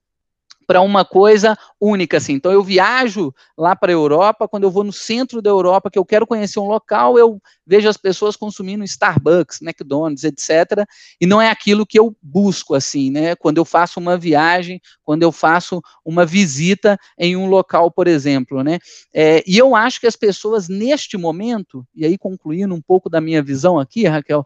para 0.65 0.81
uma 0.81 1.05
coisa 1.05 1.57
única, 1.79 2.17
assim. 2.17 2.33
Então 2.33 2.51
eu 2.51 2.63
viajo 2.63 3.33
lá 3.57 3.75
para 3.75 3.91
a 3.91 3.93
Europa, 3.93 4.47
quando 4.47 4.63
eu 4.63 4.71
vou 4.71 4.83
no 4.83 4.93
centro 4.93 5.41
da 5.41 5.49
Europa, 5.49 5.89
que 5.89 5.99
eu 5.99 6.05
quero 6.05 6.27
conhecer 6.27 6.59
um 6.59 6.67
local, 6.67 7.17
eu 7.17 7.41
vejo 7.65 7.89
as 7.89 7.97
pessoas 7.97 8.35
consumindo 8.35 8.83
Starbucks, 8.83 9.61
McDonald's, 9.61 10.23
etc. 10.23 10.85
E 11.19 11.25
não 11.25 11.41
é 11.41 11.49
aquilo 11.49 11.85
que 11.85 11.99
eu 11.99 12.15
busco, 12.21 12.75
assim, 12.75 13.09
né? 13.09 13.35
Quando 13.35 13.57
eu 13.57 13.65
faço 13.65 13.99
uma 13.99 14.17
viagem, 14.17 14.81
quando 15.03 15.23
eu 15.23 15.31
faço 15.31 15.81
uma 16.03 16.25
visita 16.25 16.97
em 17.17 17.35
um 17.35 17.47
local, 17.47 17.91
por 17.91 18.07
exemplo, 18.07 18.63
né? 18.63 18.79
É, 19.13 19.43
e 19.47 19.57
eu 19.57 19.75
acho 19.75 19.99
que 19.99 20.07
as 20.07 20.15
pessoas 20.15 20.67
neste 20.67 21.17
momento, 21.17 21.85
e 21.95 22.05
aí 22.05 22.17
concluindo 22.17 22.73
um 22.73 22.81
pouco 22.81 23.09
da 23.09 23.21
minha 23.21 23.41
visão 23.41 23.79
aqui, 23.79 24.05
Raquel, 24.05 24.45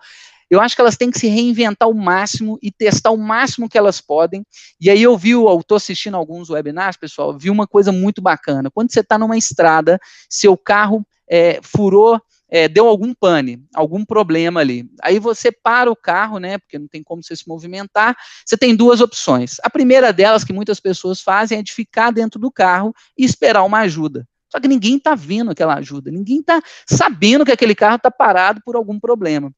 eu 0.50 0.62
acho 0.62 0.76
que 0.76 0.82
elas 0.82 0.98
têm 0.98 1.12
que 1.12 1.20
se 1.20 1.28
reinventar 1.28 1.90
o 1.90 1.94
máximo 1.94 2.58
e 2.62 2.72
testar 2.72 3.12
o 3.12 3.18
máximo 3.18 3.70
que 3.70 3.78
elas 3.78 4.02
podem. 4.02 4.44
E 4.80 4.90
aí 4.90 5.02
eu 5.02 5.18
vi, 5.18 5.32
eu 5.32 5.60
estou 5.60 5.76
assistindo 5.76 6.16
alguns 6.16 6.50
webinars, 6.50 6.98
pessoal, 6.98 7.38
vi 7.38 7.50
uma 7.50 7.68
coisa 7.68 7.92
muito 7.92 8.22
bacana. 8.22 8.72
Quando 8.72 8.92
você 8.92 9.02
está 9.02 9.18
numa 9.18 9.38
estrada, 9.38 10.00
seu 10.30 10.58
carro 10.58 11.06
é, 11.30 11.60
furou 11.62 12.20
é, 12.50 12.68
deu 12.68 12.88
algum 12.88 13.14
pane, 13.14 13.64
algum 13.76 14.04
problema 14.04 14.60
ali. 14.60 14.90
Aí 15.04 15.20
você 15.20 15.52
para 15.52 15.92
o 15.92 15.96
carro, 15.96 16.40
né? 16.40 16.58
Porque 16.58 16.80
não 16.80 16.88
tem 16.88 17.04
como 17.04 17.24
você 17.24 17.36
se 17.36 17.48
movimentar. 17.48 18.18
Você 18.46 18.58
tem 18.58 18.76
duas 18.76 19.02
opções. 19.02 19.58
A 19.64 19.70
primeira 19.70 20.12
delas, 20.12 20.44
que 20.44 20.52
muitas 20.52 20.80
pessoas 20.80 21.22
fazem, 21.22 21.60
é 21.60 21.64
de 21.64 21.72
ficar 21.72 22.12
dentro 22.12 22.40
do 22.40 22.52
carro 22.52 22.94
e 23.18 23.24
esperar 23.24 23.64
uma 23.64 23.80
ajuda. 23.82 24.28
Só 24.52 24.60
que 24.60 24.68
ninguém 24.68 24.98
está 24.98 25.14
vendo 25.14 25.52
aquela 25.52 25.76
ajuda, 25.76 26.10
ninguém 26.10 26.40
está 26.40 26.60
sabendo 26.88 27.46
que 27.46 27.52
aquele 27.52 27.76
carro 27.76 27.98
está 27.98 28.10
parado 28.10 28.60
por 28.66 28.76
algum 28.76 29.00
problema. 29.00 29.52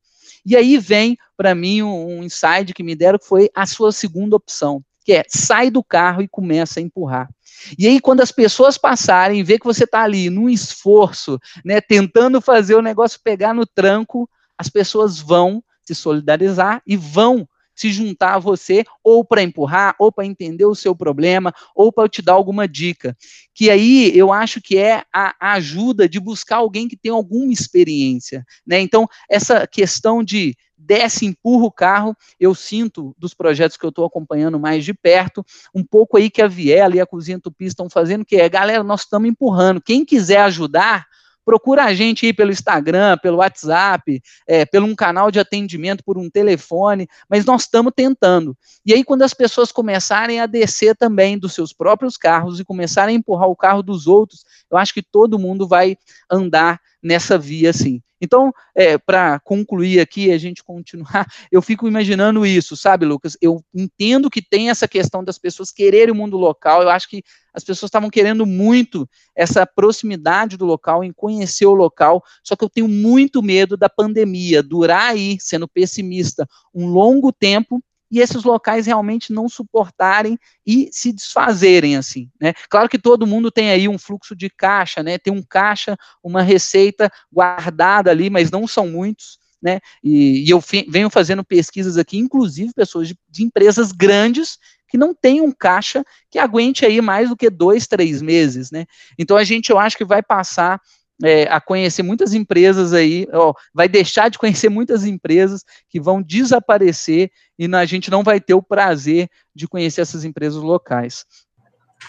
E 0.46 0.56
aí 0.56 0.78
vem 0.78 1.18
para 1.38 1.54
mim 1.56 1.82
um, 1.82 2.20
um 2.20 2.24
insight 2.24 2.74
que 2.74 2.84
me 2.84 2.96
deram 2.96 3.20
que 3.20 3.28
foi 3.28 3.50
a 3.56 3.66
sua 3.66 3.92
segunda 3.92 4.36
opção, 4.36 4.84
que 5.04 5.14
é 5.14 5.24
sai 5.28 5.70
do 5.70 5.84
carro 5.84 6.22
e 6.22 6.28
começa 6.28 6.80
a 6.80 6.84
empurrar. 6.84 7.30
E 7.78 7.88
aí, 7.88 8.00
quando 8.00 8.22
as 8.22 8.32
pessoas 8.32 8.78
passarem 8.78 9.40
e 9.40 9.44
ver 9.44 9.60
que 9.60 9.66
você 9.66 9.84
está 9.84 10.02
ali 10.02 10.30
num 10.30 10.50
esforço, 10.50 11.40
né, 11.64 11.80
tentando 11.80 12.42
fazer 12.42 12.76
o 12.76 12.82
negócio 12.82 13.20
pegar 13.24 13.54
no 13.54 13.66
tranco, 13.66 14.30
as 14.58 14.70
pessoas 14.70 15.20
vão 15.20 15.64
se 15.84 15.94
solidarizar 15.94 16.82
e 16.86 16.96
vão 16.96 17.48
se 17.82 17.92
juntar 17.92 18.36
a 18.36 18.40
você 18.40 18.84
ou 19.04 19.26
para 19.26 19.42
empurrar, 19.42 19.96
ou 19.98 20.12
para 20.12 20.26
entender 20.26 20.66
o 20.66 20.76
seu 20.76 20.96
problema, 20.96 21.52
ou 21.76 21.92
para 21.92 22.08
te 22.08 22.22
dar 22.22 22.34
alguma 22.34 22.68
dica. 22.68 23.18
Que 23.56 23.72
aí 23.72 24.16
eu 24.16 24.32
acho 24.32 24.62
que 24.62 24.78
é 24.78 25.04
a, 25.12 25.36
a 25.40 25.54
ajuda 25.54 26.08
de 26.08 26.20
buscar 26.20 26.58
alguém 26.58 26.88
que 26.88 26.96
tem 26.96 27.12
alguma 27.12 27.52
experiência. 27.52 28.46
Né? 28.66 28.80
Então, 28.80 29.08
essa 29.28 29.66
questão 29.66 30.24
de 30.24 30.56
desce, 30.78 31.26
empurra 31.26 31.66
o 31.66 31.72
carro, 31.72 32.16
eu 32.40 32.56
sinto 32.56 33.16
dos 33.18 33.34
projetos 33.34 33.78
que 33.78 33.86
eu 33.86 33.90
estou 33.90 34.06
acompanhando 34.06 34.60
mais 34.60 34.84
de 34.84 34.94
perto, 34.94 35.46
um 35.74 35.84
pouco 35.84 36.18
aí 36.18 36.30
que 36.30 36.42
a 36.42 36.48
Viela 36.48 36.96
e 36.96 37.00
a 37.00 37.06
Cozinha 37.06 37.40
Tupi 37.40 37.66
estão 37.66 37.90
fazendo, 37.90 38.26
que 38.26 38.36
é, 38.36 38.50
galera, 38.50 38.84
nós 38.84 39.02
estamos 39.02 39.30
empurrando. 39.30 39.82
Quem 39.82 40.04
quiser 40.04 40.42
ajudar, 40.42 41.06
procura 41.46 41.86
a 41.86 41.94
gente 41.94 42.26
aí 42.26 42.34
pelo 42.34 42.52
Instagram, 42.52 43.18
pelo 43.18 43.38
WhatsApp, 43.38 44.22
é, 44.48 44.66
pelo 44.66 44.88
um 44.88 44.96
canal 44.96 45.32
de 45.32 45.40
atendimento, 45.40 46.04
por 46.04 46.18
um 46.18 46.30
telefone, 46.30 47.08
mas 47.30 47.46
nós 47.46 47.64
estamos 47.64 47.94
tentando. 47.96 48.58
E 48.86 48.94
aí, 48.94 49.04
quando 49.04 49.24
as 49.24 49.34
pessoas 49.34 49.72
começarem 49.72 50.40
a 50.40 50.46
descer 50.46 50.96
também 50.96 51.38
dos 51.38 51.54
seus 51.54 51.74
próprios 51.74 52.18
carros 52.18 52.60
e 52.60 52.66
começarem 52.66 53.16
a 53.16 53.20
empurrar 53.20 53.48
o 53.48 53.56
carro 53.56 53.84
dos 53.84 54.08
outros, 54.08 54.44
eu 54.70 54.78
acho 54.78 54.94
que 54.94 55.02
todo 55.02 55.40
mundo 55.40 55.68
vai 55.68 55.98
andar 56.30 56.80
nessa 57.02 57.38
via 57.38 57.70
assim. 57.70 58.02
Então, 58.22 58.54
é, 58.76 59.00
para 59.00 59.40
concluir 59.40 60.00
aqui, 60.00 60.32
a 60.32 60.38
gente 60.38 60.64
continuar, 60.64 61.26
eu 61.52 61.62
fico 61.62 61.88
imaginando 61.88 62.46
isso, 62.46 62.78
sabe, 62.78 63.06
Lucas? 63.06 63.36
Eu 63.42 63.64
entendo 63.74 64.30
que 64.30 64.42
tem 64.42 64.70
essa 64.70 64.88
questão 64.88 65.24
das 65.24 65.40
pessoas 65.40 65.72
quererem 65.72 66.14
o 66.14 66.18
mundo 66.18 66.38
local, 66.38 66.84
eu 66.84 66.90
acho 66.90 67.10
que 67.10 67.24
as 67.54 67.64
pessoas 67.64 67.90
estavam 67.90 68.10
querendo 68.10 68.46
muito 68.46 69.10
essa 69.36 69.66
proximidade 69.66 70.56
do 70.56 70.66
local, 70.66 71.04
em 71.04 71.12
conhecer 71.12 71.66
o 71.66 71.74
local, 71.74 72.24
só 72.44 72.56
que 72.56 72.64
eu 72.64 72.70
tenho 72.70 72.88
muito 72.88 73.42
medo 73.42 73.76
da 73.76 73.90
pandemia 73.90 74.62
durar 74.62 75.12
aí, 75.12 75.38
sendo 75.40 75.68
pessimista, 75.68 76.48
um 76.74 76.88
longo 76.88 77.32
tempo 77.32 77.84
e 78.12 78.20
esses 78.20 78.44
locais 78.44 78.86
realmente 78.86 79.32
não 79.32 79.48
suportarem 79.48 80.38
e 80.66 80.90
se 80.92 81.14
desfazerem 81.14 81.96
assim, 81.96 82.30
né? 82.40 82.54
Claro 82.70 82.90
que 82.90 83.00
todo 83.00 83.26
mundo 83.26 83.50
tem 83.50 83.72
aí 83.72 83.88
um 83.88 83.98
fluxo 83.98 84.36
de 84.36 84.50
caixa, 84.50 85.02
né? 85.02 85.18
Tem 85.18 85.32
um 85.32 85.42
caixa, 85.42 85.98
uma 86.22 86.42
receita 86.42 87.10
guardada 87.32 88.12
ali, 88.12 88.30
mas 88.30 88.52
não 88.52 88.68
são 88.68 88.88
muitos, 88.88 89.40
né? 89.62 89.80
E, 90.04 90.46
e 90.46 90.50
eu 90.50 90.62
venho 90.90 91.10
fazendo 91.10 91.44
pesquisas 91.44 91.98
aqui, 91.98 92.18
inclusive 92.18 92.74
pessoas 92.74 93.08
de, 93.08 93.18
de 93.30 93.44
empresas 93.44 93.92
grandes 93.92 94.58
que 94.90 94.98
não 94.98 95.14
tem 95.14 95.40
um 95.40 95.54
caixa 95.54 96.04
que 96.30 96.38
aguente 96.38 96.86
aí 96.86 97.00
mais 97.00 97.30
do 97.30 97.38
que 97.38 97.50
dois, 97.50 97.88
três 97.88 98.22
meses, 98.22 98.72
né? 98.72 98.86
Então 99.18 99.38
a 99.38 99.44
gente, 99.46 99.70
eu 99.70 99.80
acho 99.80 99.98
que 99.98 100.04
vai 100.04 100.22
passar 100.22 100.82
é, 101.24 101.44
a 101.44 101.60
conhecer 101.60 102.04
muitas 102.04 102.34
empresas 102.34 102.94
aí, 102.94 103.28
ó, 103.34 103.54
vai 103.74 103.88
deixar 103.88 104.30
de 104.30 104.38
conhecer 104.38 104.70
muitas 104.70 105.06
empresas 105.06 105.64
que 105.90 106.00
vão 106.00 106.22
desaparecer 106.22 107.32
e 107.58 107.66
a 107.74 107.86
gente 107.86 108.10
não 108.10 108.24
vai 108.24 108.40
ter 108.40 108.54
o 108.54 108.62
prazer 108.62 109.30
de 109.56 109.68
conhecer 109.68 110.02
essas 110.02 110.26
empresas 110.26 110.62
locais. 110.62 111.26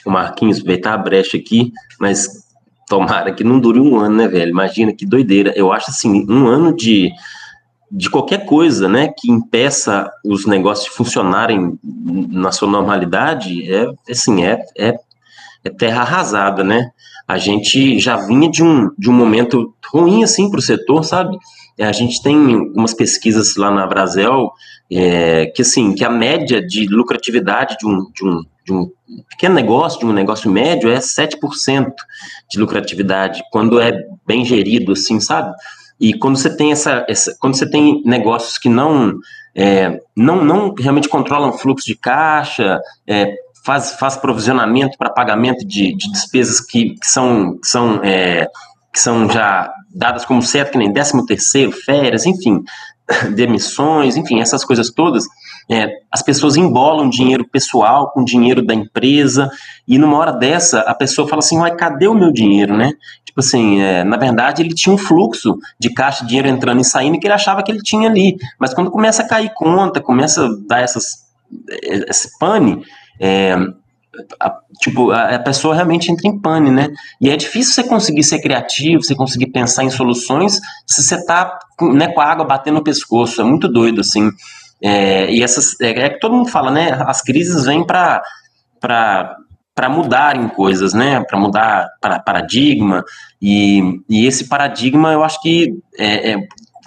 O 0.06 0.10
Marquinhos, 0.10 0.58
aproveitar 0.58 0.94
a 0.94 0.98
brecha 0.98 1.36
aqui, 1.36 1.72
mas 2.00 2.26
tomara 2.88 3.32
que 3.32 3.44
não 3.44 3.60
dure 3.60 3.80
um 3.80 3.98
ano, 3.98 4.16
né, 4.16 4.28
velho? 4.28 4.50
Imagina 4.50 4.92
que 4.92 5.06
doideira. 5.06 5.52
Eu 5.56 5.72
acho 5.72 5.90
assim, 5.90 6.26
um 6.28 6.46
ano 6.46 6.74
de, 6.74 7.10
de 7.90 8.10
qualquer 8.10 8.46
coisa, 8.46 8.88
né, 8.88 9.08
que 9.16 9.30
impeça 9.30 10.10
os 10.24 10.46
negócios 10.46 10.88
de 10.88 10.96
funcionarem 10.96 11.78
na 11.82 12.50
sua 12.52 12.68
normalidade, 12.68 13.70
é 13.72 13.86
assim, 14.10 14.44
é, 14.44 14.64
é, 14.78 14.94
é 15.64 15.70
terra 15.70 16.02
arrasada, 16.02 16.64
né? 16.64 16.90
A 17.26 17.38
gente 17.38 17.98
já 17.98 18.16
vinha 18.16 18.50
de 18.50 18.62
um, 18.62 18.90
de 18.98 19.08
um 19.08 19.12
momento 19.12 19.74
ruim 19.92 20.22
assim 20.24 20.50
para 20.50 20.58
o 20.58 20.62
setor, 20.62 21.04
sabe? 21.04 21.36
É, 21.78 21.84
a 21.84 21.92
gente 21.92 22.22
tem 22.22 22.36
umas 22.36 22.92
pesquisas 22.92 23.56
lá 23.56 23.70
na 23.70 23.86
Brasel 23.86 24.52
é, 24.90 25.46
que 25.46 25.62
assim 25.62 25.94
que 25.94 26.04
a 26.04 26.10
média 26.10 26.60
de 26.60 26.86
lucratividade 26.86 27.76
de 27.78 27.86
um, 27.86 28.10
de 28.12 28.24
um, 28.24 28.44
de 28.64 28.72
um 28.72 28.90
pequeno 29.30 29.54
negócio, 29.54 30.00
de 30.00 30.06
um 30.06 30.12
negócio 30.12 30.50
médio, 30.50 30.90
é 30.90 30.98
7% 30.98 31.92
de 32.50 32.58
lucratividade, 32.58 33.42
quando 33.50 33.80
é 33.80 33.92
bem 34.26 34.44
gerido, 34.44 34.92
assim, 34.92 35.18
sabe? 35.20 35.54
E 35.98 36.12
quando 36.14 36.36
você 36.36 36.54
tem 36.54 36.72
essa, 36.72 37.06
essa 37.08 37.34
quando 37.40 37.56
você 37.56 37.68
tem 37.68 38.02
negócios 38.04 38.58
que 38.58 38.68
não 38.68 39.18
é, 39.54 40.00
não, 40.16 40.44
não 40.44 40.74
realmente 40.74 41.08
controlam 41.08 41.52
fluxo 41.52 41.86
de 41.86 41.94
caixa, 41.94 42.80
é, 43.06 43.34
faz, 43.64 43.92
faz 43.92 44.16
provisionamento 44.16 44.98
para 44.98 45.10
pagamento 45.10 45.66
de, 45.66 45.94
de, 45.96 46.10
despesas 46.10 46.60
que, 46.60 46.90
que 46.90 47.06
são, 47.06 47.58
que 47.58 47.66
são, 47.66 48.00
é, 48.02 48.48
que 48.92 49.00
são 49.00 49.30
já 49.30 49.72
dadas 49.94 50.24
como 50.24 50.42
certo, 50.42 50.72
que 50.72 50.78
nem 50.78 50.92
13 50.92 51.26
terceiro, 51.26 51.72
férias, 51.72 52.26
enfim, 52.26 52.62
demissões, 53.34 54.16
enfim, 54.16 54.40
essas 54.40 54.64
coisas 54.64 54.90
todas, 54.90 55.24
é, 55.70 55.88
as 56.10 56.22
pessoas 56.22 56.56
embolam 56.56 57.08
dinheiro 57.08 57.46
pessoal 57.48 58.10
com 58.10 58.24
dinheiro 58.24 58.62
da 58.62 58.74
empresa, 58.74 59.50
e 59.86 59.98
numa 59.98 60.18
hora 60.18 60.32
dessa, 60.32 60.80
a 60.80 60.94
pessoa 60.94 61.28
fala 61.28 61.40
assim, 61.40 61.58
uai, 61.58 61.74
cadê 61.76 62.08
o 62.08 62.14
meu 62.14 62.32
dinheiro, 62.32 62.76
né? 62.76 62.92
Tipo 63.24 63.40
assim, 63.40 63.80
é, 63.80 64.04
na 64.04 64.16
verdade, 64.16 64.60
ele 64.60 64.74
tinha 64.74 64.94
um 64.94 64.98
fluxo 64.98 65.56
de 65.78 65.90
caixa 65.90 66.24
dinheiro 66.24 66.48
entrando 66.48 66.80
e 66.80 66.84
saindo 66.84 67.18
que 67.18 67.26
ele 67.26 67.34
achava 67.34 67.62
que 67.62 67.70
ele 67.70 67.80
tinha 67.82 68.08
ali, 68.08 68.36
mas 68.58 68.74
quando 68.74 68.90
começa 68.90 69.22
a 69.22 69.28
cair 69.28 69.52
conta, 69.54 70.00
começa 70.00 70.44
a 70.44 70.50
dar 70.66 70.80
essas, 70.80 71.26
esse 72.08 72.38
pane, 72.38 72.82
é, 73.20 73.54
a, 74.38 74.58
tipo, 74.80 75.10
a, 75.10 75.36
a, 75.36 75.38
pessoa 75.38 75.74
realmente 75.74 76.10
entra 76.10 76.28
em 76.28 76.38
pane, 76.38 76.70
né? 76.70 76.88
E 77.20 77.30
é 77.30 77.36
difícil 77.36 77.72
você 77.74 77.84
conseguir 77.84 78.22
ser 78.22 78.40
criativo, 78.40 79.02
você 79.02 79.14
conseguir 79.14 79.46
pensar 79.46 79.84
em 79.84 79.90
soluções 79.90 80.60
se 80.86 81.02
você 81.02 81.24
tá 81.24 81.58
né, 81.80 82.08
com 82.08 82.20
a 82.20 82.26
água 82.26 82.44
batendo 82.44 82.74
no 82.74 82.84
pescoço. 82.84 83.40
É 83.40 83.44
muito 83.44 83.68
doido, 83.68 84.00
assim. 84.00 84.30
É, 84.82 85.30
e 85.30 85.42
essas. 85.42 85.80
É, 85.80 85.90
é, 85.90 86.10
que 86.10 86.20
todo 86.20 86.34
mundo 86.34 86.48
fala, 86.48 86.70
né? 86.70 86.90
As 87.06 87.22
crises 87.22 87.64
vêm 87.64 87.84
para 87.84 88.22
para 89.74 89.88
mudarem 89.88 90.48
coisas, 90.48 90.92
né? 90.92 91.24
Para 91.24 91.38
mudar 91.38 91.88
para, 92.00 92.18
paradigma. 92.18 93.02
E, 93.40 94.00
e 94.08 94.26
esse 94.26 94.48
paradigma, 94.48 95.12
eu 95.12 95.24
acho 95.24 95.40
que, 95.40 95.78
é, 95.98 96.32
é 96.32 96.36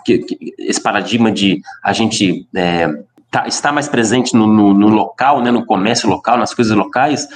que, 0.06 0.20
que 0.20 0.54
esse 0.60 0.82
paradigma 0.82 1.32
de 1.32 1.62
a 1.84 1.94
gente 1.94 2.48
é, 2.56 2.88
tá, 3.36 3.48
está 3.48 3.70
mais 3.70 3.90
presente 3.90 4.34
no, 4.34 4.48
no, 4.48 4.74
no, 4.74 4.88
local, 4.88 5.42
né, 5.42 5.52
no 5.52 5.66
comércio 5.66 6.10
local, 6.10 6.38
nas 6.38 6.54
coisas 6.54 6.76
locais, 6.76 7.28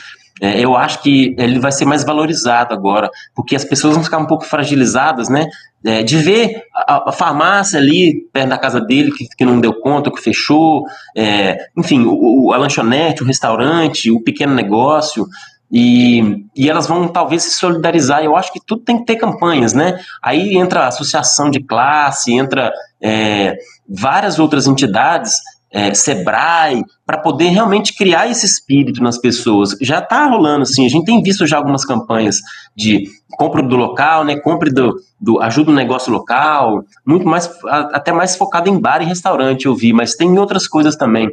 é, 0.42 0.58
eu 0.58 0.78
acho 0.78 1.02
que 1.02 1.36
ele 1.38 1.60
vai 1.60 1.74
ser 1.74 1.84
mais 1.84 2.06
valorizado 2.06 2.74
agora, 2.74 3.10
porque 3.36 3.54
as 3.54 3.66
pessoas 3.66 3.96
vão 3.96 4.04
ficar 4.04 4.18
um 4.18 4.26
pouco 4.26 4.46
fragilizadas, 4.46 5.28
né, 5.28 5.48
é, 5.84 6.02
de 6.02 6.18
ver 6.18 6.64
a, 6.74 7.10
a, 7.10 7.12
farmácia 7.12 7.78
ali 7.78 8.22
perto 8.32 8.48
da 8.48 8.58
casa 8.58 8.80
dele 8.80 9.12
que, 9.12 9.28
que 9.28 9.44
não 9.44 9.60
deu 9.60 9.74
conta, 9.74 10.10
que 10.10 10.22
fechou, 10.22 10.86
é, 11.18 11.58
enfim, 11.78 12.06
o, 12.08 12.54
a 12.54 12.58
lanchonete, 12.58 13.22
o 13.22 13.26
restaurante, 13.26 14.10
o 14.10 14.24
pequeno 14.24 14.56
negócio, 14.56 15.28
e, 15.70 16.46
e 16.56 16.70
elas 16.70 16.88
vão 16.88 17.08
talvez 17.10 17.44
se 17.44 17.52
solidarizar. 17.52 18.24
Eu 18.24 18.36
acho 18.36 18.52
que 18.52 18.60
tudo 18.66 18.82
tem 18.84 18.98
que 18.98 19.06
ter 19.06 19.18
campanhas, 19.18 19.72
né? 19.72 20.00
Aí 20.24 20.58
entra 20.58 20.82
a 20.82 20.88
associação 20.88 21.52
de 21.52 21.60
classe, 21.60 22.34
entra 22.34 22.72
é, 23.00 23.56
várias 23.88 24.40
outras 24.40 24.66
entidades 24.66 25.34
é, 25.72 25.94
Sebrae, 25.94 26.84
para 27.06 27.20
poder 27.20 27.50
realmente 27.50 27.96
criar 27.96 28.30
esse 28.30 28.46
espírito 28.46 29.04
nas 29.04 29.18
pessoas. 29.18 29.76
Já 29.82 30.00
está 30.00 30.26
rolando, 30.26 30.64
assim, 30.64 30.86
a 30.86 30.90
gente 30.90 31.06
tem 31.06 31.22
visto 31.22 31.46
já 31.46 31.58
algumas 31.58 31.86
campanhas 31.86 32.38
de 32.76 33.08
compra 33.32 33.62
do 33.62 33.76
local, 33.76 34.26
né, 34.26 34.36
compre 34.38 34.72
do, 34.72 34.96
do 35.20 35.40
ajuda 35.40 35.72
o 35.72 35.76
negócio 35.76 36.12
local, 36.12 36.84
muito 37.06 37.28
mais, 37.28 37.50
até 37.92 38.12
mais 38.12 38.36
focado 38.36 38.70
em 38.70 38.80
bar 38.80 39.02
e 39.02 39.06
restaurante, 39.06 39.66
eu 39.66 39.76
vi, 39.76 39.94
mas 39.94 40.16
tem 40.16 40.38
outras 40.38 40.68
coisas 40.68 40.96
também. 40.96 41.32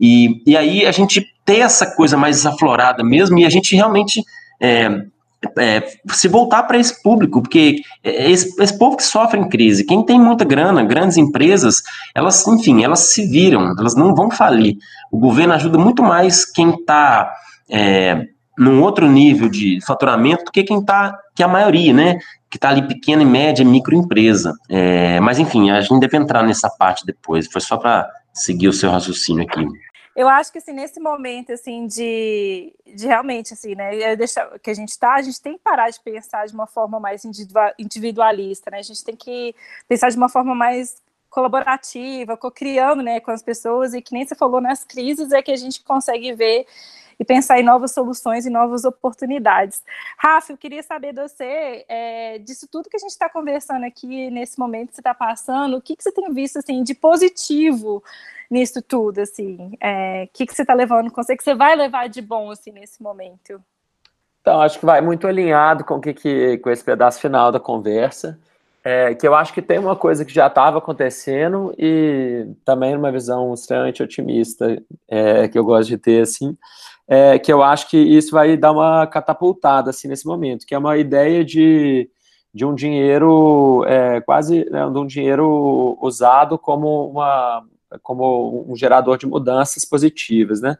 E, 0.00 0.42
e 0.46 0.56
aí 0.56 0.86
a 0.86 0.92
gente 0.92 1.26
ter 1.44 1.60
essa 1.60 1.86
coisa 1.94 2.16
mais 2.16 2.44
aflorada 2.44 3.02
mesmo, 3.02 3.38
e 3.38 3.46
a 3.46 3.50
gente 3.50 3.74
realmente 3.74 4.22
é, 4.60 5.02
é, 5.58 5.84
se 6.08 6.28
voltar 6.28 6.64
para 6.64 6.78
esse 6.78 7.02
público, 7.02 7.42
porque 7.42 7.76
esse, 8.02 8.60
esse, 8.60 8.76
povo 8.76 8.96
que 8.96 9.04
sofre 9.04 9.38
em 9.38 9.48
crise, 9.48 9.84
quem 9.84 10.04
tem 10.04 10.18
muita 10.18 10.44
grana, 10.44 10.84
grandes 10.84 11.16
empresas, 11.16 11.76
elas, 12.14 12.46
enfim, 12.46 12.82
elas 12.82 13.12
se 13.12 13.26
viram, 13.28 13.74
elas 13.78 13.94
não 13.94 14.14
vão 14.14 14.30
falir. 14.30 14.76
O 15.10 15.18
governo 15.18 15.54
ajuda 15.54 15.78
muito 15.78 16.02
mais 16.02 16.44
quem 16.44 16.70
está 16.70 17.32
é, 17.70 18.26
num 18.58 18.82
outro 18.82 19.08
nível 19.08 19.48
de 19.48 19.78
faturamento 19.86 20.46
do 20.46 20.50
que 20.50 20.64
quem 20.64 20.80
está, 20.80 21.16
que 21.34 21.42
a 21.42 21.48
maioria, 21.48 21.92
né? 21.92 22.18
Que 22.50 22.56
está 22.56 22.70
ali 22.70 22.82
pequena 22.82 23.22
e 23.22 23.26
média, 23.26 23.64
microempresa. 23.64 24.52
É, 24.68 25.20
mas, 25.20 25.38
enfim, 25.38 25.70
a 25.70 25.80
gente 25.80 26.00
deve 26.00 26.16
entrar 26.16 26.42
nessa 26.42 26.68
parte 26.68 27.06
depois. 27.06 27.46
Foi 27.46 27.60
só 27.60 27.76
para 27.76 28.08
seguir 28.32 28.68
o 28.68 28.72
seu 28.72 28.90
raciocínio 28.90 29.44
aqui. 29.44 29.64
Eu 30.18 30.28
acho 30.28 30.50
que 30.50 30.58
assim, 30.58 30.72
nesse 30.72 30.98
momento 30.98 31.52
assim 31.52 31.86
de, 31.86 32.74
de 32.84 33.06
realmente 33.06 33.54
assim, 33.54 33.76
né, 33.76 34.16
deixa, 34.16 34.58
que 34.58 34.68
a 34.68 34.74
gente 34.74 34.88
está, 34.88 35.14
a 35.14 35.22
gente 35.22 35.40
tem 35.40 35.52
que 35.52 35.60
parar 35.60 35.88
de 35.90 36.00
pensar 36.00 36.44
de 36.44 36.52
uma 36.52 36.66
forma 36.66 36.98
mais 36.98 37.24
individualista, 37.78 38.68
né? 38.68 38.80
A 38.80 38.82
gente 38.82 39.04
tem 39.04 39.14
que 39.14 39.54
pensar 39.86 40.10
de 40.10 40.16
uma 40.16 40.28
forma 40.28 40.56
mais 40.56 41.00
colaborativa, 41.30 42.36
co-criando, 42.36 43.00
né, 43.00 43.20
com 43.20 43.30
as 43.30 43.44
pessoas 43.44 43.94
e 43.94 44.02
que 44.02 44.12
nem 44.12 44.26
você 44.26 44.34
falou 44.34 44.60
nas 44.60 44.82
crises 44.82 45.30
é 45.30 45.40
que 45.40 45.52
a 45.52 45.56
gente 45.56 45.84
consegue 45.84 46.32
ver 46.32 46.66
e 47.16 47.24
pensar 47.24 47.60
em 47.60 47.62
novas 47.62 47.92
soluções 47.92 48.44
e 48.44 48.50
novas 48.50 48.84
oportunidades. 48.84 49.84
Rafa, 50.16 50.52
eu 50.52 50.56
queria 50.56 50.82
saber 50.82 51.12
de 51.12 51.22
você, 51.22 51.84
é, 51.88 52.38
disso 52.38 52.66
tudo 52.66 52.90
que 52.90 52.96
a 52.96 53.00
gente 53.00 53.10
está 53.10 53.28
conversando 53.28 53.84
aqui 53.84 54.32
nesse 54.32 54.58
momento 54.58 54.88
que 54.88 54.96
você 54.96 55.00
está 55.00 55.14
passando, 55.14 55.76
o 55.76 55.80
que, 55.80 55.94
que 55.94 56.02
você 56.02 56.10
tem 56.10 56.32
visto 56.34 56.58
assim 56.58 56.82
de 56.82 56.92
positivo 56.92 58.02
nisso 58.50 58.82
tudo, 58.82 59.20
assim? 59.20 59.72
É, 59.80 60.24
o 60.24 60.28
que, 60.32 60.46
que 60.46 60.54
você 60.54 60.62
está 60.62 60.74
levando 60.74 61.10
com 61.10 61.22
você, 61.22 61.36
que 61.36 61.44
você 61.44 61.54
vai 61.54 61.76
levar 61.76 62.08
de 62.08 62.22
bom, 62.22 62.50
assim, 62.50 62.70
nesse 62.72 63.02
momento? 63.02 63.62
Então, 64.40 64.60
acho 64.60 64.78
que 64.78 64.86
vai 64.86 65.00
muito 65.00 65.26
alinhado 65.26 65.84
com, 65.84 66.00
que, 66.00 66.14
que, 66.14 66.58
com 66.58 66.70
esse 66.70 66.82
pedaço 66.82 67.20
final 67.20 67.52
da 67.52 67.60
conversa, 67.60 68.38
é, 68.82 69.14
que 69.14 69.28
eu 69.28 69.34
acho 69.34 69.52
que 69.52 69.60
tem 69.60 69.78
uma 69.78 69.94
coisa 69.94 70.24
que 70.24 70.32
já 70.32 70.46
estava 70.46 70.78
acontecendo 70.78 71.74
e 71.76 72.46
também 72.64 72.96
uma 72.96 73.12
visão 73.12 73.52
extremamente 73.52 74.02
otimista 74.02 74.80
é, 75.06 75.48
que 75.48 75.58
eu 75.58 75.64
gosto 75.64 75.88
de 75.88 75.98
ter, 75.98 76.22
assim, 76.22 76.56
é, 77.06 77.38
que 77.38 77.52
eu 77.52 77.62
acho 77.62 77.90
que 77.90 77.98
isso 77.98 78.30
vai 78.30 78.56
dar 78.56 78.72
uma 78.72 79.06
catapultada, 79.06 79.90
assim, 79.90 80.08
nesse 80.08 80.26
momento, 80.26 80.66
que 80.66 80.74
é 80.74 80.78
uma 80.78 80.96
ideia 80.96 81.44
de, 81.44 82.08
de 82.54 82.64
um 82.64 82.74
dinheiro, 82.74 83.84
é, 83.86 84.20
quase, 84.20 84.64
né, 84.70 84.88
de 84.88 84.98
um 84.98 85.06
dinheiro 85.06 85.98
usado 86.00 86.56
como 86.58 87.10
uma, 87.10 87.64
como 88.02 88.66
um 88.70 88.76
gerador 88.76 89.16
de 89.16 89.26
mudanças 89.26 89.84
positivas, 89.84 90.60
né? 90.60 90.76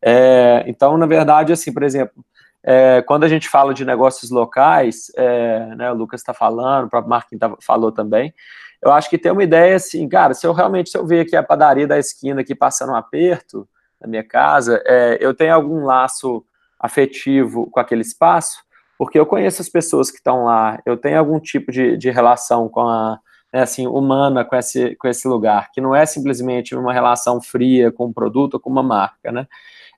É, 0.00 0.64
então, 0.66 0.96
na 0.96 1.06
verdade, 1.06 1.52
assim, 1.52 1.72
por 1.72 1.82
exemplo, 1.82 2.24
é, 2.62 3.02
quando 3.02 3.24
a 3.24 3.28
gente 3.28 3.48
fala 3.48 3.74
de 3.74 3.84
negócios 3.84 4.30
locais, 4.30 5.10
é, 5.16 5.74
né, 5.76 5.90
o 5.90 5.94
Lucas 5.94 6.20
está 6.20 6.32
falando, 6.32 6.86
o 6.86 6.90
próprio 6.90 7.10
Marquinhos 7.10 7.40
tá, 7.40 7.56
falou 7.60 7.90
também, 7.90 8.34
eu 8.80 8.90
acho 8.90 9.08
que 9.08 9.18
tem 9.18 9.30
uma 9.30 9.44
ideia 9.44 9.76
assim, 9.76 10.08
cara, 10.08 10.34
se 10.34 10.46
eu 10.46 10.52
realmente, 10.52 10.90
se 10.90 10.98
eu 10.98 11.06
ver 11.06 11.20
aqui 11.20 11.36
a 11.36 11.42
padaria 11.42 11.86
da 11.86 11.98
esquina 11.98 12.40
aqui 12.40 12.54
passando 12.54 12.92
um 12.92 12.96
aperto 12.96 13.68
na 14.00 14.08
minha 14.08 14.24
casa, 14.24 14.82
é, 14.84 15.18
eu 15.20 15.32
tenho 15.32 15.54
algum 15.54 15.84
laço 15.84 16.44
afetivo 16.78 17.70
com 17.70 17.78
aquele 17.78 18.02
espaço, 18.02 18.64
porque 18.98 19.18
eu 19.18 19.26
conheço 19.26 19.62
as 19.62 19.68
pessoas 19.68 20.10
que 20.10 20.16
estão 20.16 20.44
lá, 20.44 20.80
eu 20.84 20.96
tenho 20.96 21.18
algum 21.18 21.38
tipo 21.38 21.70
de, 21.70 21.96
de 21.96 22.10
relação 22.10 22.68
com 22.68 22.88
a, 22.88 23.20
né, 23.52 23.62
assim, 23.62 23.86
humana 23.86 24.44
com 24.44 24.56
esse, 24.56 24.96
com 24.96 25.06
esse 25.06 25.28
lugar, 25.28 25.70
que 25.72 25.80
não 25.80 25.94
é 25.94 26.06
simplesmente 26.06 26.74
uma 26.74 26.92
relação 26.92 27.40
fria 27.40 27.92
com 27.92 28.06
um 28.06 28.12
produto 28.12 28.54
ou 28.54 28.60
com 28.60 28.70
uma 28.70 28.82
marca, 28.82 29.30
né? 29.30 29.46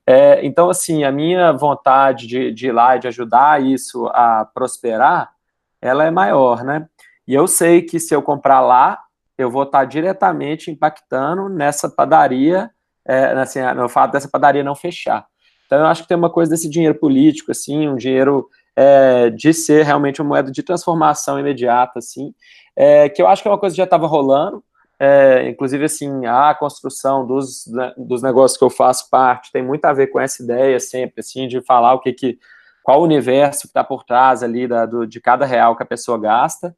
É, 0.07 0.45
então, 0.45 0.69
assim, 0.69 1.05
a 1.05 1.11
minha 1.11 1.53
vontade 1.53 2.27
de, 2.27 2.51
de 2.53 2.67
ir 2.67 2.73
lá 2.73 2.97
e 2.97 2.99
de 2.99 3.09
ajudar 3.09 3.63
isso 3.63 4.07
a 4.09 4.45
prosperar, 4.45 5.33
ela 5.81 6.05
é 6.05 6.11
maior, 6.11 6.63
né? 6.63 6.87
E 7.27 7.33
eu 7.33 7.47
sei 7.47 7.81
que 7.81 7.99
se 7.99 8.15
eu 8.15 8.21
comprar 8.21 8.61
lá, 8.61 9.01
eu 9.39 9.51
vou 9.51 9.63
estar 9.63 9.85
diretamente 9.85 10.71
impactando 10.71 11.49
nessa 11.49 11.89
padaria, 11.89 12.71
é, 13.07 13.27
assim, 13.33 13.61
no 13.75 13.89
fato 13.89 14.13
dessa 14.13 14.29
padaria 14.29 14.63
não 14.63 14.75
fechar. 14.75 15.27
Então, 15.67 15.79
eu 15.79 15.87
acho 15.87 16.03
que 16.03 16.09
tem 16.09 16.17
uma 16.17 16.31
coisa 16.31 16.51
desse 16.51 16.69
dinheiro 16.69 16.95
político, 16.97 17.51
assim, 17.51 17.89
um 17.89 17.97
dinheiro 17.97 18.49
é, 18.77 19.31
de 19.31 19.55
ser 19.55 19.85
realmente 19.85 20.21
uma 20.21 20.29
moeda 20.29 20.51
de 20.51 20.63
transformação 20.63 21.39
imediata, 21.41 21.99
assim, 21.99 22.35
é, 22.77 23.09
que 23.09 23.21
eu 23.21 23.27
acho 23.27 23.43
que 23.43 23.49
é 23.49 23.51
uma 23.51 23.59
coisa 23.59 23.75
que 23.75 23.79
já 23.79 23.85
estava 23.85 24.07
rolando, 24.07 24.63
é, 24.99 25.49
inclusive, 25.49 25.85
assim, 25.85 26.25
a 26.27 26.55
construção 26.55 27.27
dos, 27.27 27.67
né, 27.67 27.93
dos 27.97 28.23
negócios 28.23 28.57
que 28.59 28.65
eu 28.65 28.71
faço 28.71 29.11
parte 29.11 29.51
tem 29.53 29.63
muito 29.63 29.85
a 29.85 29.93
ver 29.93 30.07
com 30.09 30.21
essa 30.21 30.43
ideia 30.43 30.79
sempre, 30.79 31.21
assim, 31.21 31.49
de 31.49 31.61
falar 31.61 31.95
o 31.95 32.01
que 32.01 32.13
que, 32.13 32.39
qual 32.83 33.01
o 33.01 33.05
universo 33.05 33.63
que 33.63 33.67
está 33.69 33.83
por 33.83 34.05
trás 34.05 34.43
ali 34.43 34.69
da, 34.69 34.87
do, 34.87 35.07
de 35.07 35.21
cada 35.21 35.45
real 35.45 35.77
que 35.77 35.83
a 35.83 35.87
pessoa 35.87 36.19
gasta, 36.19 36.77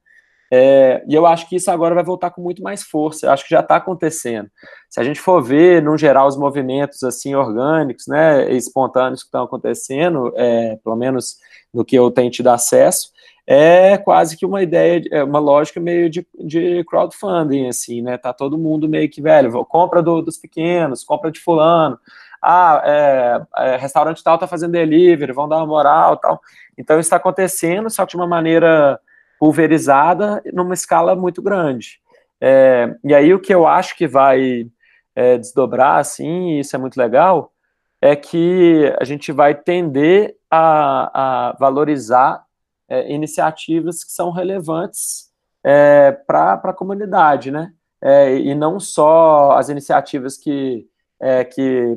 é, 0.50 1.04
e 1.08 1.14
eu 1.14 1.26
acho 1.26 1.48
que 1.48 1.56
isso 1.56 1.70
agora 1.70 1.94
vai 1.94 2.04
voltar 2.04 2.30
com 2.30 2.40
muito 2.40 2.62
mais 2.62 2.82
força. 2.82 3.26
Eu 3.26 3.32
acho 3.32 3.44
que 3.44 3.50
já 3.50 3.60
está 3.60 3.76
acontecendo. 3.76 4.48
Se 4.88 5.00
a 5.00 5.04
gente 5.04 5.20
for 5.20 5.42
ver, 5.42 5.82
no 5.82 5.98
geral, 5.98 6.28
os 6.28 6.36
movimentos 6.36 7.02
assim 7.02 7.34
orgânicos, 7.34 8.06
né, 8.06 8.50
espontâneos 8.52 9.22
que 9.22 9.26
estão 9.26 9.44
acontecendo, 9.44 10.32
é, 10.36 10.76
pelo 10.82 10.96
menos 10.96 11.36
no 11.74 11.84
que 11.84 11.96
eu 11.96 12.10
tenho 12.10 12.30
tido 12.30 12.48
acesso, 12.48 13.10
é 13.46 13.96
quase 13.96 14.36
que 14.36 14.44
uma 14.44 14.62
ideia, 14.62 15.02
é 15.12 15.22
uma 15.22 15.38
lógica 15.38 15.78
meio 15.78 16.10
de, 16.10 16.26
de 16.38 16.82
crowdfunding, 16.84 17.68
assim, 17.68 18.02
né? 18.02 18.18
Tá 18.18 18.32
todo 18.32 18.58
mundo 18.58 18.88
meio 18.88 19.08
que, 19.08 19.22
velho, 19.22 19.64
compra 19.66 20.02
do, 20.02 20.20
dos 20.20 20.36
pequenos, 20.36 21.04
compra 21.04 21.30
de 21.30 21.38
fulano, 21.38 21.98
ah, 22.42 22.82
é, 22.84 23.42
é, 23.56 23.76
restaurante 23.76 24.22
tal 24.22 24.38
tá 24.38 24.46
fazendo 24.46 24.72
delivery, 24.72 25.32
vão 25.32 25.48
dar 25.48 25.58
uma 25.58 25.66
moral 25.66 26.16
tal. 26.16 26.40
Então 26.76 26.98
está 26.98 27.16
acontecendo, 27.16 27.88
só 27.90 28.04
que 28.04 28.10
de 28.10 28.16
uma 28.16 28.26
maneira 28.26 29.00
pulverizada 29.38 30.42
numa 30.52 30.74
escala 30.74 31.14
muito 31.14 31.42
grande. 31.42 32.00
É, 32.40 32.94
e 33.04 33.14
aí 33.14 33.32
o 33.32 33.40
que 33.40 33.54
eu 33.54 33.66
acho 33.66 33.96
que 33.96 34.06
vai 34.06 34.68
é, 35.14 35.38
desdobrar, 35.38 35.98
assim, 35.98 36.50
e 36.52 36.60
isso 36.60 36.76
é 36.76 36.78
muito 36.78 36.96
legal, 36.96 37.52
é 38.00 38.14
que 38.14 38.92
a 39.00 39.04
gente 39.04 39.32
vai 39.32 39.54
tender 39.54 40.36
a, 40.50 41.50
a 41.50 41.56
valorizar 41.58 42.45
é, 42.88 43.12
iniciativas 43.12 44.04
que 44.04 44.12
são 44.12 44.30
relevantes 44.30 45.30
é, 45.64 46.12
para 46.12 46.54
a 46.54 46.72
comunidade, 46.72 47.50
né? 47.50 47.72
É, 48.02 48.36
e 48.36 48.54
não 48.54 48.78
só 48.78 49.52
as 49.52 49.68
iniciativas 49.68 50.36
que, 50.36 50.86
é, 51.20 51.44
que 51.44 51.96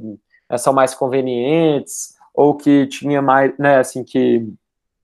são 0.57 0.73
mais 0.73 0.93
convenientes 0.95 2.15
ou 2.33 2.55
que 2.55 2.87
tinha 2.87 3.21
mais, 3.21 3.55
né, 3.57 3.77
assim, 3.77 4.03
que 4.03 4.47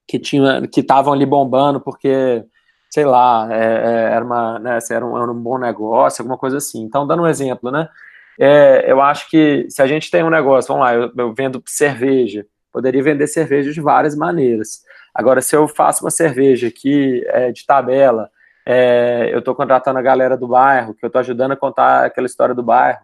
que 0.07 0.19
tinha 0.19 0.67
que 0.67 0.81
estavam 0.81 1.13
ali 1.13 1.25
bombando 1.25 1.79
porque 1.81 2.43
sei 2.89 3.05
lá 3.05 3.47
é, 3.51 3.57
é, 3.57 4.13
era 4.13 4.23
uma 4.23 4.59
né, 4.59 4.79
era, 4.89 5.05
um, 5.05 5.17
era 5.17 5.31
um 5.31 5.41
bom 5.41 5.57
negócio 5.57 6.21
alguma 6.21 6.37
coisa 6.37 6.57
assim. 6.57 6.83
Então 6.83 7.07
dando 7.07 7.23
um 7.23 7.27
exemplo 7.27 7.71
né? 7.71 7.89
É, 8.39 8.91
eu 8.91 9.01
acho 9.01 9.29
que 9.29 9.65
se 9.69 9.81
a 9.81 9.87
gente 9.87 10.11
tem 10.11 10.23
um 10.23 10.29
negócio 10.29 10.67
vamos 10.67 10.83
lá 10.83 10.93
eu, 10.93 11.11
eu 11.17 11.33
vendo 11.33 11.61
cerveja 11.65 12.45
poderia 12.71 13.01
vender 13.01 13.27
cerveja 13.27 13.71
de 13.71 13.81
várias 13.81 14.15
maneiras 14.15 14.81
agora 15.15 15.41
se 15.41 15.55
eu 15.55 15.67
faço 15.67 16.03
uma 16.03 16.11
cerveja 16.11 16.69
que 16.69 17.25
é 17.29 17.51
de 17.51 17.65
tabela 17.65 18.29
é, 18.67 19.29
eu 19.31 19.39
estou 19.39 19.55
contratando 19.55 19.97
a 19.97 20.01
galera 20.01 20.37
do 20.37 20.47
bairro 20.47 20.93
que 20.93 21.03
eu 21.03 21.07
estou 21.07 21.21
ajudando 21.21 21.53
a 21.53 21.57
contar 21.57 22.05
aquela 22.05 22.27
história 22.27 22.53
do 22.53 22.61
bairro 22.61 22.99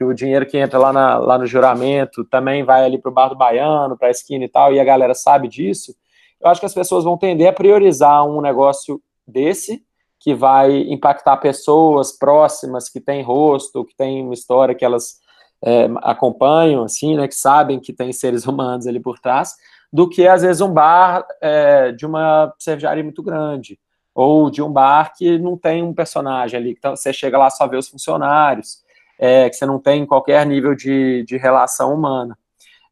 que 0.00 0.04
o 0.04 0.14
dinheiro 0.14 0.46
que 0.46 0.56
entra 0.56 0.78
lá, 0.78 0.94
na, 0.94 1.18
lá 1.18 1.36
no 1.36 1.46
juramento 1.46 2.24
também 2.24 2.64
vai 2.64 2.86
ali 2.86 2.96
para 2.96 3.10
o 3.10 3.12
bar 3.12 3.28
do 3.28 3.36
baiano, 3.36 3.98
para 3.98 4.08
a 4.08 4.10
esquina 4.10 4.42
e 4.42 4.48
tal, 4.48 4.72
e 4.72 4.80
a 4.80 4.84
galera 4.84 5.12
sabe 5.12 5.46
disso, 5.46 5.94
eu 6.40 6.48
acho 6.48 6.58
que 6.58 6.64
as 6.64 6.72
pessoas 6.72 7.04
vão 7.04 7.18
tender 7.18 7.46
a 7.46 7.52
priorizar 7.52 8.24
um 8.26 8.40
negócio 8.40 8.98
desse, 9.26 9.84
que 10.18 10.34
vai 10.34 10.74
impactar 10.88 11.36
pessoas 11.36 12.16
próximas, 12.16 12.88
que 12.88 12.98
têm 12.98 13.22
rosto, 13.22 13.84
que 13.84 13.94
têm 13.94 14.24
uma 14.24 14.32
história 14.32 14.74
que 14.74 14.86
elas 14.86 15.18
é, 15.62 15.86
acompanham, 15.96 16.82
assim, 16.82 17.14
né, 17.14 17.28
que 17.28 17.34
sabem 17.34 17.78
que 17.78 17.92
tem 17.92 18.10
seres 18.10 18.46
humanos 18.48 18.86
ali 18.86 19.00
por 19.00 19.18
trás, 19.18 19.52
do 19.92 20.08
que, 20.08 20.26
às 20.26 20.42
vezes, 20.42 20.60
um 20.60 20.72
bar 20.72 21.26
é, 21.40 21.92
de 21.92 22.06
uma 22.06 22.52
cervejaria 22.58 23.02
muito 23.02 23.22
grande, 23.22 23.78
ou 24.14 24.50
de 24.50 24.62
um 24.62 24.70
bar 24.70 25.12
que 25.16 25.38
não 25.38 25.56
tem 25.56 25.82
um 25.82 25.94
personagem 25.94 26.58
ali, 26.58 26.74
que 26.74 26.88
você 26.88 27.12
chega 27.12 27.38
lá 27.38 27.50
só 27.50 27.66
vê 27.66 27.76
os 27.76 27.88
funcionários, 27.88 28.82
é, 29.18 29.48
que 29.50 29.56
você 29.56 29.66
não 29.66 29.78
tem 29.78 30.06
qualquer 30.06 30.44
nível 30.46 30.74
de, 30.74 31.24
de 31.24 31.36
relação 31.36 31.94
humana. 31.94 32.36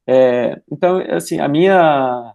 É, 0.07 0.61
então, 0.71 0.99
assim, 1.11 1.39
a 1.39 1.49
minha 1.49 2.35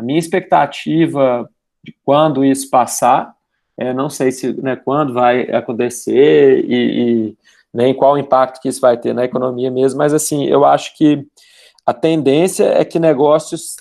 a 0.00 0.02
minha 0.02 0.18
expectativa 0.18 1.48
de 1.84 1.94
quando 2.04 2.42
isso 2.42 2.70
passar, 2.70 3.34
é, 3.76 3.92
não 3.92 4.08
sei 4.08 4.32
se 4.32 4.52
né, 4.62 4.76
quando 4.76 5.12
vai 5.12 5.42
acontecer 5.50 6.64
e, 6.64 6.74
e, 6.74 7.36
nem 7.72 7.94
qual 7.94 8.14
o 8.14 8.18
impacto 8.18 8.60
que 8.60 8.68
isso 8.68 8.80
vai 8.80 8.96
ter 8.96 9.12
na 9.14 9.24
economia 9.24 9.70
mesmo, 9.70 9.98
mas 9.98 10.14
assim, 10.14 10.46
eu 10.46 10.64
acho 10.64 10.96
que 10.96 11.26
a 11.86 11.92
tendência 11.92 12.64
é 12.64 12.84
que 12.84 12.98
negócios 12.98 13.76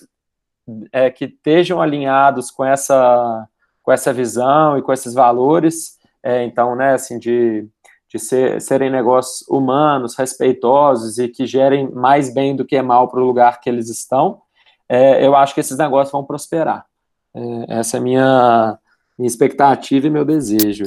é, 0.91 1.09
que 1.09 1.25
estejam 1.25 1.81
alinhados 1.81 2.51
com 2.51 2.63
essa, 2.65 3.47
com 3.81 3.91
essa 3.91 4.13
visão 4.13 4.77
e 4.77 4.81
com 4.81 4.93
esses 4.93 5.13
valores, 5.13 5.97
é, 6.23 6.43
então, 6.43 6.75
né, 6.75 6.93
assim, 6.93 7.17
de, 7.17 7.67
de 8.07 8.19
ser, 8.19 8.61
serem 8.61 8.89
negócios 8.89 9.47
humanos, 9.47 10.15
respeitosos 10.15 11.17
e 11.17 11.27
que 11.27 11.45
gerem 11.45 11.89
mais 11.91 12.33
bem 12.33 12.55
do 12.55 12.65
que 12.65 12.81
mal 12.81 13.07
para 13.07 13.19
o 13.19 13.25
lugar 13.25 13.61
que 13.61 13.69
eles 13.69 13.89
estão, 13.89 14.41
é, 14.87 15.25
eu 15.25 15.35
acho 15.35 15.53
que 15.53 15.59
esses 15.59 15.77
negócios 15.77 16.11
vão 16.11 16.25
prosperar. 16.25 16.85
É, 17.33 17.79
essa 17.79 17.97
é 17.97 17.99
a 17.99 18.03
minha, 18.03 18.79
minha 19.17 19.27
expectativa 19.27 20.07
e 20.07 20.09
meu 20.09 20.25
desejo. 20.25 20.85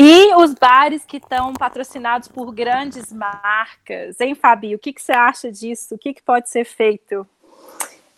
E 0.00 0.32
os 0.36 0.54
bares 0.54 1.04
que 1.04 1.16
estão 1.16 1.52
patrocinados 1.52 2.28
por 2.28 2.52
grandes 2.52 3.12
marcas, 3.12 4.20
hein, 4.20 4.34
Fabi? 4.34 4.74
O 4.74 4.78
que, 4.78 4.92
que 4.92 5.02
você 5.02 5.10
acha 5.10 5.50
disso? 5.50 5.96
O 5.96 5.98
que, 5.98 6.14
que 6.14 6.22
pode 6.22 6.48
ser 6.48 6.64
feito? 6.64 7.26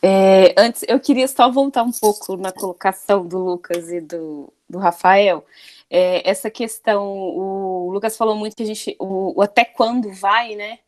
É, 0.03 0.55
antes, 0.59 0.85
eu 0.89 0.99
queria 0.99 1.29
só 1.29 1.51
voltar 1.51 1.83
um 1.83 1.93
pouco 1.93 2.37
na 2.37 2.53
colocação 2.53 3.27
do 3.27 3.39
Lucas 3.39 3.91
e 3.91 4.01
do, 4.01 4.53
do 4.69 4.79
Rafael. 4.79 5.45
É, 5.91 6.29
essa 6.29 6.51
questão, 6.51 7.07
o 7.07 7.91
Lucas 7.93 8.17
falou 8.17 8.35
muito 8.35 8.57
que 8.57 8.63
a 8.63 8.67
gente, 8.67 8.97
o, 8.99 9.39
o 9.39 9.43
até 9.43 9.65
quando 9.65 10.13
vai, 10.13 10.55
né? 10.57 10.79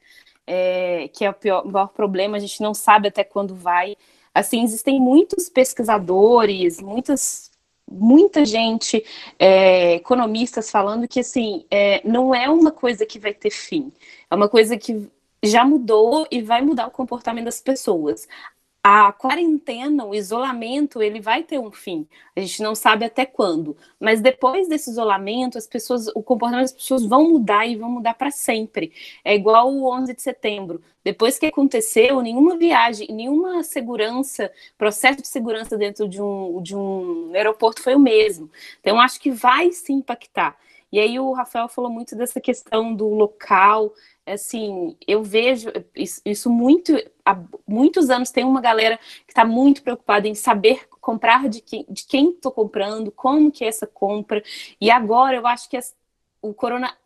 é, 0.47 1.09
que 1.09 1.25
é 1.25 1.31
o 1.31 1.35
pior, 1.35 1.65
o 1.65 1.71
maior 1.71 1.89
problema, 1.89 2.37
a 2.37 2.41
gente 2.41 2.61
não 2.61 2.75
sabe 2.75 3.09
até 3.09 3.25
quando 3.25 3.55
vai. 3.55 3.97
Assim, 4.35 4.63
existem 4.65 5.01
muitos 5.01 5.49
pesquisadores, 5.49 6.81
muitas 6.81 7.51
muita 7.91 8.45
gente, 8.45 9.05
é, 9.39 9.95
economistas 9.97 10.71
falando 10.71 11.07
que 11.07 11.21
assim 11.21 11.67
é, 11.71 12.01
não 12.09 12.35
é 12.35 12.49
uma 12.49 12.71
coisa 12.71 13.05
que 13.05 13.19
vai 13.19 13.35
ter 13.35 13.51
fim, 13.51 13.93
é 14.31 14.35
uma 14.35 14.49
coisa 14.49 14.79
que 14.79 15.11
já 15.43 15.65
mudou 15.65 16.27
e 16.31 16.41
vai 16.41 16.63
mudar 16.63 16.87
o 16.87 16.91
comportamento 16.91 17.47
das 17.47 17.61
pessoas 17.61 18.27
a 18.85 19.13
quarentena, 19.13 20.05
o 20.05 20.13
isolamento, 20.13 21.01
ele 21.01 21.21
vai 21.21 21.45
ter 21.45 21.59
um 21.59 21.71
fim. 21.71 22.07
A 22.35 22.41
gente 22.41 22.61
não 22.61 22.75
sabe 22.75 23.05
até 23.05 23.25
quando, 23.25 23.77
mas 24.01 24.21
depois 24.21 24.69
desse 24.69 24.91
isolamento, 24.91 25.57
as 25.57 25.69
pessoas, 25.69 26.09
o 26.09 26.23
comportamento 26.23 26.65
das 26.65 26.73
pessoas 26.73 27.07
vão 27.07 27.31
mudar 27.31 27.65
e 27.65 27.77
vão 27.77 27.89
mudar 27.89 28.15
para 28.15 28.33
sempre. 28.33 28.93
É 29.25 29.35
igual 29.37 29.73
o 29.73 29.89
11 29.89 30.15
de 30.15 30.23
setembro. 30.23 30.83
Depois 31.05 31.39
que 31.39 31.47
aconteceu, 31.47 32.21
nenhuma 32.23 32.57
viagem, 32.57 33.07
nenhuma 33.11 33.63
segurança, 33.63 34.51
processo 34.77 35.23
de 35.23 35.29
segurança 35.29 35.77
dentro 35.77 36.09
de 36.09 36.21
um, 36.21 36.61
de 36.61 36.77
um 36.77 37.31
aeroporto 37.35 37.83
foi 37.83 37.95
o 37.95 38.01
mesmo. 38.01 38.51
Então, 38.81 39.01
acho 39.01 39.21
que 39.21 39.31
vai 39.31 39.71
se 39.71 39.93
impactar. 39.93 40.57
E 40.93 41.01
aí 41.01 41.19
o 41.19 41.33
Rafael 41.33 41.69
falou 41.69 41.91
muito 41.91 42.15
dessa 42.15 42.41
questão 42.41 42.95
do 42.95 43.09
local, 43.09 43.95
assim, 44.27 44.97
eu 45.07 45.23
vejo 45.23 45.71
isso 46.25 46.51
muito 46.51 46.93
há 47.25 47.39
muitos 47.67 48.11
anos 48.11 48.31
tem 48.31 48.45
uma 48.45 48.61
galera 48.61 48.99
que 49.27 49.33
está 49.33 49.45
muito 49.45 49.83
preocupada 49.83 50.29
em 50.29 50.35
saber 50.35 50.89
comprar 51.01 51.49
de 51.49 51.61
quem 51.61 51.85
de 51.89 52.05
quem 52.07 52.31
estou 52.31 52.53
comprando, 52.53 53.11
como 53.11 53.51
que 53.51 53.65
é 53.65 53.69
essa 53.69 53.87
compra. 53.87 54.43
E 54.81 54.91
agora 54.91 55.37
eu 55.37 55.47
acho 55.47 55.69
que 55.69 55.77
as, 55.77 55.95
o 56.41 56.55
corona 56.55 56.97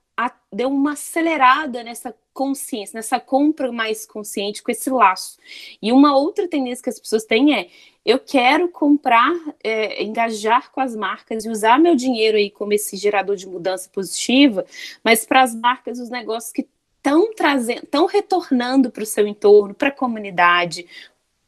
deu 0.53 0.69
uma 0.71 0.93
acelerada 0.93 1.83
nessa 1.83 2.15
consciência, 2.33 2.97
nessa 2.97 3.21
compra 3.21 3.71
mais 3.71 4.07
consciente 4.07 4.63
com 4.63 4.71
esse 4.71 4.89
laço. 4.91 5.39
E 5.81 5.93
uma 5.93 6.17
outra 6.17 6.49
tendência 6.49 6.83
que 6.83 6.91
as 6.91 6.99
pessoas 6.99 7.25
têm 7.25 7.55
é 7.55 7.69
eu 8.05 8.19
quero 8.21 8.69
comprar, 8.69 9.35
é, 9.63 10.03
engajar 10.03 10.71
com 10.71 10.81
as 10.81 10.95
marcas 10.95 11.45
e 11.45 11.51
usar 11.51 11.79
meu 11.79 11.97
dinheiro 11.97 12.37
aí 12.37 12.51
como 12.51 12.73
esse 12.73 12.97
gerador 12.97 13.37
de 13.37 13.49
mudança 13.49 13.91
positiva, 13.91 14.65
mas 15.03 15.27
para 15.27 15.43
as 15.43 15.55
marcas, 15.55 15.99
os 15.99 16.09
negócios 16.09 16.53
que 16.53 16.69
estão 17.07 17.33
trazendo, 17.33 17.85
estão 17.85 18.07
retornando 18.07 18.91
para 18.91 19.05
o 19.05 19.07
seu 19.07 19.27
entorno, 19.29 19.73
para 19.73 19.89
a 19.89 19.93
comunidade, 19.93 20.87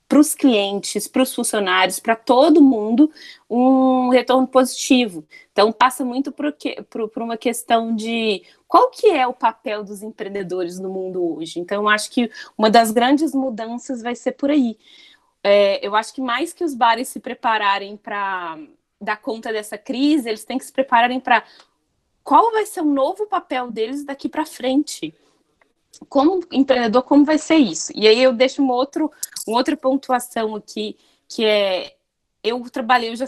para 0.08 0.20
os 0.20 0.34
clientes, 0.34 1.08
para 1.08 1.22
os 1.22 1.34
funcionários, 1.34 1.98
para 1.98 2.14
todo 2.14 2.62
mundo, 2.62 3.10
um 3.50 4.08
retorno 4.08 4.46
positivo. 4.46 5.24
Então 5.52 5.72
passa 5.72 6.04
muito 6.04 6.30
por, 6.30 6.54
por, 6.88 7.08
por, 7.08 7.22
uma 7.22 7.36
questão 7.36 7.94
de 7.94 8.42
qual 8.68 8.88
que 8.88 9.08
é 9.08 9.26
o 9.26 9.34
papel 9.34 9.82
dos 9.82 10.02
empreendedores 10.02 10.78
no 10.78 10.88
mundo 10.88 11.36
hoje. 11.36 11.58
Então 11.58 11.88
acho 11.88 12.10
que 12.10 12.30
uma 12.56 12.70
das 12.70 12.92
grandes 12.92 13.34
mudanças 13.34 14.00
vai 14.00 14.14
ser 14.14 14.32
por 14.32 14.50
aí. 14.50 14.78
É, 15.42 15.84
eu 15.86 15.94
acho 15.94 16.14
que 16.14 16.20
mais 16.20 16.52
que 16.52 16.64
os 16.64 16.74
bares 16.74 17.08
se 17.08 17.20
prepararem 17.20 17.96
para 17.96 18.58
dar 19.00 19.16
conta 19.16 19.52
dessa 19.52 19.76
crise, 19.76 20.28
eles 20.28 20.44
têm 20.44 20.58
que 20.58 20.64
se 20.64 20.72
prepararem 20.72 21.20
para 21.20 21.44
qual 22.24 22.50
vai 22.52 22.64
ser 22.64 22.80
o 22.80 22.84
novo 22.84 23.26
papel 23.26 23.70
deles 23.70 24.04
daqui 24.04 24.28
para 24.28 24.46
frente 24.46 25.14
como 26.08 26.40
empreendedor, 26.52 27.02
como 27.02 27.24
vai 27.24 27.38
ser 27.38 27.56
isso? 27.56 27.92
E 27.94 28.06
aí 28.06 28.22
eu 28.22 28.32
deixo 28.32 28.62
um 28.62 28.70
outro, 28.70 29.10
uma 29.46 29.58
outra 29.58 29.76
pontuação 29.76 30.54
aqui 30.54 30.96
que 31.28 31.44
é 31.44 31.94
eu 32.42 32.62
trabalhei 32.70 33.10
eu 33.10 33.16
já, 33.16 33.26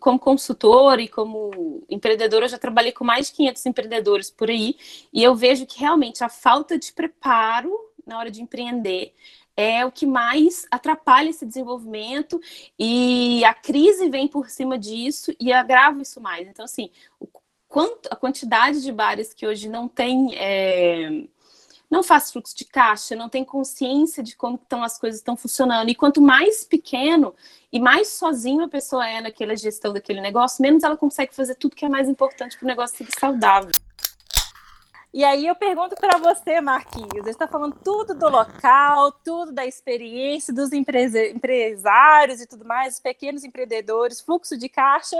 como 0.00 0.18
consultora 0.18 1.00
e 1.00 1.08
como 1.08 1.84
empreendedora, 1.88 2.44
eu 2.44 2.48
já 2.48 2.58
trabalhei 2.58 2.92
com 2.92 3.04
mais 3.04 3.28
de 3.28 3.32
500 3.34 3.66
empreendedores 3.66 4.30
por 4.30 4.50
aí, 4.50 4.76
e 5.12 5.22
eu 5.22 5.34
vejo 5.34 5.64
que 5.64 5.78
realmente 5.78 6.24
a 6.24 6.28
falta 6.28 6.76
de 6.76 6.92
preparo 6.92 7.72
na 8.06 8.18
hora 8.18 8.30
de 8.30 8.42
empreender 8.42 9.14
é 9.56 9.84
o 9.84 9.90
que 9.90 10.06
mais 10.06 10.66
atrapalha 10.70 11.30
esse 11.30 11.44
desenvolvimento 11.44 12.40
e 12.78 13.44
a 13.44 13.52
crise 13.52 14.08
vem 14.08 14.28
por 14.28 14.48
cima 14.48 14.78
disso 14.78 15.34
e 15.38 15.52
agrava 15.52 16.00
isso 16.00 16.20
mais. 16.20 16.46
Então, 16.46 16.64
assim, 16.64 16.90
quanto, 17.66 18.08
a 18.10 18.16
quantidade 18.16 18.80
de 18.80 18.92
bares 18.92 19.34
que 19.34 19.46
hoje 19.46 19.68
não 19.68 19.88
tem 19.88 20.36
é, 20.36 21.24
não 21.90 22.02
faz 22.02 22.30
fluxo 22.30 22.56
de 22.56 22.64
caixa, 22.64 23.16
não 23.16 23.28
tem 23.28 23.44
consciência 23.44 24.22
de 24.22 24.36
como 24.36 24.56
estão 24.56 24.82
as 24.82 24.98
coisas 24.98 25.20
estão 25.20 25.36
funcionando. 25.36 25.88
E 25.88 25.94
quanto 25.94 26.20
mais 26.20 26.64
pequeno 26.64 27.34
e 27.72 27.80
mais 27.80 28.08
sozinho 28.08 28.64
a 28.64 28.68
pessoa 28.68 29.08
é 29.08 29.20
naquela 29.20 29.56
gestão 29.56 29.92
daquele 29.92 30.20
negócio, 30.20 30.62
menos 30.62 30.82
ela 30.82 30.96
consegue 30.96 31.34
fazer 31.34 31.54
tudo 31.54 31.74
que 31.74 31.84
é 31.84 31.88
mais 31.88 32.08
importante 32.08 32.58
para 32.58 32.64
o 32.64 32.68
negócio 32.68 32.96
ser 32.96 33.08
saudável. 33.18 33.72
E 35.12 35.24
aí 35.24 35.46
eu 35.46 35.54
pergunto 35.54 35.96
para 35.96 36.18
você, 36.18 36.60
Marquinhos, 36.60 37.24
você 37.24 37.30
está 37.30 37.48
falando 37.48 37.74
tudo 37.82 38.14
do 38.14 38.28
local, 38.28 39.10
tudo 39.24 39.50
da 39.50 39.64
experiência 39.64 40.52
dos 40.52 40.70
empresários 40.72 42.42
e 42.42 42.46
tudo 42.46 42.66
mais, 42.66 42.94
os 42.94 43.00
pequenos 43.00 43.42
empreendedores, 43.42 44.20
fluxo 44.20 44.56
de 44.58 44.68
caixa. 44.68 45.16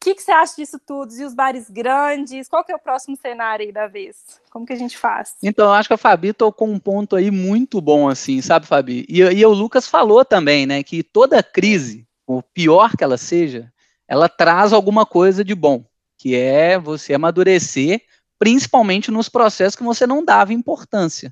Que, 0.00 0.14
que, 0.14 0.22
você 0.22 0.32
acha 0.32 0.54
disso 0.56 0.80
tudo? 0.84 1.12
E 1.12 1.24
os 1.24 1.34
bares 1.34 1.68
grandes? 1.68 2.48
Qual 2.48 2.64
que 2.64 2.72
é 2.72 2.74
o 2.74 2.80
próximo 2.80 3.16
cenário 3.16 3.66
aí 3.66 3.70
da 3.70 3.86
vez? 3.86 4.16
Como 4.50 4.64
que 4.64 4.72
a 4.72 4.76
gente 4.76 4.96
faz? 4.96 5.34
Então, 5.42 5.66
eu 5.66 5.72
acho 5.72 5.90
que 5.90 5.94
a 5.94 5.98
Fabi 5.98 6.32
tocou 6.32 6.68
um 6.68 6.78
ponto 6.78 7.16
aí 7.16 7.30
muito 7.30 7.82
bom, 7.82 8.08
assim, 8.08 8.40
sabe, 8.40 8.66
Fabi? 8.66 9.04
E, 9.08 9.20
e 9.20 9.44
o 9.44 9.52
Lucas 9.52 9.86
falou 9.86 10.24
também, 10.24 10.64
né, 10.66 10.82
que 10.82 11.02
toda 11.02 11.42
crise, 11.42 12.08
o 12.26 12.42
pior 12.42 12.96
que 12.96 13.04
ela 13.04 13.18
seja, 13.18 13.70
ela 14.08 14.26
traz 14.26 14.72
alguma 14.72 15.04
coisa 15.04 15.44
de 15.44 15.54
bom, 15.54 15.84
que 16.18 16.34
é 16.34 16.78
você 16.78 17.12
amadurecer 17.12 18.00
principalmente 18.38 19.10
nos 19.10 19.28
processos 19.28 19.76
que 19.76 19.84
você 19.84 20.06
não 20.06 20.24
dava 20.24 20.54
importância. 20.54 21.30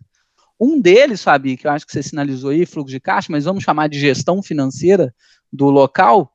Um 0.60 0.78
deles, 0.78 1.22
Fabi, 1.22 1.56
que 1.56 1.66
eu 1.66 1.70
acho 1.70 1.86
que 1.86 1.92
você 1.92 2.02
sinalizou 2.02 2.50
aí, 2.50 2.66
fluxo 2.66 2.92
de 2.92 3.00
caixa, 3.00 3.28
mas 3.30 3.46
vamos 3.46 3.64
chamar 3.64 3.88
de 3.88 3.98
gestão 3.98 4.42
financeira 4.42 5.14
do 5.50 5.70
local, 5.70 6.30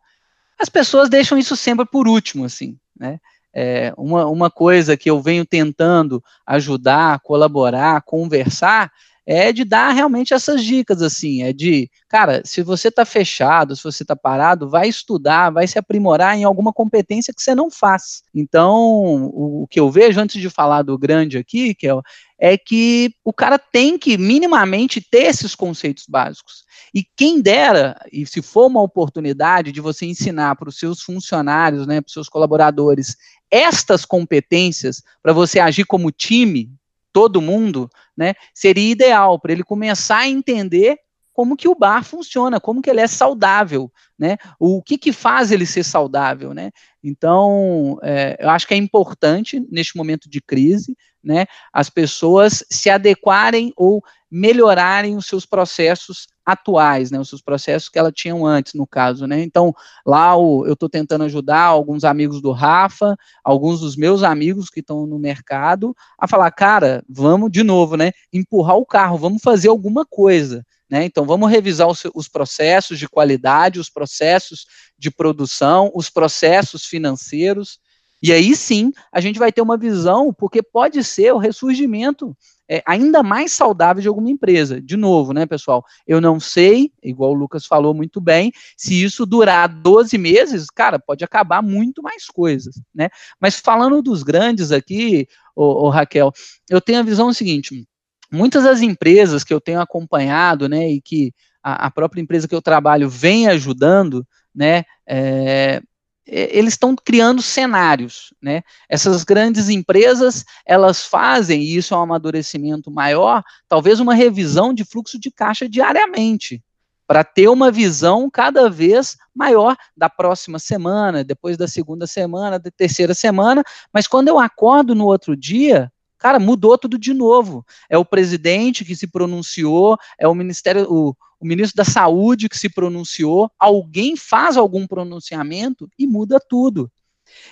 as 0.59 0.69
pessoas 0.69 1.09
deixam 1.09 1.37
isso 1.37 1.55
sempre 1.55 1.85
por 1.85 2.07
último, 2.07 2.45
assim, 2.45 2.77
né? 2.97 3.19
É, 3.55 3.93
uma, 3.95 4.25
uma 4.25 4.49
coisa 4.49 4.97
que 4.97 5.09
eu 5.09 5.21
venho 5.21 5.45
tentando 5.45 6.23
ajudar, 6.45 7.19
colaborar, 7.19 8.01
conversar, 8.01 8.91
é 9.25 9.53
de 9.53 9.63
dar 9.63 9.91
realmente 9.91 10.33
essas 10.33 10.63
dicas, 10.63 11.01
assim, 11.01 11.43
é 11.43 11.53
de, 11.53 11.89
cara, 12.09 12.41
se 12.43 12.61
você 12.61 12.89
está 12.89 13.05
fechado, 13.05 13.75
se 13.75 13.83
você 13.83 14.03
está 14.03 14.15
parado, 14.15 14.69
vai 14.69 14.87
estudar, 14.89 15.49
vai 15.49 15.65
se 15.65 15.79
aprimorar 15.79 16.37
em 16.37 16.43
alguma 16.43 16.73
competência 16.73 17.33
que 17.33 17.41
você 17.41 17.55
não 17.55 17.71
faz. 17.71 18.23
Então, 18.35 19.25
o, 19.33 19.65
que 19.69 19.79
eu 19.79 19.89
vejo 19.89 20.19
antes 20.19 20.41
de 20.41 20.49
falar 20.49 20.81
do 20.81 20.97
grande 20.97 21.37
aqui, 21.37 21.73
que 21.73 21.87
é, 21.87 21.93
é 22.37 22.57
que 22.57 23.13
o 23.23 23.31
cara 23.31 23.57
tem 23.57 23.97
que 23.97 24.17
minimamente 24.17 24.99
ter 24.99 25.23
esses 25.23 25.55
conceitos 25.55 26.05
básicos. 26.07 26.65
E 26.93 27.05
quem 27.15 27.41
dera, 27.41 27.95
e 28.11 28.25
se 28.25 28.41
for 28.41 28.67
uma 28.67 28.81
oportunidade 28.81 29.71
de 29.71 29.79
você 29.79 30.05
ensinar 30.05 30.55
para 30.57 30.69
os 30.69 30.77
seus 30.77 31.01
funcionários, 31.01 31.87
né, 31.87 32.01
para 32.01 32.07
os 32.07 32.13
seus 32.13 32.27
colaboradores, 32.27 33.15
estas 33.49 34.03
competências 34.03 35.01
para 35.21 35.31
você 35.31 35.59
agir 35.59 35.85
como 35.85 36.11
time, 36.11 36.71
todo 37.13 37.41
mundo, 37.41 37.89
né, 38.17 38.33
seria 38.53 38.91
ideal 38.91 39.39
para 39.39 39.53
ele 39.53 39.63
começar 39.63 40.17
a 40.17 40.27
entender 40.27 40.97
como 41.33 41.57
que 41.57 41.67
o 41.67 41.75
bar 41.75 42.03
funciona, 42.03 42.59
como 42.59 42.81
que 42.81 42.89
ele 42.89 43.01
é 43.01 43.07
saudável, 43.07 43.91
né? 44.17 44.37
O 44.59 44.83
que 44.83 44.99
que 44.99 45.11
faz 45.11 45.51
ele 45.51 45.65
ser 45.65 45.83
saudável, 45.83 46.53
né? 46.53 46.69
Então, 47.03 47.97
é, 48.03 48.37
eu 48.39 48.49
acho 48.51 48.67
que 48.67 48.73
é 48.75 48.77
importante 48.77 49.59
neste 49.71 49.97
momento 49.97 50.29
de 50.29 50.39
crise, 50.39 50.95
né, 51.23 51.45
as 51.71 51.89
pessoas 51.89 52.63
se 52.69 52.89
adequarem 52.89 53.73
ou 53.75 54.03
melhorarem 54.35 55.15
os 55.15 55.27
seus 55.27 55.45
processos 55.45 56.25
atuais, 56.43 57.11
né, 57.11 57.19
os 57.19 57.29
seus 57.29 57.39
processos 57.39 57.87
que 57.87 57.99
ela 57.99 58.11
tinham 58.11 58.43
antes, 58.43 58.73
no 58.73 58.87
caso, 58.87 59.27
né, 59.27 59.43
então, 59.43 59.75
lá 60.03 60.35
o, 60.35 60.65
eu 60.65 60.73
estou 60.73 60.89
tentando 60.89 61.23
ajudar 61.25 61.61
alguns 61.61 62.03
amigos 62.03 62.41
do 62.41 62.51
Rafa, 62.51 63.15
alguns 63.43 63.81
dos 63.81 63.95
meus 63.95 64.23
amigos 64.23 64.71
que 64.71 64.79
estão 64.79 65.05
no 65.05 65.19
mercado, 65.19 65.95
a 66.17 66.27
falar, 66.27 66.49
cara, 66.49 67.03
vamos 67.07 67.51
de 67.51 67.61
novo, 67.61 67.95
né, 67.95 68.11
empurrar 68.33 68.75
o 68.75 68.85
carro, 68.87 69.19
vamos 69.19 69.39
fazer 69.39 69.67
alguma 69.67 70.03
coisa, 70.03 70.65
né, 70.89 71.05
então 71.05 71.25
vamos 71.25 71.51
revisar 71.51 71.87
os, 71.87 72.01
os 72.15 72.27
processos 72.27 72.97
de 72.97 73.07
qualidade, 73.07 73.79
os 73.79 73.89
processos 73.91 74.65
de 74.97 75.11
produção, 75.11 75.91
os 75.93 76.09
processos 76.09 76.85
financeiros, 76.85 77.77
e 78.19 78.31
aí 78.31 78.55
sim 78.55 78.91
a 79.11 79.21
gente 79.21 79.37
vai 79.37 79.51
ter 79.51 79.61
uma 79.61 79.77
visão, 79.77 80.33
porque 80.33 80.63
pode 80.63 81.03
ser 81.03 81.33
o 81.33 81.37
ressurgimento 81.37 82.35
é, 82.73 82.81
ainda 82.87 83.21
mais 83.21 83.53
saudável 83.53 84.01
de 84.01 84.07
alguma 84.07 84.31
empresa. 84.31 84.81
De 84.81 84.97
novo, 84.97 85.31
né, 85.31 85.45
pessoal? 85.45 85.85
Eu 86.07 86.19
não 86.19 86.39
sei, 86.39 86.91
igual 87.03 87.29
o 87.29 87.35
Lucas 87.35 87.67
falou 87.67 87.93
muito 87.93 88.19
bem, 88.19 88.51
se 88.75 89.03
isso 89.03 89.27
durar 89.27 89.69
12 89.69 90.17
meses, 90.17 90.71
cara, 90.71 90.97
pode 90.97 91.23
acabar 91.23 91.61
muito 91.61 92.01
mais 92.01 92.25
coisas, 92.25 92.81
né? 92.91 93.09
Mas 93.39 93.59
falando 93.59 94.01
dos 94.01 94.23
grandes 94.23 94.71
aqui, 94.71 95.27
ô, 95.55 95.85
ô 95.85 95.89
Raquel, 95.89 96.31
eu 96.67 96.81
tenho 96.81 96.97
a 96.97 97.03
visão 97.03 97.31
seguinte: 97.31 97.87
muitas 98.31 98.63
das 98.63 98.81
empresas 98.81 99.43
que 99.43 99.53
eu 99.53 99.61
tenho 99.61 99.79
acompanhado, 99.79 100.67
né, 100.67 100.89
e 100.89 100.99
que 100.99 101.31
a, 101.61 101.85
a 101.85 101.91
própria 101.91 102.21
empresa 102.21 102.47
que 102.47 102.55
eu 102.55 102.61
trabalho 102.61 103.07
vem 103.07 103.47
ajudando, 103.49 104.25
né, 104.53 104.83
é, 105.07 105.79
eles 106.25 106.73
estão 106.73 106.95
criando 106.95 107.41
cenários, 107.41 108.33
né? 108.41 108.61
Essas 108.87 109.23
grandes 109.23 109.69
empresas, 109.69 110.45
elas 110.65 111.05
fazem, 111.05 111.61
e 111.61 111.75
isso 111.75 111.93
é 111.93 111.97
um 111.97 112.01
amadurecimento 112.01 112.89
maior, 112.89 113.43
talvez 113.67 113.99
uma 113.99 114.13
revisão 114.13 114.73
de 114.73 114.85
fluxo 114.85 115.19
de 115.19 115.29
caixa 115.29 115.67
diariamente, 115.67 116.63
para 117.05 117.23
ter 117.23 117.49
uma 117.49 117.69
visão 117.69 118.29
cada 118.29 118.69
vez 118.69 119.17
maior 119.35 119.75
da 119.95 120.09
próxima 120.09 120.57
semana, 120.59 121.23
depois 121.23 121.57
da 121.57 121.67
segunda 121.67 122.07
semana, 122.07 122.57
da 122.57 122.71
terceira 122.71 123.13
semana, 123.13 123.63
mas 123.93 124.07
quando 124.07 124.29
eu 124.29 124.39
acordo 124.39 124.95
no 124.95 125.05
outro 125.05 125.35
dia, 125.35 125.91
cara, 126.17 126.39
mudou 126.39 126.77
tudo 126.77 126.97
de 126.97 127.13
novo. 127.13 127.65
É 127.89 127.97
o 127.97 128.05
presidente 128.05 128.85
que 128.85 128.95
se 128.95 129.07
pronunciou, 129.07 129.97
é 130.17 130.25
o 130.25 130.33
Ministério, 130.33 130.87
o, 130.89 131.13
o 131.43 131.47
ministro 131.47 131.75
da 131.75 131.83
Saúde 131.83 132.47
que 132.47 132.57
se 132.57 132.69
pronunciou, 132.69 133.51
alguém 133.59 134.15
faz 134.15 134.55
algum 134.55 134.87
pronunciamento 134.87 135.89
e 135.99 136.07
muda 136.07 136.39
tudo. 136.39 136.89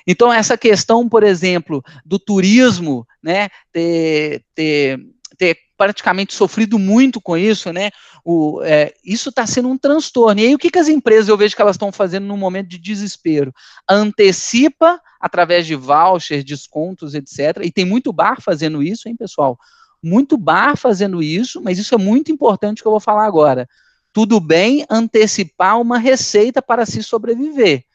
Então, 0.08 0.32
essa 0.32 0.58
questão, 0.58 1.10
por 1.10 1.24
exemplo, 1.24 1.84
do 2.06 2.18
turismo, 2.18 3.06
né, 3.22 3.50
ter, 3.72 4.46
ter, 4.56 5.00
ter 5.38 5.58
praticamente 5.78 6.34
sofrido 6.34 6.80
muito 6.80 7.20
com 7.20 7.36
isso, 7.36 7.74
né, 7.74 7.90
o, 8.24 8.62
é, 8.64 8.94
isso 9.04 9.30
está 9.30 9.46
sendo 9.46 9.68
um 9.68 9.78
transtorno. 9.78 10.40
E 10.40 10.48
aí, 10.48 10.56
o 10.56 10.58
que, 10.58 10.72
que 10.72 10.80
as 10.80 10.88
empresas 10.88 11.28
eu 11.28 11.38
vejo 11.38 11.56
que 11.56 11.62
elas 11.62 11.76
estão 11.76 11.92
fazendo 11.92 12.26
no 12.26 12.38
momento 12.38 12.70
de 12.70 12.78
desespero? 12.78 13.54
Antecipa, 13.90 15.02
através 15.20 15.68
de 15.68 15.76
vouchers, 15.76 16.46
descontos, 16.46 17.14
etc. 17.14 17.62
E 17.64 17.72
tem 17.72 17.84
muito 17.84 18.14
bar 18.14 18.42
fazendo 18.42 18.82
isso, 18.82 19.10
hein, 19.10 19.18
pessoal? 19.18 19.60
Muito 20.02 20.38
bar 20.38 20.76
fazendo 20.76 21.22
isso, 21.22 21.62
mas 21.62 21.78
isso 21.78 21.94
é 21.94 21.98
muito 21.98 22.32
importante 22.32 22.82
que 22.82 22.88
eu 22.88 22.92
vou 22.92 23.00
falar 23.00 23.26
agora. 23.26 23.68
Tudo 24.14 24.40
bem 24.40 24.86
antecipar 24.90 25.80
uma 25.80 25.98
receita 25.98 26.62
para 26.62 26.86
se 26.86 27.02
sobreviver, 27.04 27.86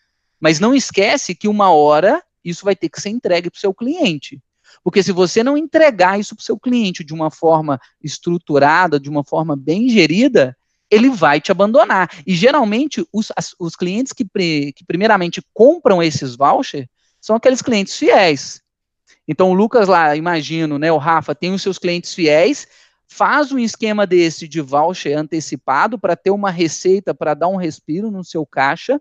mas 0.41 0.61
não 0.61 0.75
esquece 0.75 1.35
que 1.35 1.49
uma 1.49 1.71
hora 1.71 2.23
isso 2.45 2.65
vai 2.65 2.77
ter 2.77 2.89
que 2.89 3.01
ser 3.01 3.11
entregue 3.11 3.51
para 3.51 3.59
o 3.59 3.61
seu 3.61 3.75
cliente. 3.75 4.41
Porque 4.83 5.03
se 5.03 5.11
você 5.11 5.43
não 5.43 5.57
entregar 5.57 6.19
isso 6.19 6.35
para 6.35 6.43
o 6.43 6.45
seu 6.45 6.59
cliente 6.59 7.03
de 7.03 7.13
uma 7.13 7.31
forma 7.31 7.81
estruturada, 8.03 9.01
de 9.01 9.11
uma 9.11 9.25
forma 9.25 9.57
bem 9.57 9.89
gerida, 9.89 10.57
ele 10.91 11.11
vai 11.11 11.41
te 11.41 11.51
abandonar. 11.51 12.09
E 12.27 12.35
geralmente 12.35 13.05
os, 13.13 13.33
as, 13.37 13.55
os 13.59 13.75
clientes 13.75 14.13
que, 14.13 14.25
pre, 14.25 14.73
que 14.73 14.85
primeiramente 14.85 15.43
compram 15.53 16.03
esses 16.03 16.37
vouchers 16.37 16.87
são 17.21 17.35
aqueles 17.35 17.63
clientes 17.63 17.97
fiéis. 17.97 18.63
Então, 19.29 19.51
o 19.51 19.55
Lucas 19.55 19.89
lá, 19.89 20.15
imagino, 20.15 20.79
né, 20.79 20.91
o 20.93 20.99
Rafa, 20.99 21.35
tem 21.35 21.53
os 21.53 21.63
seus 21.63 21.79
clientes 21.79 22.15
fiéis, 22.15 22.67
faz 23.09 23.53
um 23.53 23.59
esquema 23.59 24.07
desse 24.07 24.49
de 24.49 24.61
voucher 24.61 25.17
antecipado 25.17 25.99
para 25.99 26.17
ter 26.17 26.31
uma 26.31 26.51
receita 26.51 27.15
para 27.15 27.35
dar 27.35 27.49
um 27.49 27.57
respiro 27.57 28.11
no 28.11 28.25
seu 28.25 28.45
caixa, 28.45 29.01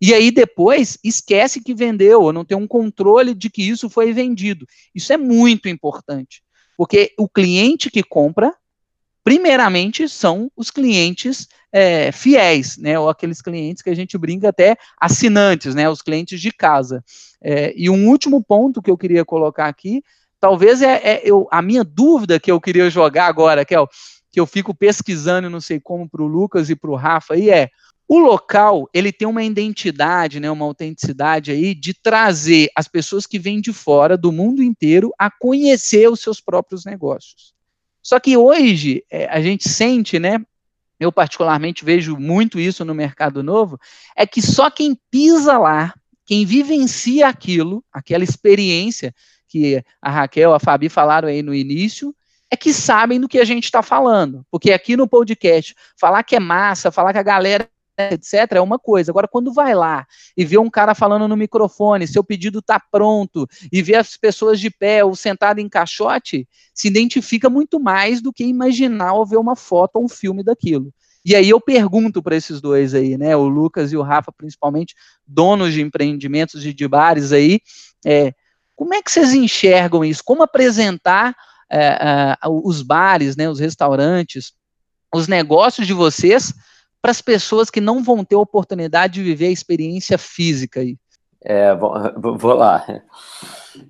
e 0.00 0.12
aí 0.12 0.30
depois 0.30 0.98
esquece 1.02 1.62
que 1.62 1.74
vendeu, 1.74 2.22
ou 2.22 2.32
não 2.32 2.44
tem 2.44 2.56
um 2.56 2.66
controle 2.66 3.34
de 3.34 3.48
que 3.48 3.62
isso 3.62 3.88
foi 3.88 4.12
vendido. 4.12 4.66
Isso 4.94 5.12
é 5.12 5.16
muito 5.16 5.68
importante, 5.68 6.42
porque 6.76 7.14
o 7.18 7.28
cliente 7.28 7.90
que 7.90 8.02
compra, 8.02 8.52
primeiramente, 9.22 10.08
são 10.08 10.50
os 10.56 10.70
clientes 10.70 11.48
é, 11.76 12.12
fiéis, 12.12 12.76
né, 12.78 12.96
ou 12.96 13.08
aqueles 13.08 13.42
clientes 13.42 13.82
que 13.82 13.90
a 13.90 13.96
gente 13.96 14.16
brinca 14.16 14.50
até 14.50 14.76
assinantes, 14.96 15.74
né, 15.74 15.90
os 15.90 16.00
clientes 16.00 16.40
de 16.40 16.52
casa. 16.52 17.02
É, 17.42 17.74
e 17.76 17.90
um 17.90 18.08
último 18.08 18.40
ponto 18.40 18.80
que 18.80 18.88
eu 18.88 18.96
queria 18.96 19.24
colocar 19.24 19.66
aqui, 19.66 20.00
talvez 20.38 20.82
é, 20.82 21.00
é 21.02 21.22
eu, 21.24 21.48
a 21.50 21.60
minha 21.60 21.82
dúvida 21.82 22.38
que 22.38 22.52
eu 22.52 22.60
queria 22.60 22.88
jogar 22.88 23.26
agora, 23.26 23.64
que 23.64 23.74
é 23.74 23.84
que 24.30 24.38
eu 24.38 24.46
fico 24.46 24.72
pesquisando, 24.72 25.50
não 25.50 25.60
sei 25.60 25.80
como, 25.80 26.08
para 26.08 26.22
o 26.22 26.26
Lucas 26.28 26.70
e 26.70 26.76
para 26.76 26.90
o 26.90 26.96
Rafa, 26.96 27.34
aí 27.34 27.50
é 27.50 27.70
O 28.06 28.18
local, 28.18 28.88
ele 28.92 29.10
tem 29.10 29.26
uma 29.26 29.42
identidade, 29.42 30.38
né, 30.38 30.50
uma 30.50 30.64
autenticidade 30.66 31.50
aí 31.50 31.74
de 31.74 31.94
trazer 31.94 32.68
as 32.76 32.86
pessoas 32.86 33.26
que 33.26 33.38
vêm 33.38 33.60
de 33.60 33.72
fora, 33.72 34.16
do 34.16 34.30
mundo 34.30 34.62
inteiro, 34.62 35.12
a 35.18 35.30
conhecer 35.30 36.08
os 36.10 36.20
seus 36.20 36.40
próprios 36.40 36.84
negócios. 36.84 37.54
Só 38.02 38.20
que 38.20 38.36
hoje, 38.36 39.02
é, 39.10 39.26
a 39.26 39.40
gente 39.40 39.68
sente, 39.68 40.18
né, 40.18 40.38
eu 40.98 41.10
particularmente 41.12 41.84
vejo 41.84 42.16
muito 42.16 42.58
isso 42.58 42.84
no 42.84 42.94
mercado 42.94 43.42
novo, 43.42 43.78
é 44.16 44.26
que 44.26 44.40
só 44.40 44.70
quem 44.70 44.98
pisa 45.10 45.58
lá, 45.58 45.94
quem 46.24 46.44
vivencia 46.44 47.28
aquilo, 47.28 47.84
aquela 47.92 48.24
experiência 48.24 49.14
que 49.48 49.82
a 50.00 50.10
Raquel, 50.10 50.54
a 50.54 50.58
Fabi 50.58 50.88
falaram 50.88 51.28
aí 51.28 51.42
no 51.42 51.54
início, 51.54 52.14
é 52.50 52.56
que 52.56 52.72
sabem 52.72 53.20
do 53.20 53.28
que 53.28 53.38
a 53.38 53.44
gente 53.44 53.64
está 53.64 53.82
falando. 53.82 54.46
Porque 54.50 54.72
aqui 54.72 54.96
no 54.96 55.08
podcast, 55.08 55.74
falar 55.98 56.22
que 56.22 56.36
é 56.36 56.40
massa, 56.40 56.92
falar 56.92 57.12
que 57.12 57.18
a 57.18 57.22
galera 57.22 57.68
etc., 57.98 58.52
é 58.52 58.60
uma 58.60 58.78
coisa. 58.78 59.10
Agora, 59.10 59.28
quando 59.28 59.52
vai 59.52 59.74
lá 59.74 60.06
e 60.36 60.44
vê 60.44 60.58
um 60.58 60.70
cara 60.70 60.94
falando 60.94 61.28
no 61.28 61.36
microfone, 61.36 62.06
seu 62.06 62.24
pedido 62.24 62.58
está 62.58 62.80
pronto, 62.80 63.46
e 63.72 63.82
vê 63.82 63.94
as 63.94 64.16
pessoas 64.16 64.58
de 64.58 64.70
pé 64.70 65.04
ou 65.04 65.14
sentado 65.14 65.60
em 65.60 65.68
caixote, 65.68 66.48
se 66.74 66.88
identifica 66.88 67.48
muito 67.48 67.78
mais 67.78 68.20
do 68.20 68.32
que 68.32 68.44
imaginar 68.44 69.14
ou 69.14 69.26
ver 69.26 69.36
uma 69.36 69.56
foto 69.56 69.96
ou 69.96 70.04
um 70.04 70.08
filme 70.08 70.42
daquilo. 70.42 70.92
E 71.24 71.34
aí 71.34 71.48
eu 71.48 71.60
pergunto 71.60 72.22
para 72.22 72.36
esses 72.36 72.60
dois 72.60 72.94
aí, 72.94 73.16
né, 73.16 73.34
o 73.34 73.48
Lucas 73.48 73.92
e 73.92 73.96
o 73.96 74.02
Rafa, 74.02 74.30
principalmente, 74.30 74.94
donos 75.26 75.72
de 75.72 75.80
empreendimentos 75.80 76.60
de, 76.60 76.74
de 76.74 76.86
bares 76.86 77.32
aí, 77.32 77.60
é, 78.04 78.34
como 78.76 78.92
é 78.92 79.00
que 79.00 79.10
vocês 79.10 79.32
enxergam 79.32 80.04
isso? 80.04 80.22
Como 80.22 80.42
apresentar 80.42 81.34
é, 81.70 81.86
é, 81.86 82.36
os 82.46 82.82
bares, 82.82 83.36
né, 83.36 83.48
os 83.48 83.58
restaurantes, 83.58 84.52
os 85.14 85.26
negócios 85.26 85.86
de 85.86 85.94
vocês 85.94 86.52
para 87.04 87.10
as 87.10 87.20
pessoas 87.20 87.68
que 87.68 87.82
não 87.82 88.02
vão 88.02 88.24
ter 88.24 88.34
oportunidade 88.34 89.12
de 89.12 89.22
viver 89.22 89.48
a 89.48 89.50
experiência 89.50 90.16
física 90.16 90.80
aí? 90.80 90.96
É, 91.44 91.74
vou, 91.76 92.38
vou 92.38 92.54
lá. 92.54 92.82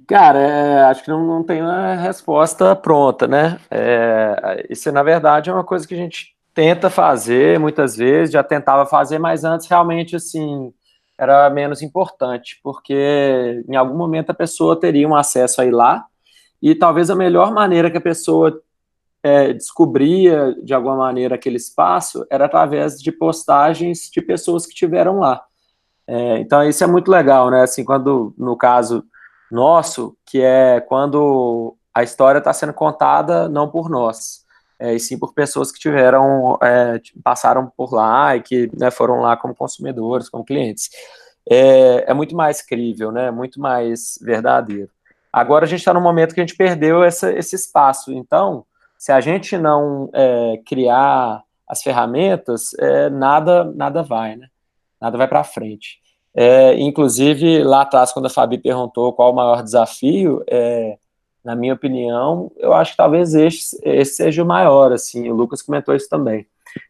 Cara, 0.08 0.40
é, 0.40 0.82
acho 0.82 1.04
que 1.04 1.10
não, 1.10 1.24
não 1.24 1.44
tem 1.44 1.62
uma 1.62 1.94
resposta 1.94 2.74
pronta, 2.74 3.28
né? 3.28 3.60
É, 3.70 4.66
isso, 4.68 4.90
na 4.90 5.04
verdade, 5.04 5.48
é 5.48 5.52
uma 5.52 5.62
coisa 5.62 5.86
que 5.86 5.94
a 5.94 5.96
gente 5.96 6.34
tenta 6.52 6.90
fazer 6.90 7.60
muitas 7.60 7.96
vezes, 7.96 8.32
já 8.32 8.42
tentava 8.42 8.84
fazer, 8.84 9.20
mas 9.20 9.44
antes 9.44 9.68
realmente, 9.68 10.16
assim, 10.16 10.74
era 11.16 11.48
menos 11.50 11.82
importante, 11.82 12.58
porque 12.64 13.62
em 13.68 13.76
algum 13.76 13.96
momento 13.96 14.30
a 14.30 14.34
pessoa 14.34 14.78
teria 14.80 15.06
um 15.06 15.14
acesso 15.14 15.62
a 15.62 15.64
ir 15.64 15.70
lá, 15.70 16.04
e 16.60 16.74
talvez 16.74 17.10
a 17.10 17.14
melhor 17.14 17.52
maneira 17.52 17.92
que 17.92 17.98
a 17.98 18.00
pessoa 18.00 18.60
é, 19.24 19.54
descobria 19.54 20.54
de 20.62 20.74
alguma 20.74 20.96
maneira 20.96 21.36
aquele 21.36 21.56
espaço 21.56 22.26
era 22.30 22.44
através 22.44 23.00
de 23.00 23.10
postagens 23.10 24.10
de 24.10 24.20
pessoas 24.20 24.66
que 24.66 24.74
tiveram 24.74 25.18
lá. 25.18 25.42
É, 26.06 26.38
então 26.40 26.62
isso 26.62 26.84
é 26.84 26.86
muito 26.86 27.10
legal, 27.10 27.50
né? 27.50 27.62
Assim, 27.62 27.82
quando 27.82 28.34
no 28.36 28.54
caso 28.54 29.02
nosso, 29.50 30.14
que 30.26 30.42
é 30.42 30.78
quando 30.78 31.74
a 31.94 32.02
história 32.02 32.38
está 32.38 32.52
sendo 32.52 32.74
contada 32.74 33.48
não 33.48 33.66
por 33.66 33.88
nós, 33.88 34.44
é, 34.78 34.92
e 34.92 35.00
sim 35.00 35.18
por 35.18 35.32
pessoas 35.32 35.72
que 35.72 35.80
tiveram 35.80 36.58
é, 36.62 37.00
passaram 37.22 37.72
por 37.74 37.94
lá 37.94 38.36
e 38.36 38.42
que 38.42 38.70
né, 38.78 38.90
foram 38.90 39.20
lá 39.20 39.38
como 39.38 39.54
consumidores, 39.54 40.28
como 40.28 40.44
clientes. 40.44 40.90
É, 41.48 42.10
é 42.10 42.14
muito 42.14 42.36
mais 42.36 42.60
crível, 42.60 43.10
né? 43.10 43.30
Muito 43.30 43.58
mais 43.58 44.18
verdadeiro. 44.20 44.90
Agora 45.32 45.64
a 45.64 45.68
gente 45.68 45.78
está 45.78 45.94
no 45.94 46.00
momento 46.00 46.34
que 46.34 46.40
a 46.40 46.44
gente 46.46 46.56
perdeu 46.56 47.02
essa, 47.02 47.32
esse 47.32 47.56
espaço. 47.56 48.12
Então 48.12 48.66
se 49.04 49.12
a 49.12 49.20
gente 49.20 49.58
não 49.58 50.08
é, 50.14 50.62
criar 50.64 51.42
as 51.68 51.82
ferramentas, 51.82 52.72
é, 52.78 53.10
nada, 53.10 53.62
nada 53.62 54.02
vai, 54.02 54.34
né? 54.34 54.48
Nada 54.98 55.18
vai 55.18 55.28
para 55.28 55.44
frente. 55.44 56.00
É, 56.34 56.74
inclusive, 56.80 57.62
lá 57.62 57.82
atrás, 57.82 58.12
quando 58.12 58.24
a 58.26 58.30
Fabi 58.30 58.56
perguntou 58.56 59.12
qual 59.12 59.30
o 59.30 59.36
maior 59.36 59.62
desafio, 59.62 60.42
é, 60.48 60.96
na 61.44 61.54
minha 61.54 61.74
opinião, 61.74 62.50
eu 62.56 62.72
acho 62.72 62.92
que 62.92 62.96
talvez 62.96 63.34
esse, 63.34 63.78
esse 63.82 64.14
seja 64.14 64.42
o 64.42 64.46
maior, 64.46 64.90
assim, 64.90 65.28
o 65.28 65.34
Lucas 65.34 65.60
comentou 65.60 65.94
isso 65.94 66.08
também, 66.08 66.46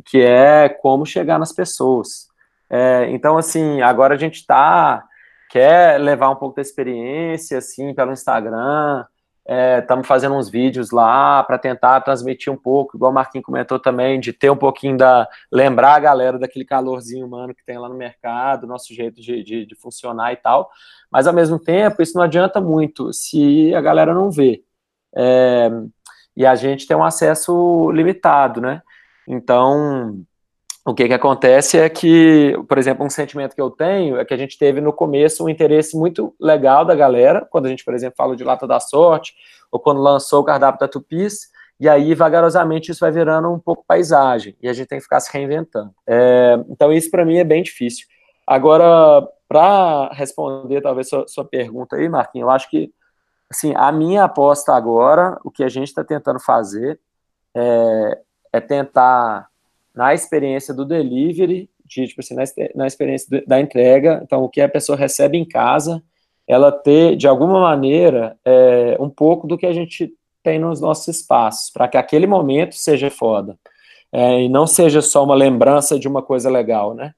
que 0.07 0.23
é 0.23 0.69
como 0.69 1.05
chegar 1.05 1.41
nas 1.41 1.51
pessoas. 1.51 2.29
É, 2.71 3.11
então, 3.11 3.37
assim, 3.37 3.83
agora 3.83 4.15
a 4.15 4.19
gente 4.19 4.37
está, 4.37 5.03
quer 5.51 6.01
levar 6.01 6.31
um 6.31 6.37
pouco 6.37 6.55
da 6.55 6.63
experiência, 6.63 7.59
assim, 7.59 7.93
pelo 7.93 8.13
Instagram, 8.13 9.05
Estamos 9.47 10.05
é, 10.05 10.09
fazendo 10.09 10.35
uns 10.35 10.49
vídeos 10.49 10.91
lá 10.91 11.43
para 11.43 11.59
tentar 11.59 12.01
transmitir 12.01 12.51
um 12.51 12.57
pouco, 12.57 12.97
igual 12.97 13.11
o 13.11 13.15
Marquinhos 13.15 13.45
comentou 13.45 13.79
também, 13.79 14.19
de 14.19 14.33
ter 14.33 14.49
um 14.51 14.57
pouquinho 14.57 14.97
da. 14.97 15.29
lembrar 15.53 15.95
a 15.95 16.01
galera 16.01 16.39
daquele 16.39 16.65
calorzinho 16.65 17.27
humano 17.27 17.55
que 17.55 17.65
tem 17.65 17.79
lá 17.79 17.89
no 17.89 17.95
mercado, 17.95 18.67
nosso 18.67 18.95
jeito 18.95 19.21
de, 19.21 19.43
de, 19.43 19.67
de 19.67 19.75
funcionar 19.75 20.33
e 20.33 20.37
tal. 20.37 20.71
Mas, 21.11 21.27
ao 21.27 21.35
mesmo 21.35 21.59
tempo, 21.59 22.01
isso 22.01 22.17
não 22.17 22.25
adianta 22.25 22.61
muito 22.61 23.13
se 23.13 23.75
a 23.75 23.83
galera 23.83 24.15
não 24.15 24.31
vê. 24.31 24.65
É, 25.15 25.71
e 26.37 26.47
a 26.47 26.55
gente 26.55 26.87
tem 26.87 26.97
um 26.97 27.05
acesso 27.05 27.91
limitado, 27.93 28.61
né? 28.61 28.83
Então, 29.29 30.25
o 30.87 30.95
que, 30.95 31.09
que 31.09 31.15
acontece 31.15 31.79
é 31.79 31.89
que, 31.89 32.55
por 32.69 32.77
exemplo, 32.77 33.07
um 33.07 33.11
sentimento 33.11 33.55
que 33.55 33.61
eu 33.61 33.71
tenho 33.71 34.19
é 34.19 34.25
que 34.25 34.35
a 34.35 34.37
gente 34.37 34.59
teve 34.59 34.83
no 34.83 34.93
começo 34.93 35.43
um 35.43 35.49
interesse 35.49 35.97
muito 35.97 36.35
legal 36.39 36.85
da 36.85 36.95
galera, 36.95 37.47
quando 37.51 37.67
a 37.67 37.69
gente, 37.71 37.83
por 37.83 37.95
exemplo, 37.95 38.17
fala 38.17 38.37
de 38.37 38.45
Lata 38.45 38.67
da 38.67 38.79
Sorte, 38.79 39.35
ou 39.73 39.81
quando 39.81 40.03
lançou 40.03 40.43
o 40.43 40.45
cardápio 40.45 40.79
da 40.79 40.87
Tupis, 40.87 41.49
e 41.81 41.89
aí, 41.89 42.15
vagarosamente, 42.15 42.93
isso 42.93 43.01
vai 43.01 43.11
virando 43.11 43.51
um 43.51 43.59
pouco 43.59 43.83
paisagem, 43.87 44.57
e 44.63 44.69
a 44.69 44.75
gente 44.75 44.87
tem 44.87 44.99
que 44.99 45.05
ficar 45.05 45.21
se 45.21 45.33
reinventando. 45.33 45.91
É, 46.07 46.63
então, 46.69 46.93
isso 46.93 47.11
para 47.11 47.25
mim 47.25 47.39
é 47.39 47.45
bem 47.45 47.63
difícil. 47.63 48.07
Agora, 48.47 49.27
para 49.49 50.11
responder 50.13 50.83
talvez 50.83 51.09
sua, 51.09 51.27
sua 51.27 51.45
pergunta 51.47 51.97
aí, 51.97 52.11
Marquinhos, 52.11 52.47
eu 52.47 52.51
acho 52.51 52.69
que, 52.69 52.93
assim, 53.51 53.73
a 53.75 53.91
minha 53.91 54.25
aposta 54.25 54.75
agora, 54.75 55.39
o 55.43 55.51
que 55.51 55.65
a 55.65 55.69
gente 55.69 55.89
está 55.89 56.05
tentando 56.05 56.41
fazer 56.41 57.01
é, 57.57 58.19
é 58.53 58.61
tentar 58.61 59.49
na 59.95 60.13
experiência 60.13 60.75
do 60.75 60.85
delivery, 60.85 61.71
de, 61.85 62.09
tipo 62.09 62.21
assim, 62.21 62.35
na, 62.35 62.43
na 62.75 62.87
experiência 62.87 63.43
da 63.47 63.61
entrega, 63.61 64.21
então 64.25 64.43
o 64.43 64.49
que 64.49 64.61
a 64.61 64.69
pessoa 64.69 64.99
recebe 64.99 65.39
em 65.39 65.45
casa, 65.45 66.03
ela 66.47 66.73
ter, 66.73 67.17
de 67.17 67.29
alguma 67.29 67.61
maneira, 67.61 68.37
é, 68.45 68.97
um 69.01 69.09
pouco 69.09 69.47
do 69.47 69.57
que 69.57 69.67
a 69.67 69.73
gente 69.73 70.13
tem 70.43 70.59
nos 70.59 70.81
nossos 70.81 71.09
espaços, 71.09 71.71
para 71.71 71.89
que 71.89 71.97
aquele 71.97 72.27
momento 72.27 72.75
seja 72.75 73.11
foda. 73.11 73.57
É, 74.13 74.43
e 74.43 74.49
não 74.49 74.67
seja 74.67 75.01
só 75.03 75.25
uma 75.25 75.35
lembrança 75.35 75.99
de 75.99 76.07
uma 76.07 76.23
coisa 76.23 76.51
legal, 76.51 76.95
né? 76.95 77.13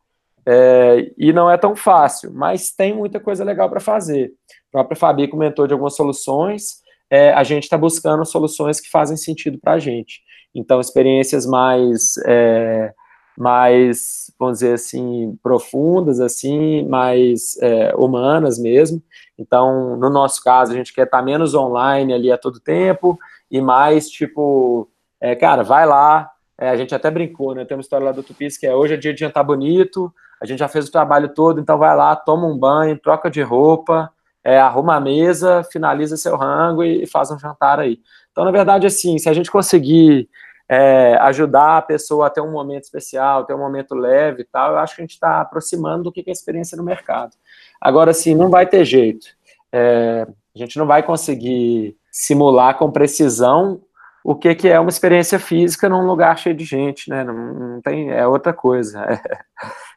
É, 0.48 1.12
e 1.18 1.32
não 1.32 1.50
é 1.50 1.58
tão 1.58 1.74
fácil, 1.74 2.32
mas 2.32 2.70
tem 2.70 2.94
muita 2.94 3.18
coisa 3.18 3.44
legal 3.44 3.68
para 3.68 3.80
fazer. 3.80 4.32
A 4.68 4.72
própria 4.72 4.96
Fabi 4.96 5.26
comentou 5.26 5.66
de 5.66 5.72
algumas 5.72 5.96
soluções, 5.96 6.80
é, 7.10 7.32
a 7.32 7.42
gente 7.42 7.64
está 7.64 7.76
buscando 7.76 8.24
soluções 8.24 8.80
que 8.80 8.88
fazem 8.88 9.16
sentido 9.16 9.58
para 9.58 9.72
a 9.72 9.78
gente. 9.78 10.22
Então, 10.56 10.80
experiências 10.80 11.44
mais, 11.44 12.16
é, 12.26 12.92
mais, 13.36 14.32
vamos 14.38 14.58
dizer 14.58 14.72
assim, 14.72 15.38
profundas, 15.42 16.18
assim, 16.18 16.88
mais 16.88 17.58
é, 17.60 17.94
humanas 17.94 18.58
mesmo. 18.58 19.02
Então, 19.38 19.96
no 19.98 20.08
nosso 20.08 20.42
caso, 20.42 20.72
a 20.72 20.74
gente 20.74 20.94
quer 20.94 21.04
estar 21.04 21.20
menos 21.20 21.54
online 21.54 22.14
ali 22.14 22.32
a 22.32 22.38
todo 22.38 22.58
tempo 22.58 23.18
e 23.50 23.60
mais, 23.60 24.08
tipo, 24.08 24.88
é, 25.20 25.36
cara, 25.36 25.62
vai 25.62 25.84
lá. 25.84 26.30
É, 26.58 26.70
a 26.70 26.76
gente 26.76 26.94
até 26.94 27.10
brincou, 27.10 27.54
né? 27.54 27.66
Tem 27.66 27.76
uma 27.76 27.82
história 27.82 28.06
lá 28.06 28.12
do 28.12 28.22
Tupis 28.22 28.56
que 28.56 28.66
é 28.66 28.74
hoje 28.74 28.94
é 28.94 28.96
dia 28.96 29.12
de 29.12 29.20
jantar 29.20 29.44
bonito, 29.44 30.10
a 30.40 30.46
gente 30.46 30.58
já 30.58 30.68
fez 30.68 30.88
o 30.88 30.92
trabalho 30.92 31.28
todo, 31.28 31.60
então 31.60 31.76
vai 31.76 31.94
lá, 31.94 32.16
toma 32.16 32.46
um 32.46 32.56
banho, 32.56 32.98
troca 32.98 33.30
de 33.30 33.42
roupa, 33.42 34.10
é, 34.42 34.58
arruma 34.58 34.94
a 34.94 35.00
mesa, 35.00 35.64
finaliza 35.64 36.16
seu 36.16 36.36
rango 36.36 36.82
e, 36.82 37.02
e, 37.02 37.06
faz 37.06 37.30
um 37.30 37.38
jantar 37.38 37.80
aí. 37.80 37.98
Então, 38.30 38.44
na 38.44 38.50
verdade, 38.50 38.86
assim, 38.86 39.18
se 39.18 39.28
a 39.28 39.32
gente 39.32 39.50
conseguir 39.50 40.28
é, 40.68 41.16
ajudar 41.20 41.78
a 41.78 41.82
pessoa 41.82 42.26
a 42.26 42.30
ter 42.30 42.40
um 42.40 42.50
momento 42.50 42.84
especial, 42.84 43.44
ter 43.44 43.54
um 43.54 43.58
momento 43.58 43.94
leve 43.94 44.42
e 44.42 44.44
tal, 44.44 44.72
eu 44.72 44.78
acho 44.78 44.96
que 44.96 45.00
a 45.00 45.04
gente 45.04 45.12
está 45.12 45.40
aproximando 45.40 46.04
do 46.04 46.12
que 46.12 46.20
é 46.20 46.30
a 46.30 46.32
experiência 46.32 46.76
no 46.76 46.82
mercado. 46.82 47.36
Agora, 47.80 48.10
assim, 48.10 48.34
não 48.34 48.50
vai 48.50 48.66
ter 48.66 48.84
jeito. 48.84 49.28
É, 49.72 50.26
a 50.54 50.58
gente 50.58 50.78
não 50.78 50.86
vai 50.86 51.02
conseguir 51.02 51.96
simular 52.10 52.76
com 52.76 52.90
precisão 52.90 53.80
o 54.24 54.34
que, 54.34 54.54
que 54.56 54.68
é 54.68 54.80
uma 54.80 54.90
experiência 54.90 55.38
física 55.38 55.88
num 55.88 56.04
lugar 56.04 56.36
cheio 56.36 56.56
de 56.56 56.64
gente, 56.64 57.08
né? 57.08 57.22
Não, 57.22 57.34
não 57.34 57.80
tem, 57.80 58.10
é 58.10 58.26
outra 58.26 58.52
coisa. 58.52 59.04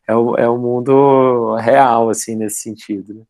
É, 0.07 0.13
é, 0.13 0.15
o, 0.15 0.35
é 0.35 0.49
o 0.49 0.57
mundo 0.57 1.55
real, 1.55 2.09
assim, 2.09 2.35
nesse 2.35 2.61
sentido. 2.61 3.13
Né? 3.13 3.21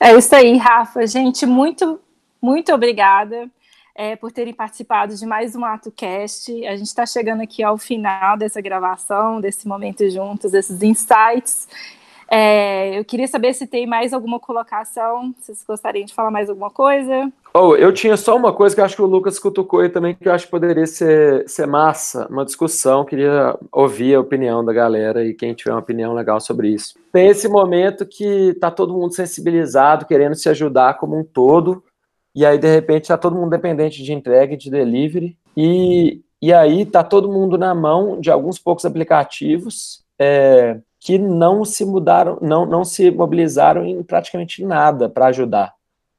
É 0.00 0.14
isso 0.14 0.34
aí, 0.34 0.56
Rafa. 0.58 1.06
Gente, 1.06 1.46
muito, 1.46 2.00
muito 2.42 2.72
obrigada 2.74 3.50
é, 3.96 4.14
por 4.14 4.30
terem 4.30 4.52
participado 4.52 5.14
de 5.14 5.24
mais 5.24 5.56
um 5.56 5.64
AtoCast. 5.64 6.52
A 6.66 6.76
gente 6.76 6.88
está 6.88 7.06
chegando 7.06 7.40
aqui 7.40 7.62
ao 7.62 7.78
final 7.78 8.36
dessa 8.36 8.60
gravação, 8.60 9.40
desse 9.40 9.66
momento 9.66 10.08
juntos, 10.10 10.52
desses 10.52 10.82
insights. 10.82 11.66
É, 12.28 12.98
eu 12.98 13.04
queria 13.04 13.28
saber 13.28 13.54
se 13.54 13.66
tem 13.66 13.86
mais 13.86 14.12
alguma 14.12 14.38
colocação, 14.38 15.32
se 15.38 15.46
vocês 15.46 15.64
gostariam 15.66 16.04
de 16.04 16.12
falar 16.12 16.30
mais 16.30 16.50
alguma 16.50 16.70
coisa. 16.70 17.32
Oh, 17.54 17.74
eu 17.74 17.92
tinha 17.92 18.16
só 18.16 18.36
uma 18.36 18.52
coisa 18.52 18.74
que 18.74 18.80
acho 18.82 18.96
que 18.96 19.02
o 19.02 19.06
Lucas 19.06 19.38
cutucou 19.38 19.80
aí 19.80 19.88
também, 19.88 20.14
que 20.14 20.28
eu 20.28 20.32
acho 20.32 20.44
que 20.44 20.50
poderia 20.50 20.86
ser, 20.86 21.48
ser 21.48 21.66
massa, 21.66 22.26
uma 22.28 22.44
discussão, 22.44 23.04
queria 23.04 23.56
ouvir 23.72 24.14
a 24.14 24.20
opinião 24.20 24.62
da 24.62 24.72
galera 24.72 25.24
e 25.24 25.32
quem 25.32 25.54
tiver 25.54 25.70
uma 25.70 25.80
opinião 25.80 26.12
legal 26.12 26.38
sobre 26.40 26.68
isso. 26.68 26.98
Tem 27.12 27.28
esse 27.28 27.48
momento 27.48 28.04
que 28.04 28.54
tá 28.60 28.70
todo 28.70 28.92
mundo 28.92 29.14
sensibilizado, 29.14 30.04
querendo 30.04 30.34
se 30.34 30.48
ajudar 30.50 30.98
como 30.98 31.18
um 31.18 31.24
todo, 31.24 31.82
e 32.36 32.44
aí 32.44 32.58
de 32.58 32.68
repente 32.68 33.08
tá 33.08 33.16
todo 33.16 33.34
mundo 33.34 33.48
dependente 33.48 34.02
de 34.02 34.12
entrega 34.12 34.52
e 34.52 34.58
de 34.58 34.70
delivery, 34.70 35.38
e, 35.56 36.20
e 36.40 36.52
aí 36.52 36.84
tá 36.84 37.02
todo 37.02 37.32
mundo 37.32 37.56
na 37.56 37.74
mão 37.74 38.20
de 38.20 38.30
alguns 38.30 38.58
poucos 38.58 38.84
aplicativos, 38.84 40.04
é, 40.18 40.78
que 41.00 41.18
não 41.18 41.64
se 41.64 41.84
mudaram, 41.84 42.38
não, 42.42 42.66
não 42.66 42.84
se 42.84 43.10
mobilizaram 43.10 43.86
em 43.86 44.02
praticamente 44.02 44.62
nada 44.62 45.08
para 45.08 45.26
ajudar. 45.28 45.72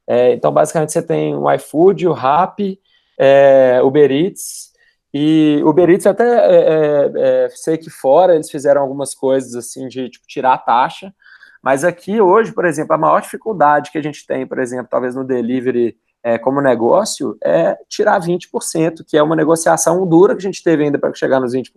É, 0.07 0.33
então, 0.33 0.51
basicamente, 0.51 0.91
você 0.91 1.03
tem 1.03 1.35
o 1.35 1.51
iFood, 1.51 2.07
o 2.07 2.13
Rappi, 2.13 2.79
é, 3.19 3.79
Uber 3.83 4.11
Eats, 4.11 4.71
e 5.13 5.61
o 5.63 5.69
Uber 5.69 5.89
Eats 5.89 6.07
até 6.07 6.23
é, 6.23 6.55
é, 6.55 7.45
é, 7.45 7.49
sei 7.49 7.77
que 7.77 7.89
fora 7.89 8.33
eles 8.33 8.49
fizeram 8.49 8.81
algumas 8.81 9.13
coisas 9.13 9.53
assim 9.55 9.87
de 9.87 10.09
tipo, 10.09 10.25
tirar 10.25 10.53
a 10.53 10.57
taxa, 10.57 11.13
mas 11.61 11.83
aqui 11.83 12.19
hoje, 12.21 12.53
por 12.53 12.65
exemplo, 12.65 12.95
a 12.95 12.97
maior 12.97 13.21
dificuldade 13.21 13.91
que 13.91 13.97
a 13.97 14.01
gente 14.01 14.25
tem, 14.25 14.47
por 14.47 14.57
exemplo, 14.57 14.87
talvez 14.89 15.15
no 15.15 15.23
delivery 15.23 15.97
é, 16.23 16.37
como 16.37 16.61
negócio, 16.61 17.37
é 17.43 17.77
tirar 17.87 18.19
20%, 18.19 19.03
que 19.07 19.17
é 19.17 19.23
uma 19.23 19.35
negociação 19.35 20.05
dura 20.05 20.35
que 20.35 20.39
a 20.39 20.49
gente 20.49 20.63
teve 20.63 20.83
ainda 20.83 20.99
para 20.99 21.13
chegar 21.13 21.39
nos 21.39 21.53
20%. 21.53 21.71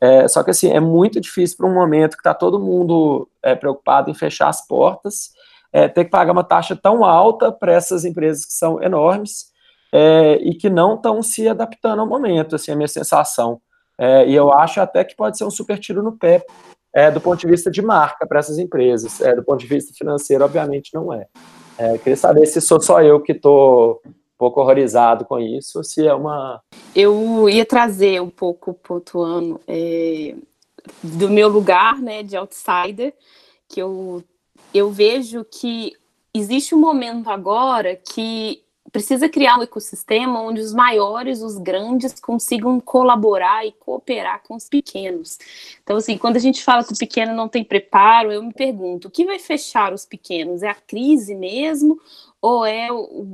É, 0.00 0.28
só 0.28 0.42
que 0.42 0.50
assim, 0.50 0.70
é 0.70 0.80
muito 0.80 1.20
difícil 1.20 1.56
para 1.56 1.66
um 1.66 1.74
momento 1.74 2.16
que 2.16 2.20
está 2.20 2.34
todo 2.34 2.60
mundo 2.60 3.28
é, 3.42 3.54
preocupado 3.54 4.10
em 4.10 4.14
fechar 4.14 4.48
as 4.48 4.66
portas, 4.66 5.30
é, 5.72 5.88
ter 5.88 6.04
que 6.04 6.10
pagar 6.10 6.32
uma 6.32 6.44
taxa 6.44 6.76
tão 6.76 7.04
alta 7.04 7.50
para 7.50 7.72
essas 7.72 8.04
empresas 8.04 8.44
que 8.44 8.52
são 8.52 8.82
enormes 8.82 9.46
é, 9.92 10.34
e 10.42 10.54
que 10.54 10.68
não 10.68 10.94
estão 10.94 11.22
se 11.22 11.48
adaptando 11.48 12.00
ao 12.00 12.06
momento, 12.06 12.56
assim, 12.56 12.70
é 12.70 12.74
a 12.74 12.76
minha 12.76 12.88
sensação. 12.88 13.60
É, 13.98 14.28
e 14.28 14.34
eu 14.34 14.52
acho 14.52 14.80
até 14.80 15.02
que 15.02 15.16
pode 15.16 15.38
ser 15.38 15.44
um 15.44 15.50
super 15.50 15.78
tiro 15.78 16.02
no 16.02 16.12
pé 16.12 16.44
é, 16.94 17.10
do 17.10 17.20
ponto 17.20 17.40
de 17.40 17.46
vista 17.46 17.70
de 17.70 17.80
marca 17.80 18.26
para 18.26 18.38
essas 18.38 18.58
empresas. 18.58 19.18
do 19.34 19.42
ponto 19.42 19.60
de 19.60 19.66
vista 19.66 19.92
financeiro, 19.94 20.44
obviamente, 20.44 20.94
não 20.94 21.12
é. 21.12 21.26
Queria 21.98 22.16
saber 22.16 22.46
se 22.46 22.60
sou 22.60 22.80
só 22.80 23.02
eu 23.02 23.20
que 23.20 23.32
estou 23.32 24.00
pouco 24.38 24.60
horrorizado 24.60 25.24
com 25.24 25.38
isso, 25.38 25.82
se 25.82 26.06
é 26.06 26.14
uma. 26.14 26.62
Eu 26.94 27.48
ia 27.48 27.64
trazer 27.64 28.20
um 28.20 28.30
pouco 28.30 28.74
pontuando 28.74 29.60
é, 29.66 30.34
do 31.02 31.28
meu 31.30 31.48
lugar, 31.48 31.98
né, 31.98 32.22
de 32.22 32.36
outsider, 32.36 33.14
que 33.68 33.80
eu, 33.80 34.22
eu 34.72 34.90
vejo 34.90 35.44
que 35.44 35.94
existe 36.34 36.74
um 36.74 36.78
momento 36.78 37.28
agora 37.30 37.96
que 37.96 38.62
precisa 38.96 39.28
criar 39.28 39.58
um 39.58 39.62
ecossistema 39.62 40.40
onde 40.40 40.58
os 40.58 40.72
maiores, 40.72 41.42
os 41.42 41.58
grandes, 41.58 42.18
consigam 42.18 42.80
colaborar 42.80 43.66
e 43.66 43.72
cooperar 43.72 44.42
com 44.42 44.56
os 44.56 44.70
pequenos. 44.70 45.38
Então, 45.82 45.98
assim, 45.98 46.16
quando 46.16 46.36
a 46.36 46.40
gente 46.40 46.64
fala 46.64 46.82
que 46.82 46.94
o 46.94 46.96
pequeno 46.96 47.34
não 47.34 47.46
tem 47.46 47.62
preparo, 47.62 48.32
eu 48.32 48.42
me 48.42 48.54
pergunto, 48.54 49.08
o 49.08 49.10
que 49.10 49.26
vai 49.26 49.38
fechar 49.38 49.92
os 49.92 50.06
pequenos? 50.06 50.62
É 50.62 50.70
a 50.70 50.74
crise 50.74 51.34
mesmo? 51.34 52.00
ou 52.40 52.64
é 52.64 52.88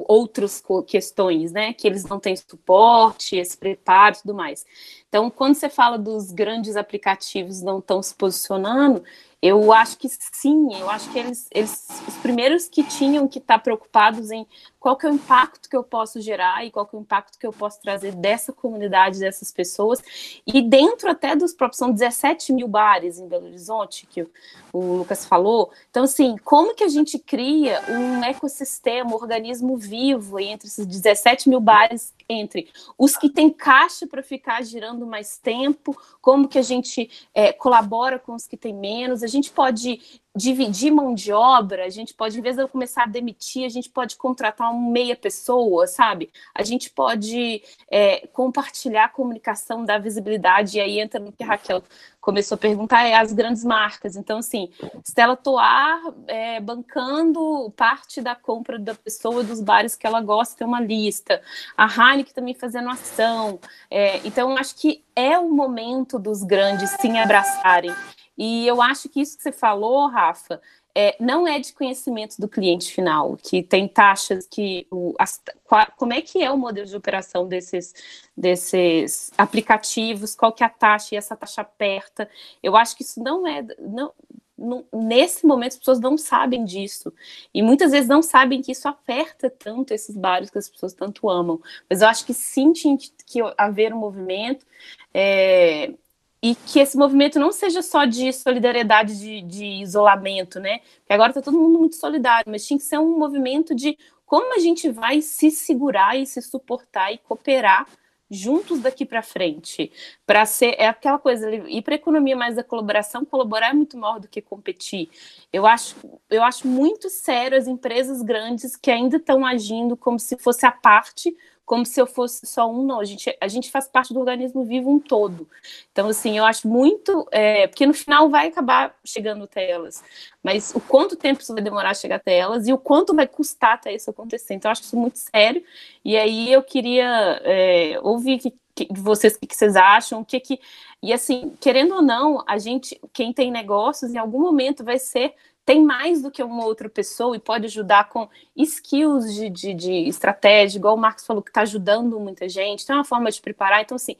outras 0.09 0.63
questões, 0.87 1.53
né? 1.53 1.75
Que 1.75 1.87
eles 1.87 2.05
não 2.05 2.19
têm 2.19 2.35
suporte, 2.35 3.37
esse 3.37 3.59
preparo 3.59 4.17
e 4.17 4.23
tudo 4.23 4.33
mais. 4.33 4.65
Então, 5.09 5.29
quando 5.29 5.55
você 5.55 5.69
fala 5.69 5.99
dos 5.99 6.31
grandes 6.31 6.77
aplicativos 6.77 7.61
não 7.61 7.79
estão 7.79 8.03
se 8.03 8.15
posicionando, 8.15 9.03
eu 9.43 9.73
acho 9.73 9.99
que 9.99 10.09
sim, 10.09 10.73
eu 10.75 10.89
acho 10.89 11.11
que 11.13 11.19
eles, 11.19 11.49
eles 11.51 11.89
os 12.07 12.15
primeiros 12.19 12.69
que 12.69 12.85
tinham 12.85 13.27
que 13.27 13.39
estar 13.39 13.59
preocupados 13.59 14.31
em 14.31 14.47
qual 14.83 14.97
que 14.97 15.07
é 15.07 15.11
o 15.11 15.15
impacto 15.15 15.71
que 15.71 15.77
eu 15.77 15.85
posso 15.85 16.21
gerar 16.21 16.67
e 16.67 16.71
qual 16.73 16.85
que 16.85 16.97
é 16.97 16.99
o 16.99 17.03
impacto 17.03 17.39
que 17.39 17.47
eu 17.47 17.53
posso 17.53 17.81
trazer 17.81 18.17
dessa 18.17 18.53
comunidade, 18.53 19.21
dessas 19.21 19.53
pessoas, 19.53 20.03
e 20.45 20.61
dentro 20.61 21.09
até 21.09 21.37
dos 21.37 21.55
próprios, 21.55 21.79
são 21.79 21.93
17 21.93 22.53
mil 22.53 22.67
bares 22.67 23.21
em 23.21 23.29
Belo 23.29 23.47
Horizonte, 23.47 24.09
que 24.11 24.27
o, 24.73 24.97
Lucas 24.97 25.25
falou, 25.25 25.71
então 25.89 26.03
assim, 26.03 26.37
como 26.45 26.75
que 26.75 26.83
a 26.83 26.89
gente 26.89 27.17
cria 27.17 27.81
um 27.89 28.25
ecossistema, 28.25 29.13
um 29.13 29.15
organismo 29.15 29.77
vivo 29.77 30.41
entre 30.41 30.67
esses 30.67 30.85
17 30.85 31.49
mil 31.49 31.61
bares, 31.61 32.13
entre 32.29 32.69
os 32.99 33.17
que 33.17 33.31
têm 33.31 33.51
caixa 33.51 34.05
para 34.05 34.23
ficar 34.23 34.65
girando 34.65 35.07
mais 35.07 35.39
tempo, 35.39 35.97
como 36.21 36.49
que 36.49 36.59
a 36.59 36.63
gente 36.63 37.09
é, 37.33 37.53
colabora 37.53 38.19
com 38.19 38.35
os 38.35 38.49
que 38.49 38.57
têm 38.57 38.75
menos, 38.75 39.23
a 39.23 39.29
gente 39.29 39.53
pode 39.53 40.22
dividir 40.35 40.91
mão 40.91 41.15
de 41.15 41.31
obra, 41.31 41.85
a 41.85 41.91
gente 41.91 42.15
pode, 42.15 42.39
em 42.39 42.43
vez 42.43 42.57
de 42.57 42.63
eu 42.63 42.69
começar 42.69 43.03
a 43.03 43.07
demitir, 43.07 43.67
a 43.67 43.69
gente 43.69 43.91
pode 43.91 44.17
contratar 44.17 44.71
uma 44.73 44.91
meia 44.91 45.15
pessoa, 45.15 45.87
sabe? 45.87 46.31
A 46.55 46.63
gente 46.63 46.89
pode 46.89 47.63
é, 47.91 48.27
compartilhar 48.29 49.05
a 49.05 49.09
comunicação, 49.11 49.85
dar 49.85 49.99
visibilidade, 49.99 50.79
e 50.79 50.81
aí 50.81 50.99
entra 50.99 51.21
no 51.21 51.33
que 51.33 51.43
a 51.45 51.49
Raquel 51.49 51.83
começou 52.19 52.55
a 52.55 52.59
perguntar, 52.59 53.05
é 53.05 53.15
as 53.15 53.33
grandes 53.33 53.63
marcas. 53.63 54.17
Então, 54.17 54.39
assim, 54.39 54.71
Stella 55.05 55.37
Toar 55.37 56.01
é, 56.27 56.61
bancando 56.61 57.71
parte 57.77 58.23
da 58.23 58.35
compra 58.35 58.79
da 58.79 58.95
pessoa 58.95 59.43
dos 59.43 59.61
bares 59.61 59.97
que 59.97 60.07
ela 60.07 60.23
gosta, 60.23 60.57
tem 60.57 60.67
uma 60.67 60.81
lista. 60.81 61.43
A 61.77 61.85
Heineken 61.87 62.33
também 62.33 62.55
fazendo 62.55 62.89
ação. 62.89 63.61
É, 63.91 64.27
então, 64.27 64.57
acho 64.57 64.77
que 64.77 65.05
é 65.15 65.37
o 65.39 65.51
momento 65.51 66.19
dos 66.19 66.43
grandes 66.43 66.91
sim 67.01 67.19
abraçarem 67.19 67.93
e 68.37 68.67
eu 68.67 68.81
acho 68.81 69.09
que 69.09 69.21
isso 69.21 69.37
que 69.37 69.43
você 69.43 69.53
falou, 69.53 70.09
Rafa, 70.09 70.61
é, 70.95 71.17
não 71.19 71.49
é 71.49 71.59
de 71.59 71.73
conhecimento 71.73 72.37
do 72.39 72.49
cliente 72.49 72.93
final, 72.93 73.37
que 73.37 73.63
tem 73.63 73.89
taxas 73.89 74.47
que. 74.47 74.87
O, 74.91 75.15
as, 75.19 75.41
qual, 75.65 75.87
como 75.97 76.13
é 76.13 76.21
que 76.21 76.43
é 76.43 76.51
o 76.51 76.59
modelo 76.59 76.87
de 76.87 76.97
operação 76.97 77.49
desses, 77.49 77.95
desses 78.37 79.31
aplicativos, 79.39 80.35
qual 80.35 80.53
que 80.53 80.63
é 80.63 80.67
a 80.67 80.71
taxa 80.71 81.15
e 81.15 81.19
essa 81.19 81.35
taxa 81.35 81.63
aperta. 81.63 82.29
Eu 82.63 82.77
acho 82.77 82.97
que 82.97 83.03
isso 83.03 83.23
não 83.23 83.47
é. 83.47 83.65
Não, 83.79 84.13
não, 84.59 84.85
nesse 84.93 85.47
momento 85.47 85.73
as 85.73 85.79
pessoas 85.79 86.01
não 86.01 86.19
sabem 86.19 86.65
disso. 86.65 87.13
E 87.55 87.63
muitas 87.63 87.91
vezes 87.91 88.09
não 88.09 88.23
sabem 88.23 88.61
que 88.61 88.73
isso 88.73 88.87
aperta 88.87 89.51
tanto 89.51 89.93
esses 89.93 90.15
bares 90.15 90.51
que 90.51 90.59
as 90.59 90.69
pessoas 90.69 90.93
tanto 90.93 91.29
amam. 91.29 91.61
Mas 91.89 92.03
eu 92.03 92.09
acho 92.09 92.25
que 92.27 92.35
sim 92.35 92.73
tinha 92.73 92.97
que, 92.99 93.41
haver 93.57 93.95
um 93.95 93.99
movimento. 93.99 94.67
É, 95.13 95.95
e 96.43 96.57
que 96.57 96.81
esse 96.81 96.97
movimento 96.97 97.39
não 97.39 97.53
seja 97.53 97.81
só 97.83 98.05
de 98.05 98.33
solidariedade, 98.33 99.17
de, 99.17 99.43
de 99.43 99.65
isolamento, 99.83 100.59
né? 100.59 100.81
Porque 100.99 101.13
agora 101.13 101.31
está 101.31 101.41
todo 101.41 101.59
mundo 101.59 101.79
muito 101.79 101.95
solidário, 101.95 102.51
mas 102.51 102.67
tinha 102.67 102.79
que 102.79 102.85
ser 102.85 102.99
um 102.99 103.17
movimento 103.17 103.75
de 103.75 103.97
como 104.27 104.55
a 104.57 104.59
gente 104.59 104.91
vai 104.91 105.23
se 105.23 105.51
segurar 105.51 106.17
e 106.17 106.27
se 106.27 106.43
suportar 106.43 107.13
e 107.13 107.19
cooperar 107.19 107.87
juntos 108.33 108.81
daqui 108.81 109.05
para 109.05 109.23
frente, 109.23 109.93
para 110.25 110.47
ser 110.47 110.75
é 110.79 110.89
aquela 110.89 111.19
coisa 111.19 111.49
ir 111.51 111.83
para 111.83 111.95
a 111.95 111.97
economia 111.97 112.35
mais 112.35 112.57
da 112.57 112.65
colaboração, 112.65 113.27
colaborar 113.27 113.71
é 113.71 113.73
muito 113.75 113.99
maior 113.99 114.19
do 114.19 114.27
que 114.27 114.41
competir. 114.41 115.11
Eu 115.53 115.67
acho, 115.67 115.95
eu 116.31 116.43
acho 116.43 116.67
muito 116.67 117.11
sério 117.11 117.59
as 117.59 117.69
empresas 117.69 118.23
grandes 118.23 118.75
que 118.75 118.91
ainda 118.91 119.19
estão 119.19 119.45
agindo 119.45 119.97
como 119.97 120.19
se 120.19 120.39
fosse 120.39 120.65
a 120.65 120.73
parte 120.73 121.37
como 121.73 121.87
se 121.87 121.99
eu 121.99 122.07
fosse 122.07 122.45
só 122.45 122.71
um, 122.71 122.85
não. 122.85 123.01
A 123.01 123.05
gente, 123.07 123.35
a 123.41 123.49
gente 123.49 123.71
faz 123.71 123.89
parte 123.89 124.13
do 124.13 124.21
organismo 124.21 124.63
vivo 124.63 124.91
um 124.91 125.01
todo. 125.01 125.49
Então, 125.91 126.07
assim, 126.07 126.37
eu 126.37 126.45
acho 126.45 126.69
muito. 126.69 127.27
É, 127.31 127.67
porque 127.67 127.87
no 127.87 127.95
final 127.95 128.29
vai 128.29 128.49
acabar 128.49 128.95
chegando 129.03 129.45
até 129.45 129.71
elas. 129.71 130.05
Mas 130.43 130.75
o 130.75 130.81
quanto 130.83 131.17
tempo 131.17 131.41
isso 131.41 131.55
vai 131.55 131.63
demorar 131.63 131.93
a 131.93 131.95
chegar 131.95 132.17
até 132.17 132.37
elas 132.37 132.69
e 132.69 132.75
o 132.75 132.79
quanto 132.79 133.15
vai 133.15 133.27
custar 133.27 133.73
até 133.73 133.95
isso 133.95 134.11
acontecer. 134.11 134.53
Então, 134.53 134.69
eu 134.69 134.73
acho 134.73 134.83
isso 134.83 134.99
muito 134.99 135.17
sério. 135.17 135.65
E 136.05 136.15
aí 136.15 136.53
eu 136.53 136.63
queria 136.63 137.41
é, 137.43 137.99
ouvir 138.03 138.39
que, 138.39 138.53
que, 138.75 138.89
vocês 138.93 139.35
o 139.35 139.41
que, 139.41 139.47
que 139.47 139.57
vocês 139.57 139.75
acham, 139.75 140.21
o 140.21 140.27
que 140.27 140.41
que. 140.41 140.61
E 141.03 141.11
assim, 141.11 141.57
querendo 141.59 141.95
ou 141.95 142.03
não, 142.03 142.45
a 142.47 142.59
gente, 142.59 143.01
quem 143.15 143.33
tem 143.33 143.51
negócios, 143.51 144.13
em 144.13 144.19
algum 144.19 144.41
momento 144.41 144.85
vai 144.85 144.99
ser 144.99 145.35
tem 145.65 145.85
mais 145.85 146.23
do 146.23 146.31
que 146.31 146.43
uma 146.43 146.65
outra 146.65 146.89
pessoa 146.89 147.37
e 147.37 147.41
pode 147.41 147.67
ajudar 147.67 148.09
com 148.09 148.29
skills 148.57 149.33
de, 149.35 149.49
de, 149.49 149.75
de 149.75 149.93
estratégia, 150.09 150.79
igual 150.79 150.97
o 150.97 151.01
Marcos 151.01 151.25
falou, 151.25 151.43
que 151.43 151.51
está 151.51 151.63
ajudando 151.63 152.19
muita 152.19 152.49
gente, 152.49 152.85
tem 152.85 152.97
uma 152.97 153.05
forma 153.05 153.31
de 153.31 153.41
preparar. 153.41 153.81
Então, 153.81 153.97
assim, 153.97 154.17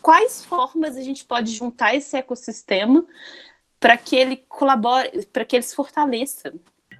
quais 0.00 0.44
formas 0.44 0.96
a 0.96 1.02
gente 1.02 1.24
pode 1.24 1.50
juntar 1.52 1.94
esse 1.94 2.16
ecossistema 2.16 3.04
para 3.78 3.96
que 3.96 4.16
ele 4.16 4.42
colabore, 4.48 5.26
para 5.32 5.44
que 5.44 5.56
ele 5.56 5.62
se 5.62 5.74
fortaleça? 5.74 6.52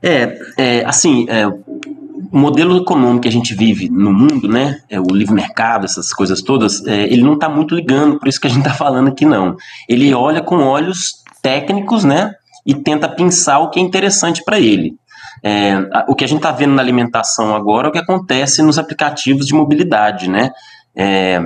É, 0.03 0.38
é 0.57 0.84
assim, 0.84 1.26
é, 1.28 1.47
o 1.47 2.38
modelo 2.38 2.76
econômico 2.78 3.22
que 3.22 3.28
a 3.28 3.32
gente 3.32 3.55
vive 3.55 3.88
no 3.91 4.12
mundo, 4.12 4.49
né, 4.49 4.82
é, 4.88 4.99
o 4.99 5.12
livre 5.12 5.34
mercado, 5.34 5.84
essas 5.84 6.12
coisas 6.12 6.41
todas, 6.43 6.84
é, 6.86 7.05
ele 7.05 7.22
não 7.22 7.34
está 7.34 7.49
muito 7.49 7.74
ligando, 7.74 8.18
por 8.18 8.28
isso 8.28 8.41
que 8.41 8.47
a 8.47 8.51
gente 8.51 8.66
está 8.66 8.72
falando 8.72 9.09
aqui 9.09 9.26
não. 9.26 9.57
Ele 9.88 10.12
olha 10.14 10.43
com 10.43 10.57
olhos 10.57 11.22
técnicos, 11.43 12.05
né, 12.05 12.34
e 12.66 12.74
tenta 12.74 13.08
pensar 13.08 13.58
o 13.58 13.70
que 13.70 13.78
é 13.78 13.82
interessante 13.82 14.42
para 14.44 14.58
ele. 14.58 14.94
É, 15.42 15.76
o 16.06 16.14
que 16.14 16.24
a 16.24 16.26
gente 16.26 16.38
está 16.38 16.52
vendo 16.52 16.74
na 16.74 16.82
alimentação 16.82 17.54
agora 17.54 17.86
é 17.86 17.90
o 17.90 17.92
que 17.92 17.98
acontece 17.98 18.62
nos 18.62 18.78
aplicativos 18.78 19.46
de 19.46 19.54
mobilidade, 19.54 20.28
né? 20.28 20.50
É, 20.94 21.40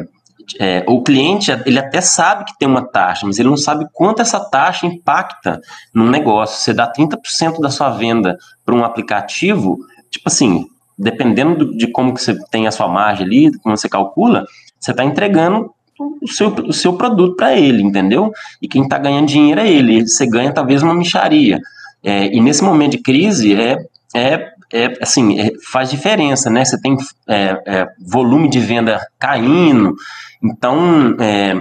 é, 0.58 0.84
o 0.86 1.02
cliente 1.02 1.50
ele 1.64 1.78
até 1.78 2.00
sabe 2.00 2.44
que 2.44 2.58
tem 2.58 2.68
uma 2.68 2.86
taxa, 2.86 3.26
mas 3.26 3.38
ele 3.38 3.48
não 3.48 3.56
sabe 3.56 3.86
quanto 3.92 4.20
essa 4.20 4.40
taxa 4.40 4.86
impacta 4.86 5.60
no 5.94 6.10
negócio. 6.10 6.58
Você 6.58 6.72
dá 6.72 6.90
30% 6.90 7.60
da 7.60 7.70
sua 7.70 7.90
venda 7.90 8.36
para 8.64 8.74
um 8.74 8.84
aplicativo, 8.84 9.78
tipo 10.10 10.28
assim, 10.28 10.66
dependendo 10.98 11.76
de 11.76 11.86
como 11.90 12.14
que 12.14 12.22
você 12.22 12.36
tem 12.50 12.66
a 12.66 12.72
sua 12.72 12.88
margem 12.88 13.26
ali, 13.26 13.58
como 13.58 13.76
você 13.76 13.88
calcula, 13.88 14.44
você 14.78 14.90
está 14.90 15.04
entregando 15.04 15.72
o 15.98 16.28
seu, 16.28 16.48
o 16.48 16.72
seu 16.72 16.94
produto 16.94 17.36
para 17.36 17.56
ele, 17.56 17.82
entendeu? 17.82 18.32
E 18.60 18.68
quem 18.68 18.82
está 18.82 18.98
ganhando 18.98 19.26
dinheiro 19.26 19.60
é 19.60 19.70
ele. 19.70 20.06
Você 20.06 20.26
ganha 20.26 20.52
talvez 20.52 20.82
uma 20.82 20.94
micharia. 20.94 21.60
É, 22.02 22.26
e 22.26 22.40
nesse 22.40 22.62
momento 22.62 22.92
de 22.92 22.98
crise 22.98 23.54
é, 23.54 23.78
é, 24.14 24.52
é 24.72 24.98
assim 25.00 25.40
é, 25.40 25.52
faz 25.70 25.90
diferença, 25.90 26.50
né? 26.50 26.64
Você 26.64 26.80
tem 26.80 26.96
é, 27.28 27.62
é, 27.66 27.86
volume 28.06 28.48
de 28.48 28.60
venda 28.60 29.00
caindo, 29.18 29.94
então 30.42 31.16
é, 31.18 31.54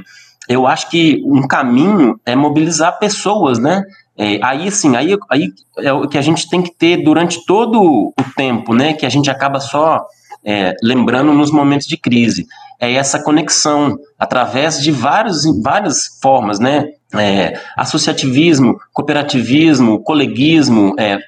eu 0.50 0.68
acho 0.68 0.90
que 0.90 1.22
um 1.26 1.48
caminho 1.48 2.20
é 2.26 2.36
mobilizar 2.36 3.00
pessoas, 3.00 3.58
né? 3.58 3.84
É, 4.18 4.40
aí, 4.44 4.70
sim, 4.70 4.96
aí, 4.96 5.18
aí 5.30 5.50
é 5.80 5.92
o 5.92 6.08
que 6.08 6.18
a 6.18 6.22
gente 6.22 6.48
tem 6.50 6.62
que 6.62 6.72
ter 6.72 6.98
durante 6.98 7.44
todo 7.46 7.82
o 7.82 8.14
tempo, 8.36 8.74
né? 8.74 8.94
Que 8.94 9.06
a 9.06 9.10
gente 9.10 9.30
acaba 9.32 9.60
só 9.60 10.06
é, 10.44 10.76
lembrando 10.84 11.34
nos 11.34 11.52
momentos 11.52 11.88
de 11.88 11.98
crise. 11.98 12.46
É 12.80 12.94
essa 12.94 13.22
conexão 13.22 13.98
através 14.20 14.82
de 14.82 14.92
vários, 14.92 15.44
várias 15.62 16.20
formas, 16.22 16.60
né? 16.60 16.86
É, 17.16 17.60
associativismo, 17.78 18.76
cooperativismo, 18.92 20.04
coleguismo, 20.04 20.96
é, 20.98 21.20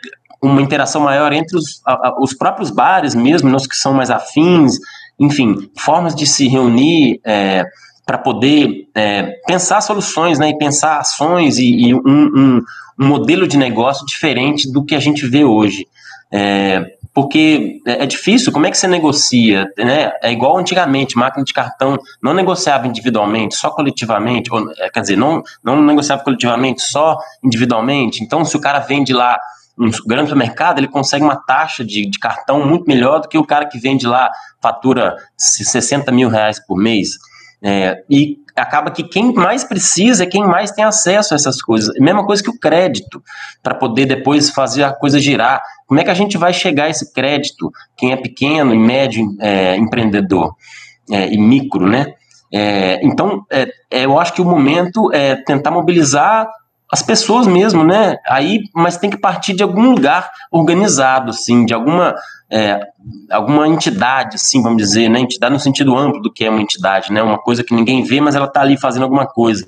uma 0.42 0.62
interação 0.62 1.02
maior 1.02 1.32
entre 1.34 1.58
os, 1.58 1.82
a, 1.86 2.16
os 2.20 2.34
próprios 2.34 2.70
bares 2.70 3.14
mesmo, 3.16 3.50
nós 3.50 3.68
que 3.68 3.76
são 3.76 3.94
mais 3.94 4.10
afins, 4.10 4.80
enfim, 5.20 5.70
formas 5.78 6.16
de 6.16 6.26
se 6.26 6.48
reunir 6.48 7.20
é, 7.26 7.66
para 8.06 8.18
poder 8.18 8.88
é, 8.94 9.24
pensar 9.48 9.82
soluções, 9.82 10.38
né, 10.38 10.50
e 10.50 10.58
pensar 10.58 11.00
ações 11.00 11.58
e, 11.58 11.88
e 11.88 11.96
um, 11.96 12.02
um, 12.06 12.62
um, 13.00 13.08
modelo 13.08 13.48
de 13.48 13.58
negócio 13.58 14.06
diferente 14.06 14.72
do 14.72 14.84
que 14.84 14.96
a 14.96 15.00
gente 15.00 15.26
vê 15.26 15.44
hoje. 15.44 15.88
É, 16.32 16.86
porque 17.16 17.82
é, 17.88 18.04
é 18.04 18.06
difícil, 18.06 18.52
como 18.52 18.66
é 18.66 18.72
que 18.72 18.78
você 18.78 18.88
negocia? 18.88 19.66
Né? 19.78 20.12
É 20.22 20.34
igual 20.34 20.58
antigamente, 20.58 21.18
máquina 21.18 21.46
de 21.46 21.54
cartão 21.54 21.98
não 22.22 22.34
negociava 22.34 22.86
individualmente, 22.86 23.56
só 23.56 23.72
coletivamente, 23.72 24.54
ou, 24.54 24.70
é, 24.78 24.90
quer 24.90 25.00
dizer, 25.00 25.16
não, 25.16 25.42
não 25.64 25.82
negociava 25.82 26.22
coletivamente, 26.22 26.82
só 26.82 27.18
individualmente. 27.42 28.22
Então, 28.22 28.44
se 28.44 28.58
o 28.58 28.60
cara 28.60 28.80
vende 28.80 29.14
lá 29.14 29.40
um 29.78 29.90
grande 30.06 30.30
supermercado, 30.30 30.80
ele 30.80 30.90
consegue 30.90 31.24
uma 31.24 31.38
taxa 31.38 31.86
de, 31.86 32.06
de 32.06 32.20
cartão 32.20 32.68
muito 32.68 32.86
melhor 32.86 33.22
do 33.22 33.30
que 33.30 33.38
o 33.38 33.46
cara 33.46 33.66
que 33.66 33.80
vende 33.80 34.06
lá, 34.06 34.30
fatura 34.62 35.16
60 35.38 36.12
mil 36.12 36.28
reais 36.28 36.60
por 36.66 36.78
mês. 36.78 37.12
É, 37.68 38.04
e 38.08 38.38
acaba 38.56 38.92
que 38.92 39.04
quem 39.04 39.34
mais 39.34 39.64
precisa 39.64 40.24
é 40.24 40.28
quem 40.28 40.46
mais 40.46 40.70
tem 40.70 40.86
acesso 40.86 41.34
a 41.34 41.36
essas 41.36 41.60
coisas. 41.60 41.94
Mesma 42.00 42.24
coisa 42.24 42.44
que 42.44 42.50
o 42.52 42.60
crédito, 42.60 43.24
para 43.64 43.74
poder 43.74 44.06
depois 44.06 44.52
fazer 44.52 44.84
a 44.84 44.94
coisa 44.94 45.20
girar. 45.20 45.64
Como 45.88 46.00
é 46.00 46.04
que 46.04 46.12
a 46.12 46.16
gente 46.16 46.38
vai 46.38 46.54
chegar 46.54 46.86
a 46.86 46.90
esse 46.90 47.12
crédito? 47.12 47.72
Quem 47.98 48.12
é 48.12 48.18
pequeno 48.18 48.72
e 48.72 48.78
médio 48.78 49.36
é, 49.40 49.76
empreendedor 49.78 50.56
é, 51.10 51.34
e 51.34 51.38
micro, 51.40 51.90
né? 51.90 52.14
É, 52.54 53.04
então, 53.04 53.44
é, 53.52 53.68
é, 53.90 54.06
eu 54.06 54.20
acho 54.20 54.34
que 54.34 54.42
o 54.42 54.46
momento 54.46 55.12
é 55.12 55.36
tentar 55.36 55.72
mobilizar 55.72 56.48
as 56.92 57.02
pessoas 57.02 57.48
mesmo, 57.48 57.84
né? 57.84 58.18
Aí, 58.28 58.62
mas 58.74 58.98
tem 58.98 59.10
que 59.10 59.18
partir 59.18 59.54
de 59.54 59.64
algum 59.64 59.92
lugar 59.92 60.32
organizado, 60.52 61.32
assim, 61.32 61.66
de 61.66 61.74
alguma 61.74 62.16
é, 62.50 62.80
alguma 63.32 63.68
entidade, 63.68 64.36
assim, 64.36 64.62
vamos 64.62 64.78
dizer, 64.78 65.10
né? 65.10 65.20
Entidade 65.20 65.54
no 65.54 65.60
sentido 65.60 65.98
amplo 65.98 66.22
do 66.22 66.32
que 66.32 66.46
é 66.46 66.50
uma 66.50 66.62
entidade, 66.62 67.12
né? 67.12 67.22
Uma 67.24 67.40
coisa 67.40 67.64
que 67.64 67.74
ninguém 67.74 68.04
vê, 68.04 68.22
mas 68.22 68.36
ela 68.36 68.46
está 68.46 68.62
ali 68.62 68.78
fazendo 68.78 69.04
alguma 69.04 69.26
coisa. 69.26 69.66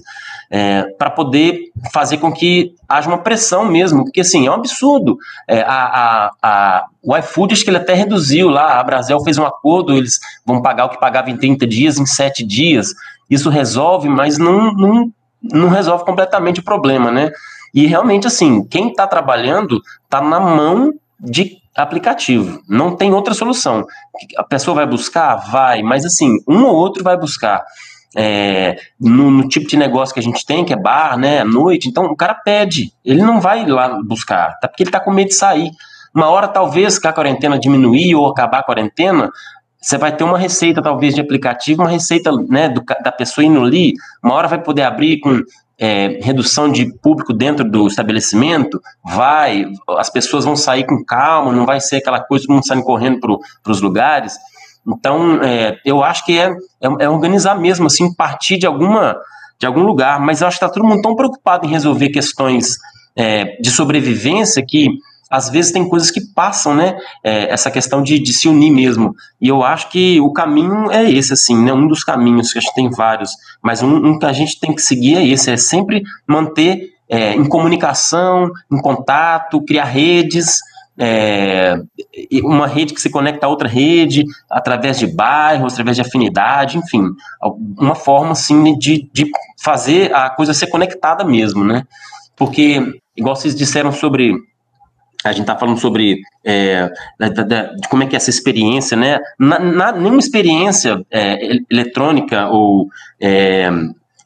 É, 0.50 0.84
para 0.98 1.10
poder 1.10 1.72
fazer 1.92 2.20
com 2.20 2.32
que 2.32 2.74
haja 2.88 3.10
uma 3.10 3.18
pressão 3.18 3.66
mesmo, 3.66 4.06
porque 4.06 4.22
assim, 4.22 4.48
é 4.48 4.52
um 4.52 4.54
absurdo. 4.54 5.18
É, 5.48 5.62
a, 5.62 5.74
a, 5.74 6.32
a, 6.42 6.86
o 7.04 7.18
iFood, 7.18 7.54
acho 7.54 7.64
que 7.64 7.70
ele 7.70 7.78
até 7.78 7.94
reduziu 7.94 8.48
lá, 8.48 8.80
a 8.80 8.84
Brasil 8.84 9.20
fez 9.22 9.38
um 9.38 9.46
acordo, 9.46 9.98
eles 9.98 10.20
vão 10.46 10.62
pagar 10.62 10.86
o 10.86 10.90
que 10.90 11.00
pagava 11.00 11.30
em 11.30 11.38
30 11.38 11.66
dias, 11.66 11.98
em 11.98 12.06
7 12.06 12.46
dias. 12.46 12.94
Isso 13.30 13.50
resolve, 13.50 14.08
mas 14.08 14.38
não, 14.38 14.72
não 14.74 15.12
não 15.52 15.70
resolve 15.70 16.06
completamente 16.06 16.60
o 16.60 16.64
problema, 16.64 17.12
né? 17.12 17.32
E 17.74 17.86
realmente, 17.86 18.28
assim, 18.28 18.64
quem 18.66 18.90
está 18.90 19.06
trabalhando 19.06 19.82
está 20.06 20.22
na 20.22 20.40
mão 20.40 20.94
de 21.20 21.58
aplicativo, 21.76 22.60
não 22.68 22.96
tem 22.96 23.14
outra 23.14 23.34
solução. 23.34 23.86
A 24.38 24.44
pessoa 24.44 24.76
vai 24.76 24.86
buscar? 24.88 25.36
Vai, 25.36 25.84
mas 25.84 26.06
assim, 26.06 26.38
um 26.48 26.66
ou 26.66 26.76
outro 26.76 27.04
vai 27.04 27.18
buscar. 27.18 27.64
É, 28.16 28.78
no, 29.00 29.30
no, 29.30 29.48
tipo 29.48 29.68
de 29.68 29.78
negócio 29.78 30.14
que 30.14 30.20
a 30.20 30.24
gente 30.24 30.44
tem, 30.44 30.66
que 30.66 30.74
é 30.74 30.76
bar, 30.76 31.18
né, 31.18 31.42
à 31.42 31.46
noite, 31.46 31.88
então 31.88 32.06
o 32.06 32.16
cara 32.16 32.34
pede, 32.34 32.92
ele 33.06 33.22
não 33.22 33.40
vai 33.40 33.64
lá 33.68 34.00
buscar, 34.02 34.58
tá, 34.60 34.68
porque 34.68 34.82
ele 34.82 34.90
tá 34.90 35.00
com 35.00 35.12
medo 35.12 35.28
de 35.28 35.36
sair. 35.36 35.70
Uma 36.16 36.30
hora, 36.30 36.48
talvez, 36.48 36.98
que 36.98 37.08
a 37.08 37.14
quarentena 37.14 37.60
diminuir 37.60 38.16
ou 38.16 38.28
acabar 38.28 38.60
a 38.60 38.64
quarentena, 38.64 39.30
você 39.80 39.98
vai 39.98 40.16
ter 40.16 40.24
uma 40.24 40.38
receita, 40.38 40.82
talvez, 40.82 41.14
de 41.14 41.22
aplicativo, 41.22 41.84
uma 41.84 41.90
receita 41.90 42.32
né, 42.50 42.70
do, 42.70 42.84
da 43.04 43.12
pessoa 43.12 43.46
indo 43.46 43.64
ali, 43.64 43.94
uma 44.24 44.34
hora 44.34 44.48
vai 44.48 44.62
poder 44.62 44.84
abrir 44.84 45.20
com 45.20 45.42
é, 45.80 46.20
redução 46.22 46.72
de 46.72 46.92
público 47.02 47.32
dentro 47.34 47.64
do 47.64 47.88
estabelecimento, 47.88 48.82
vai, 49.04 49.66
as 49.98 50.10
pessoas 50.10 50.46
vão 50.46 50.56
sair 50.56 50.86
com 50.86 51.04
calma, 51.06 51.52
não 51.54 51.66
vai 51.66 51.80
ser 51.80 51.98
aquela 51.98 52.20
coisa, 52.20 52.46
todo 52.46 52.56
mundo 52.56 52.68
saindo 52.68 52.84
correndo 52.84 53.20
para 53.20 53.72
os 53.72 53.82
lugares. 53.82 54.36
Então, 54.88 55.44
é, 55.44 55.78
eu 55.86 56.04
acho 56.04 56.26
que 56.26 56.40
é, 56.40 56.50
é, 56.82 56.88
é, 57.02 57.10
organizar 57.10 57.56
mesmo, 57.56 57.88
assim, 57.88 58.14
partir 58.14 58.58
de 58.58 58.66
alguma 58.66 59.18
de 59.60 59.66
algum 59.66 59.82
lugar, 59.82 60.20
mas 60.20 60.42
eu 60.42 60.48
acho 60.48 60.60
que 60.60 60.64
está 60.64 60.72
todo 60.72 60.88
mundo 60.88 61.02
tão 61.02 61.16
preocupado 61.16 61.66
em 61.66 61.72
resolver 61.72 62.10
questões 62.10 62.78
é, 63.16 63.60
de 63.60 63.72
sobrevivência 63.72 64.64
que 64.64 64.88
às 65.30 65.50
vezes 65.50 65.72
tem 65.72 65.88
coisas 65.88 66.10
que 66.10 66.22
passam, 66.22 66.74
né? 66.74 66.98
É, 67.24 67.52
essa 67.52 67.70
questão 67.70 68.02
de, 68.02 68.20
de, 68.20 68.34
se 68.34 68.48
unir 68.48 68.72
mesmo. 68.72 69.14
E 69.42 69.48
eu 69.48 69.64
acho 69.64 69.90
que 69.90 70.20
o 70.22 70.32
caminho 70.32 70.92
é 70.92 71.10
esse, 71.10 71.34
assim, 71.34 71.56
né? 71.56 71.74
Um 71.74 71.88
dos 71.88 72.04
caminhos, 72.04 72.52
que 72.52 72.60
a 72.60 72.62
gente 72.62 72.74
tem 72.74 72.90
vários, 72.90 73.32
mas 73.62 73.84
um, 73.84 73.96
um 73.96 74.20
que 74.20 74.26
a 74.26 74.34
gente 74.34 74.60
tem 74.60 74.74
que 74.74 74.82
seguir 74.82 75.18
é 75.18 75.26
esse, 75.26 75.52
é 75.52 75.58
sempre 75.58 76.04
manter 76.28 76.94
é, 77.10 77.34
em 77.34 77.46
comunicação, 77.46 78.52
em 78.72 78.82
contato, 78.82 79.64
criar 79.64 79.86
redes, 79.86 80.60
é, 80.98 81.80
uma 82.44 82.66
rede 82.66 82.94
que 82.94 83.02
se 83.02 83.10
conecta 83.10 83.46
a 83.46 83.50
outra 83.50 83.68
rede, 83.68 84.26
através 84.50 84.98
de 84.98 85.08
bairros, 85.08 85.74
através 85.74 85.96
de 85.96 86.02
afinidade, 86.02 86.78
enfim, 86.78 87.04
uma 87.78 87.96
forma, 87.96 88.32
assim, 88.32 88.78
de, 88.78 89.08
de 89.14 89.30
fazer 89.62 90.14
a 90.14 90.30
coisa 90.30 90.54
ser 90.54 90.68
conectada 90.68 91.24
mesmo, 91.24 91.64
né? 91.64 91.84
Porque, 92.36 92.82
igual 93.16 93.36
vocês 93.36 93.56
disseram 93.56 93.92
sobre 93.92 94.34
a 95.24 95.32
gente 95.32 95.42
está 95.42 95.58
falando 95.58 95.80
sobre 95.80 96.22
é, 96.46 96.90
da, 97.20 97.30
da, 97.30 97.64
de 97.74 97.88
como 97.90 98.04
é 98.04 98.06
que 98.06 98.16
é 98.16 98.18
essa 98.18 98.30
experiência, 98.30 98.96
né? 98.96 99.20
Na, 99.40 99.60
na, 99.60 99.92
nenhuma 99.92 100.20
experiência 100.20 101.04
é, 101.12 101.58
eletrônica 101.70 102.48
ou 102.48 102.88
é, 103.20 103.70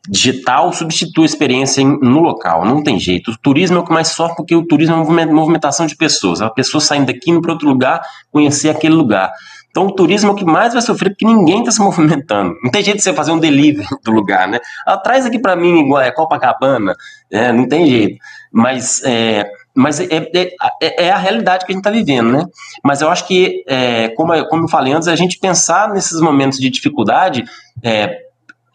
digital 0.09 0.73
substitui 0.73 1.23
a 1.23 1.25
experiência 1.25 1.81
em, 1.81 1.99
no 1.99 2.19
local, 2.19 2.65
não 2.65 2.83
tem 2.83 2.99
jeito. 2.99 3.31
O 3.31 3.37
turismo 3.37 3.77
é 3.77 3.79
o 3.79 3.85
que 3.85 3.93
mais 3.93 4.09
sofre 4.09 4.35
porque 4.35 4.55
o 4.55 4.65
turismo 4.65 4.95
é 4.95 4.97
uma 4.97 5.25
movimentação 5.27 5.85
de 5.85 5.95
pessoas, 5.95 6.41
a 6.41 6.49
pessoa 6.49 6.81
saindo 6.81 7.07
daqui 7.07 7.39
para 7.39 7.51
outro 7.51 7.67
lugar, 7.67 8.01
conhecer 8.31 8.69
aquele 8.69 8.93
lugar. 8.93 9.31
Então 9.69 9.87
o 9.87 9.95
turismo 9.95 10.29
é 10.29 10.33
o 10.33 10.35
que 10.35 10.43
mais 10.43 10.73
vai 10.73 10.81
sofrer 10.81 11.11
porque 11.11 11.25
ninguém 11.25 11.59
está 11.59 11.71
se 11.71 11.79
movimentando. 11.79 12.55
Não 12.61 12.69
tem 12.69 12.83
jeito 12.83 12.97
de 12.97 13.03
você 13.03 13.13
fazer 13.13 13.31
um 13.31 13.39
delivery 13.39 13.87
do 14.03 14.11
lugar, 14.11 14.47
né? 14.47 14.59
Ah, 14.85 14.97
traz 14.97 15.25
aqui 15.25 15.39
para 15.39 15.55
mim 15.55 15.79
igual 15.79 16.01
é 16.01 16.11
Copacabana, 16.11 16.93
é, 17.31 17.53
não 17.53 17.67
tem 17.67 17.87
jeito. 17.87 18.17
Mas 18.51 19.01
é, 19.05 19.49
mas 19.75 19.99
é, 19.99 20.05
é, 20.11 20.55
é, 20.81 21.05
é, 21.05 21.11
a 21.11 21.17
realidade 21.17 21.65
que 21.65 21.71
a 21.71 21.73
gente 21.73 21.81
está 21.81 21.91
vivendo, 21.91 22.31
né? 22.31 22.45
Mas 22.83 23.01
eu 23.01 23.09
acho 23.09 23.25
que, 23.25 23.63
é, 23.67 24.09
como, 24.09 24.33
eu, 24.33 24.45
como 24.47 24.65
eu 24.65 24.67
falei 24.67 24.93
antes, 24.93 25.07
a 25.07 25.15
gente 25.15 25.39
pensar 25.39 25.89
nesses 25.89 26.19
momentos 26.19 26.59
de 26.59 26.69
dificuldade, 26.69 27.43
é, 27.81 28.17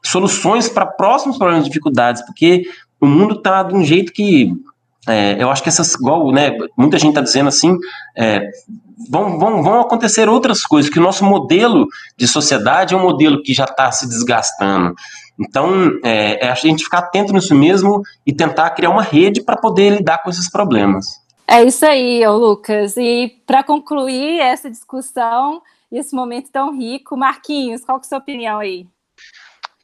soluções 0.02 0.68
para 0.68 0.86
próximos 0.86 1.36
problemas 1.36 1.64
de 1.64 1.70
dificuldades, 1.70 2.24
porque 2.24 2.64
o 3.00 3.06
mundo 3.06 3.34
está 3.34 3.62
de 3.62 3.74
um 3.74 3.84
jeito 3.84 4.12
que 4.12 4.52
é, 5.06 5.36
eu 5.40 5.50
acho 5.50 5.62
que 5.62 5.68
essas, 5.68 5.94
igual, 5.94 6.32
né, 6.32 6.50
muita 6.76 6.98
gente 6.98 7.10
está 7.10 7.20
dizendo 7.20 7.48
assim, 7.48 7.76
vão, 9.08 9.38
vão, 9.38 9.62
vão 9.62 9.80
acontecer 9.80 10.28
outras 10.28 10.62
coisas, 10.62 10.90
que 10.90 10.98
o 10.98 11.02
nosso 11.02 11.24
modelo 11.24 11.86
de 12.16 12.26
sociedade 12.26 12.94
é 12.94 12.96
um 12.96 13.02
modelo 13.02 13.42
que 13.42 13.54
já 13.54 13.64
está 13.64 13.92
se 13.92 14.08
desgastando. 14.08 14.94
Então, 15.38 15.98
é, 16.02 16.46
é, 16.46 16.50
a 16.50 16.54
gente 16.54 16.84
ficar 16.84 16.98
atento 16.98 17.32
nisso 17.32 17.54
mesmo 17.54 18.02
e 18.26 18.32
tentar 18.32 18.70
criar 18.70 18.90
uma 18.90 19.02
rede 19.02 19.42
para 19.42 19.56
poder 19.56 19.90
lidar 19.90 20.22
com 20.22 20.30
esses 20.30 20.50
problemas. 20.50 21.06
É 21.46 21.62
isso 21.62 21.84
aí, 21.84 22.26
Lucas. 22.26 22.96
E 22.96 23.40
para 23.46 23.62
concluir 23.62 24.40
essa 24.40 24.70
discussão 24.70 25.62
e 25.92 25.98
esse 25.98 26.14
momento 26.14 26.50
tão 26.50 26.76
rico, 26.76 27.16
Marquinhos, 27.16 27.84
qual 27.84 28.00
que 28.00 28.06
é 28.06 28.06
a 28.06 28.08
sua 28.08 28.18
opinião 28.18 28.58
aí? 28.58 28.86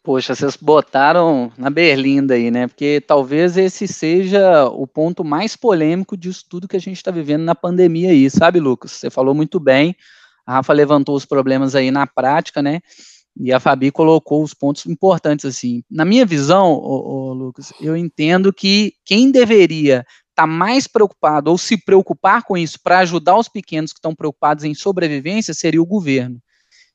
Poxa, 0.03 0.35
vocês 0.35 0.57
botaram 0.57 1.53
na 1.57 1.71
berlinda 1.71 2.35
aí, 2.35 2.51
né? 2.51 2.67
Porque 2.67 3.01
talvez 3.07 3.57
esse 3.57 3.87
seja 3.87 4.65
o 4.67 4.85
ponto 4.85 5.23
mais 5.23 5.55
polêmico 5.55 6.17
disso 6.17 6.45
tudo 6.49 6.67
que 6.67 6.77
a 6.77 6.81
gente 6.81 6.97
está 6.97 7.13
vivendo 7.13 7.43
na 7.43 7.55
pandemia 7.55 8.11
aí, 8.11 8.29
sabe, 8.29 8.59
Lucas? 8.59 8.91
Você 8.91 9.11
falou 9.11 9.33
muito 9.33 9.61
bem. 9.61 9.95
A 10.45 10.55
Rafa 10.55 10.73
levantou 10.73 11.15
os 11.15 11.25
problemas 11.25 11.77
aí 11.77 11.93
na 11.93 12.05
prática, 12.05 12.61
né? 12.61 12.81
E 13.37 13.53
a 13.53 13.59
Fabi 13.59 13.91
colocou 13.91 14.43
os 14.43 14.53
pontos 14.53 14.87
importantes 14.87 15.45
assim. 15.45 15.83
Na 15.91 16.05
minha 16.05 16.27
visão, 16.27 16.73
ô, 16.73 17.31
ô, 17.31 17.33
Lucas, 17.33 17.73
eu 17.81 17.97
entendo 17.97 18.53
que 18.53 18.95
quem 19.05 19.31
deveria 19.31 20.07
estar 20.33 20.43
tá 20.43 20.47
mais 20.47 20.87
preocupado 20.87 21.51
ou 21.51 21.57
se 21.57 21.77
preocupar 21.77 22.43
com 22.43 22.57
isso 22.57 22.79
para 22.83 22.99
ajudar 22.99 23.37
os 23.39 23.49
pequenos 23.49 23.93
que 23.93 23.99
estão 23.99 24.15
preocupados 24.15 24.65
em 24.65 24.75
sobrevivência 24.75 25.55
seria 25.55 25.81
o 25.81 25.87
governo. 25.87 26.41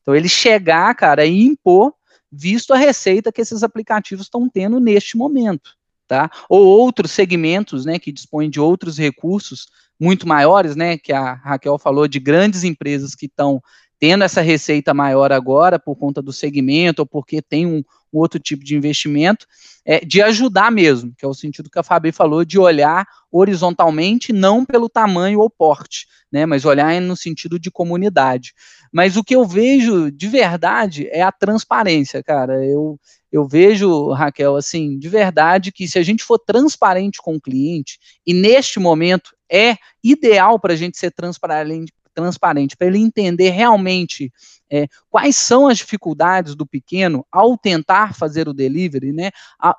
Então 0.02 0.16
ele 0.16 0.30
chegar, 0.30 0.94
cara, 0.96 1.26
e 1.26 1.42
impor, 1.42 1.94
visto 2.32 2.74
a 2.74 2.78
receita 2.78 3.32
que 3.32 3.42
esses 3.42 3.64
aplicativos 3.64 4.26
estão 4.26 4.48
tendo 4.50 4.80
neste 4.80 5.18
momento, 5.18 5.72
tá? 6.08 6.30
Ou 6.50 6.66
outros 6.66 7.12
segmentos, 7.12 7.86
né, 7.86 8.00
que 8.00 8.12
dispõem 8.12 8.50
de 8.50 8.60
outros 8.60 8.98
recursos 8.98 9.68
muito 10.00 10.28
maiores, 10.28 10.76
né, 10.76 10.98
que 10.98 11.12
a 11.12 11.34
Raquel 11.34 11.78
falou 11.80 12.08
de 12.08 12.20
grandes 12.20 12.64
empresas 12.64 13.16
que 13.16 13.26
estão 13.26 13.62
tendo 14.00 14.24
essa 14.24 14.42
receita 14.42 14.94
maior 14.94 15.32
agora 15.32 15.80
por 15.80 15.96
conta 15.96 16.22
do 16.22 16.32
segmento 16.32 17.02
ou 17.02 17.06
porque 17.06 17.42
tem 17.42 17.66
um, 17.66 17.84
um 18.14 18.20
outro 18.20 18.40
tipo 18.40 18.64
de 18.64 18.76
investimento, 18.76 19.46
é, 19.86 20.00
de 20.04 20.22
ajudar 20.22 20.72
mesmo, 20.72 21.14
que 21.18 21.26
é 21.26 21.28
o 21.28 21.34
sentido 21.34 21.70
que 21.70 21.80
a 21.80 21.84
Fabi 21.84 22.12
falou, 22.12 22.44
de 22.44 22.60
olhar 22.60 23.08
horizontalmente, 23.32 24.32
não 24.32 24.66
pelo 24.66 24.90
tamanho 24.90 25.40
ou 25.40 25.50
porte, 25.50 26.08
né, 26.32 26.46
mas 26.46 26.66
olhar 26.66 27.00
no 27.02 27.16
sentido 27.16 27.58
de 27.58 27.72
comunidade. 27.72 28.54
Mas 28.92 29.18
o 29.18 29.24
que 29.24 29.36
eu 29.36 29.46
vejo 29.46 30.12
de 30.12 30.28
verdade 30.28 31.08
é 31.12 31.22
a 31.22 31.32
transparência, 31.32 32.24
cara. 32.24 32.66
Eu, 32.66 33.00
eu 33.32 33.48
vejo, 33.48 34.12
Raquel, 34.12 34.56
assim, 34.56 34.98
de 34.98 35.10
verdade 35.10 35.72
que 35.72 35.88
se 35.88 36.00
a 36.00 36.04
gente 36.04 36.24
for 36.24 36.40
transparente 36.40 37.20
com 37.22 37.36
o 37.36 37.42
cliente, 37.42 38.00
e 38.26 38.34
neste 38.34 38.80
momento 38.80 39.36
é 39.50 39.76
ideal 40.04 40.60
para 40.60 40.74
a 40.74 40.76
gente 40.76 40.98
ser 40.98 41.12
transparente, 41.12 41.94
transparente, 42.18 42.76
para 42.76 42.88
ele 42.88 42.98
entender 42.98 43.52
realmente 43.52 44.34
é, 44.72 44.88
quais 45.08 45.36
são 45.36 45.68
as 45.68 45.78
dificuldades 45.78 46.56
do 46.56 46.66
pequeno 46.66 47.24
ao 47.32 47.56
tentar 47.56 48.16
fazer 48.16 48.50
o 48.50 48.54
delivery, 48.54 49.14
né? 49.14 49.30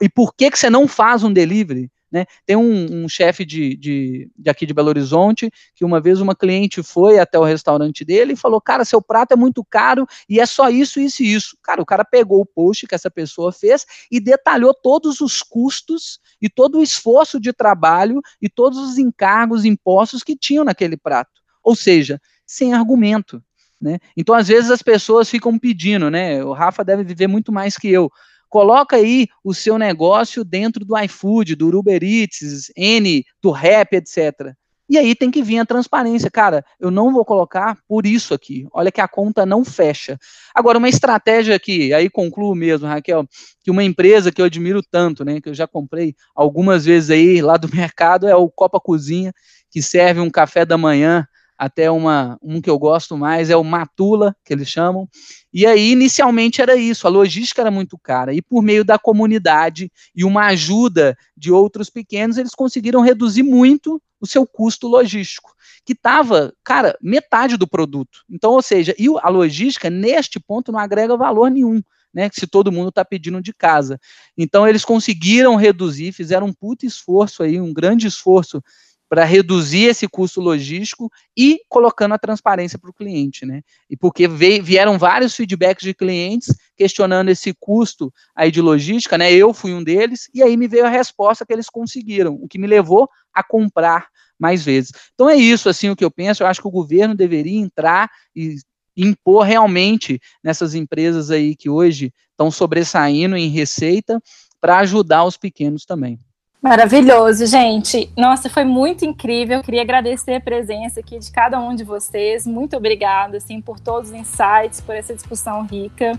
e 0.00 0.08
por 0.08 0.32
que, 0.32 0.48
que 0.48 0.56
você 0.56 0.70
não 0.70 0.86
faz 0.86 1.24
um 1.24 1.32
delivery? 1.32 1.90
Né? 2.10 2.24
Tem 2.46 2.56
um, 2.56 3.04
um 3.04 3.08
chefe 3.08 3.44
de, 3.44 3.76
de, 3.76 4.30
de, 4.38 4.48
aqui 4.48 4.64
de 4.64 4.72
Belo 4.72 4.88
Horizonte 4.88 5.50
que 5.74 5.84
uma 5.84 6.00
vez 6.00 6.20
uma 6.20 6.34
cliente 6.34 6.82
foi 6.82 7.18
até 7.18 7.38
o 7.38 7.44
restaurante 7.44 8.02
dele 8.02 8.32
e 8.32 8.36
falou: 8.36 8.62
Cara, 8.62 8.82
seu 8.82 9.02
prato 9.02 9.32
é 9.32 9.36
muito 9.36 9.62
caro 9.62 10.06
e 10.26 10.40
é 10.40 10.46
só 10.46 10.70
isso, 10.70 10.98
isso 10.98 11.22
e 11.22 11.34
isso. 11.34 11.54
Cara, 11.62 11.82
o 11.82 11.84
cara 11.84 12.06
pegou 12.06 12.40
o 12.40 12.46
post 12.46 12.86
que 12.86 12.94
essa 12.94 13.10
pessoa 13.10 13.52
fez 13.52 13.84
e 14.10 14.20
detalhou 14.20 14.72
todos 14.72 15.20
os 15.20 15.42
custos 15.42 16.18
e 16.40 16.48
todo 16.48 16.78
o 16.78 16.82
esforço 16.82 17.38
de 17.38 17.52
trabalho 17.52 18.22
e 18.40 18.48
todos 18.48 18.78
os 18.78 18.96
encargos, 18.96 19.66
impostos 19.66 20.22
que 20.22 20.34
tinham 20.34 20.64
naquele 20.64 20.96
prato 20.96 21.37
ou 21.62 21.74
seja, 21.74 22.20
sem 22.46 22.74
argumento. 22.74 23.42
Né? 23.80 23.98
Então, 24.16 24.34
às 24.34 24.48
vezes, 24.48 24.70
as 24.70 24.82
pessoas 24.82 25.30
ficam 25.30 25.58
pedindo, 25.58 26.10
né? 26.10 26.42
O 26.42 26.52
Rafa 26.52 26.84
deve 26.84 27.04
viver 27.04 27.28
muito 27.28 27.52
mais 27.52 27.76
que 27.76 27.88
eu. 27.88 28.10
Coloca 28.48 28.96
aí 28.96 29.28
o 29.44 29.52
seu 29.52 29.78
negócio 29.78 30.42
dentro 30.42 30.84
do 30.84 30.98
iFood, 30.98 31.54
do 31.54 31.68
Uber 31.78 32.02
Eats, 32.02 32.72
N, 32.76 33.24
do 33.42 33.50
Rap, 33.50 33.94
etc. 33.94 34.54
E 34.88 34.96
aí 34.96 35.14
tem 35.14 35.30
que 35.30 35.42
vir 35.42 35.58
a 35.58 35.66
transparência. 35.66 36.30
Cara, 36.30 36.64
eu 36.80 36.90
não 36.90 37.12
vou 37.12 37.24
colocar 37.24 37.76
por 37.86 38.06
isso 38.06 38.32
aqui. 38.32 38.66
Olha 38.72 38.90
que 38.90 39.02
a 39.02 39.06
conta 39.06 39.44
não 39.44 39.64
fecha. 39.64 40.18
Agora, 40.54 40.78
uma 40.78 40.88
estratégia 40.88 41.54
aqui, 41.54 41.92
aí 41.92 42.08
concluo 42.08 42.54
mesmo, 42.54 42.88
Raquel, 42.88 43.26
que 43.62 43.70
uma 43.70 43.84
empresa 43.84 44.32
que 44.32 44.40
eu 44.40 44.46
admiro 44.46 44.82
tanto, 44.82 45.26
né, 45.26 45.42
que 45.42 45.50
eu 45.50 45.54
já 45.54 45.66
comprei 45.66 46.14
algumas 46.34 46.86
vezes 46.86 47.10
aí 47.10 47.42
lá 47.42 47.58
do 47.58 47.68
mercado, 47.74 48.26
é 48.26 48.34
o 48.34 48.48
Copa 48.48 48.80
Cozinha, 48.80 49.32
que 49.70 49.82
serve 49.82 50.20
um 50.20 50.30
café 50.30 50.64
da 50.64 50.78
manhã 50.78 51.28
até 51.58 51.90
uma, 51.90 52.38
um 52.40 52.60
que 52.60 52.70
eu 52.70 52.78
gosto 52.78 53.18
mais 53.18 53.50
é 53.50 53.56
o 53.56 53.64
Matula, 53.64 54.34
que 54.44 54.52
eles 54.52 54.68
chamam. 54.68 55.08
E 55.52 55.66
aí, 55.66 55.90
inicialmente, 55.90 56.62
era 56.62 56.76
isso, 56.76 57.06
a 57.06 57.10
logística 57.10 57.60
era 57.60 57.70
muito 57.70 57.98
cara. 57.98 58.32
E 58.32 58.40
por 58.40 58.62
meio 58.62 58.84
da 58.84 58.96
comunidade 58.96 59.90
e 60.14 60.24
uma 60.24 60.46
ajuda 60.46 61.18
de 61.36 61.50
outros 61.50 61.90
pequenos, 61.90 62.38
eles 62.38 62.54
conseguiram 62.54 63.00
reduzir 63.00 63.42
muito 63.42 64.00
o 64.20 64.26
seu 64.26 64.46
custo 64.46 64.86
logístico, 64.86 65.52
que 65.84 65.92
estava, 65.92 66.52
cara, 66.62 66.96
metade 67.02 67.56
do 67.56 67.66
produto. 67.66 68.24
Então, 68.30 68.52
ou 68.52 68.62
seja, 68.62 68.94
e 68.98 69.06
a 69.20 69.28
logística, 69.28 69.90
neste 69.90 70.38
ponto, 70.38 70.70
não 70.70 70.78
agrega 70.78 71.16
valor 71.16 71.50
nenhum. 71.50 71.82
Né, 72.14 72.30
se 72.32 72.46
todo 72.46 72.72
mundo 72.72 72.88
está 72.88 73.04
pedindo 73.04 73.40
de 73.40 73.52
casa. 73.52 74.00
Então, 74.36 74.66
eles 74.66 74.82
conseguiram 74.82 75.56
reduzir, 75.56 76.10
fizeram 76.10 76.46
um 76.46 76.52
puto 76.54 76.86
esforço 76.86 77.42
aí, 77.42 77.60
um 77.60 77.72
grande 77.72 78.06
esforço 78.06 78.64
para 79.08 79.24
reduzir 79.24 79.84
esse 79.84 80.06
custo 80.06 80.40
logístico 80.40 81.10
e 81.36 81.60
colocando 81.68 82.14
a 82.14 82.18
transparência 82.18 82.78
para 82.78 82.90
o 82.90 82.94
cliente, 82.94 83.46
né? 83.46 83.62
E 83.88 83.96
porque 83.96 84.28
veio, 84.28 84.62
vieram 84.62 84.98
vários 84.98 85.34
feedbacks 85.34 85.82
de 85.82 85.94
clientes 85.94 86.54
questionando 86.76 87.30
esse 87.30 87.54
custo 87.58 88.12
aí 88.34 88.50
de 88.50 88.60
logística, 88.60 89.16
né? 89.16 89.32
Eu 89.32 89.54
fui 89.54 89.72
um 89.72 89.82
deles 89.82 90.28
e 90.34 90.42
aí 90.42 90.56
me 90.56 90.68
veio 90.68 90.84
a 90.84 90.90
resposta 90.90 91.46
que 91.46 91.52
eles 91.52 91.70
conseguiram, 91.70 92.34
o 92.34 92.46
que 92.46 92.58
me 92.58 92.66
levou 92.66 93.08
a 93.32 93.42
comprar 93.42 94.08
mais 94.38 94.64
vezes. 94.64 94.92
Então 95.14 95.28
é 95.28 95.34
isso 95.34 95.68
assim 95.68 95.90
o 95.90 95.96
que 95.96 96.04
eu 96.04 96.10
penso. 96.10 96.42
Eu 96.42 96.46
acho 96.46 96.60
que 96.60 96.68
o 96.68 96.72
governo 96.72 97.14
deveria 97.14 97.58
entrar 97.58 98.10
e 98.36 98.56
impor 98.96 99.44
realmente 99.44 100.20
nessas 100.42 100.74
empresas 100.74 101.30
aí 101.30 101.56
que 101.56 101.70
hoje 101.70 102.12
estão 102.30 102.50
sobressaindo 102.50 103.36
em 103.36 103.48
receita 103.48 104.20
para 104.60 104.78
ajudar 104.78 105.24
os 105.24 105.36
pequenos 105.36 105.84
também. 105.84 106.18
Maravilhoso, 106.60 107.46
gente. 107.46 108.10
Nossa, 108.16 108.50
foi 108.50 108.64
muito 108.64 109.04
incrível. 109.04 109.62
queria 109.62 109.82
agradecer 109.82 110.34
a 110.34 110.40
presença 110.40 110.98
aqui 110.98 111.16
de 111.16 111.30
cada 111.30 111.60
um 111.60 111.72
de 111.72 111.84
vocês. 111.84 112.44
Muito 112.46 112.76
obrigada, 112.76 113.36
assim, 113.36 113.60
por 113.60 113.78
todos 113.78 114.10
os 114.10 114.16
insights, 114.16 114.80
por 114.80 114.96
essa 114.96 115.14
discussão 115.14 115.64
rica. 115.64 116.18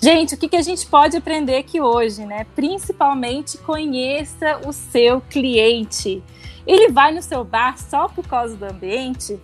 Gente, 0.00 0.34
o 0.34 0.38
que, 0.38 0.48
que 0.48 0.56
a 0.56 0.62
gente 0.62 0.86
pode 0.86 1.16
aprender 1.16 1.56
aqui 1.56 1.80
hoje, 1.80 2.24
né? 2.24 2.46
Principalmente 2.54 3.58
conheça 3.58 4.60
o 4.64 4.72
seu 4.72 5.20
cliente. 5.20 6.22
Ele 6.64 6.92
vai 6.92 7.12
no 7.12 7.22
seu 7.22 7.42
bar 7.42 7.76
só 7.76 8.06
por 8.08 8.26
causa 8.28 8.56
do 8.56 8.66
ambiente? 8.66 9.40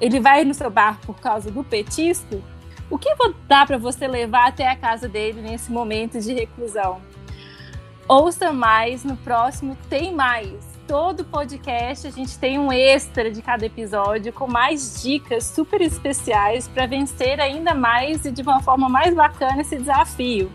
Ele 0.00 0.20
vai 0.20 0.44
no 0.44 0.54
seu 0.54 0.70
bar 0.70 1.00
por 1.04 1.18
causa 1.18 1.50
do 1.50 1.64
petisco? 1.64 2.40
O 2.88 2.96
que 2.96 3.12
dá 3.48 3.66
para 3.66 3.78
você 3.78 4.06
levar 4.06 4.48
até 4.48 4.68
a 4.68 4.76
casa 4.76 5.08
dele 5.08 5.40
nesse 5.40 5.72
momento 5.72 6.20
de 6.20 6.32
reclusão? 6.32 7.00
Ouça 8.06 8.52
mais 8.52 9.02
no 9.02 9.16
próximo 9.16 9.78
Tem 9.88 10.12
Mais. 10.12 10.52
Todo 10.86 11.24
podcast 11.24 12.06
a 12.06 12.10
gente 12.10 12.38
tem 12.38 12.58
um 12.58 12.70
extra 12.70 13.30
de 13.30 13.40
cada 13.40 13.64
episódio 13.64 14.30
com 14.30 14.46
mais 14.46 15.02
dicas 15.02 15.44
super 15.44 15.80
especiais 15.80 16.68
para 16.68 16.84
vencer 16.84 17.40
ainda 17.40 17.74
mais 17.74 18.26
e 18.26 18.30
de 18.30 18.42
uma 18.42 18.60
forma 18.60 18.90
mais 18.90 19.14
bacana 19.14 19.62
esse 19.62 19.78
desafio. 19.78 20.52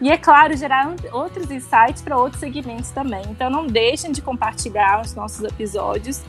E 0.00 0.10
é 0.10 0.18
claro, 0.18 0.56
gerar 0.56 0.92
outros 1.12 1.48
insights 1.52 2.02
para 2.02 2.18
outros 2.18 2.40
segmentos 2.40 2.90
também. 2.90 3.22
Então 3.28 3.48
não 3.48 3.64
deixem 3.64 4.10
de 4.10 4.20
compartilhar 4.20 5.02
os 5.02 5.14
nossos 5.14 5.44
episódios. 5.44 6.20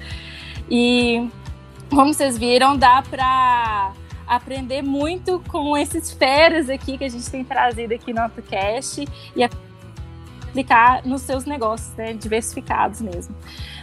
E 0.70 1.28
como 1.90 2.14
vocês 2.14 2.38
viram, 2.38 2.78
dá 2.78 3.02
para 3.02 3.92
aprender 4.28 4.84
muito 4.84 5.42
com 5.48 5.76
esses 5.76 6.12
feras 6.12 6.70
aqui 6.70 6.96
que 6.96 7.06
a 7.06 7.10
gente 7.10 7.28
tem 7.32 7.44
trazido 7.44 7.96
aqui 7.96 8.14
no 8.14 8.22
AutoCast 8.22 9.08
e 9.36 9.44
aplicar 10.54 11.04
nos 11.04 11.24
seus 11.24 11.46
negócios, 11.46 11.96
né, 11.96 12.14
diversificados 12.14 13.02
mesmo. 13.02 13.36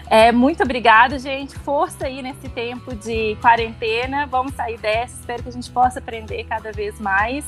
É, 0.09 0.31
muito 0.31 0.63
obrigada, 0.63 1.19
gente. 1.19 1.59
Força 1.59 2.07
aí 2.07 2.23
nesse 2.23 2.49
tempo 2.49 2.95
de 2.95 3.37
quarentena. 3.41 4.25
Vamos 4.27 4.55
sair 4.55 4.79
dessa. 4.79 5.19
Espero 5.21 5.43
que 5.43 5.49
a 5.49 5.53
gente 5.53 5.69
possa 5.71 5.99
aprender 5.99 6.45
cada 6.45 6.71
vez 6.73 7.01
mais. 7.01 7.45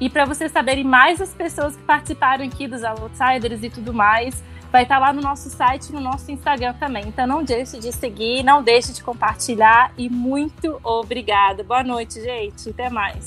E 0.00 0.10
para 0.10 0.24
vocês 0.24 0.50
saberem 0.52 0.84
mais 0.84 1.20
as 1.20 1.34
pessoas 1.34 1.76
que 1.76 1.82
participaram 1.82 2.44
aqui 2.44 2.66
dos 2.66 2.82
Outsiders 2.84 3.62
e 3.62 3.68
tudo 3.70 3.92
mais, 3.92 4.42
vai 4.70 4.82
estar 4.82 4.98
lá 4.98 5.12
no 5.12 5.20
nosso 5.20 5.48
site, 5.50 5.92
no 5.92 6.00
nosso 6.00 6.30
Instagram 6.30 6.74
também. 6.74 7.08
Então 7.08 7.26
não 7.26 7.42
deixe 7.42 7.78
de 7.78 7.92
seguir, 7.92 8.42
não 8.42 8.62
deixe 8.62 8.92
de 8.92 9.02
compartilhar 9.02 9.92
e 9.96 10.08
muito 10.08 10.78
obrigada. 10.82 11.62
Boa 11.62 11.82
noite, 11.82 12.20
gente. 12.22 12.70
Até 12.70 12.90
mais. 12.90 13.26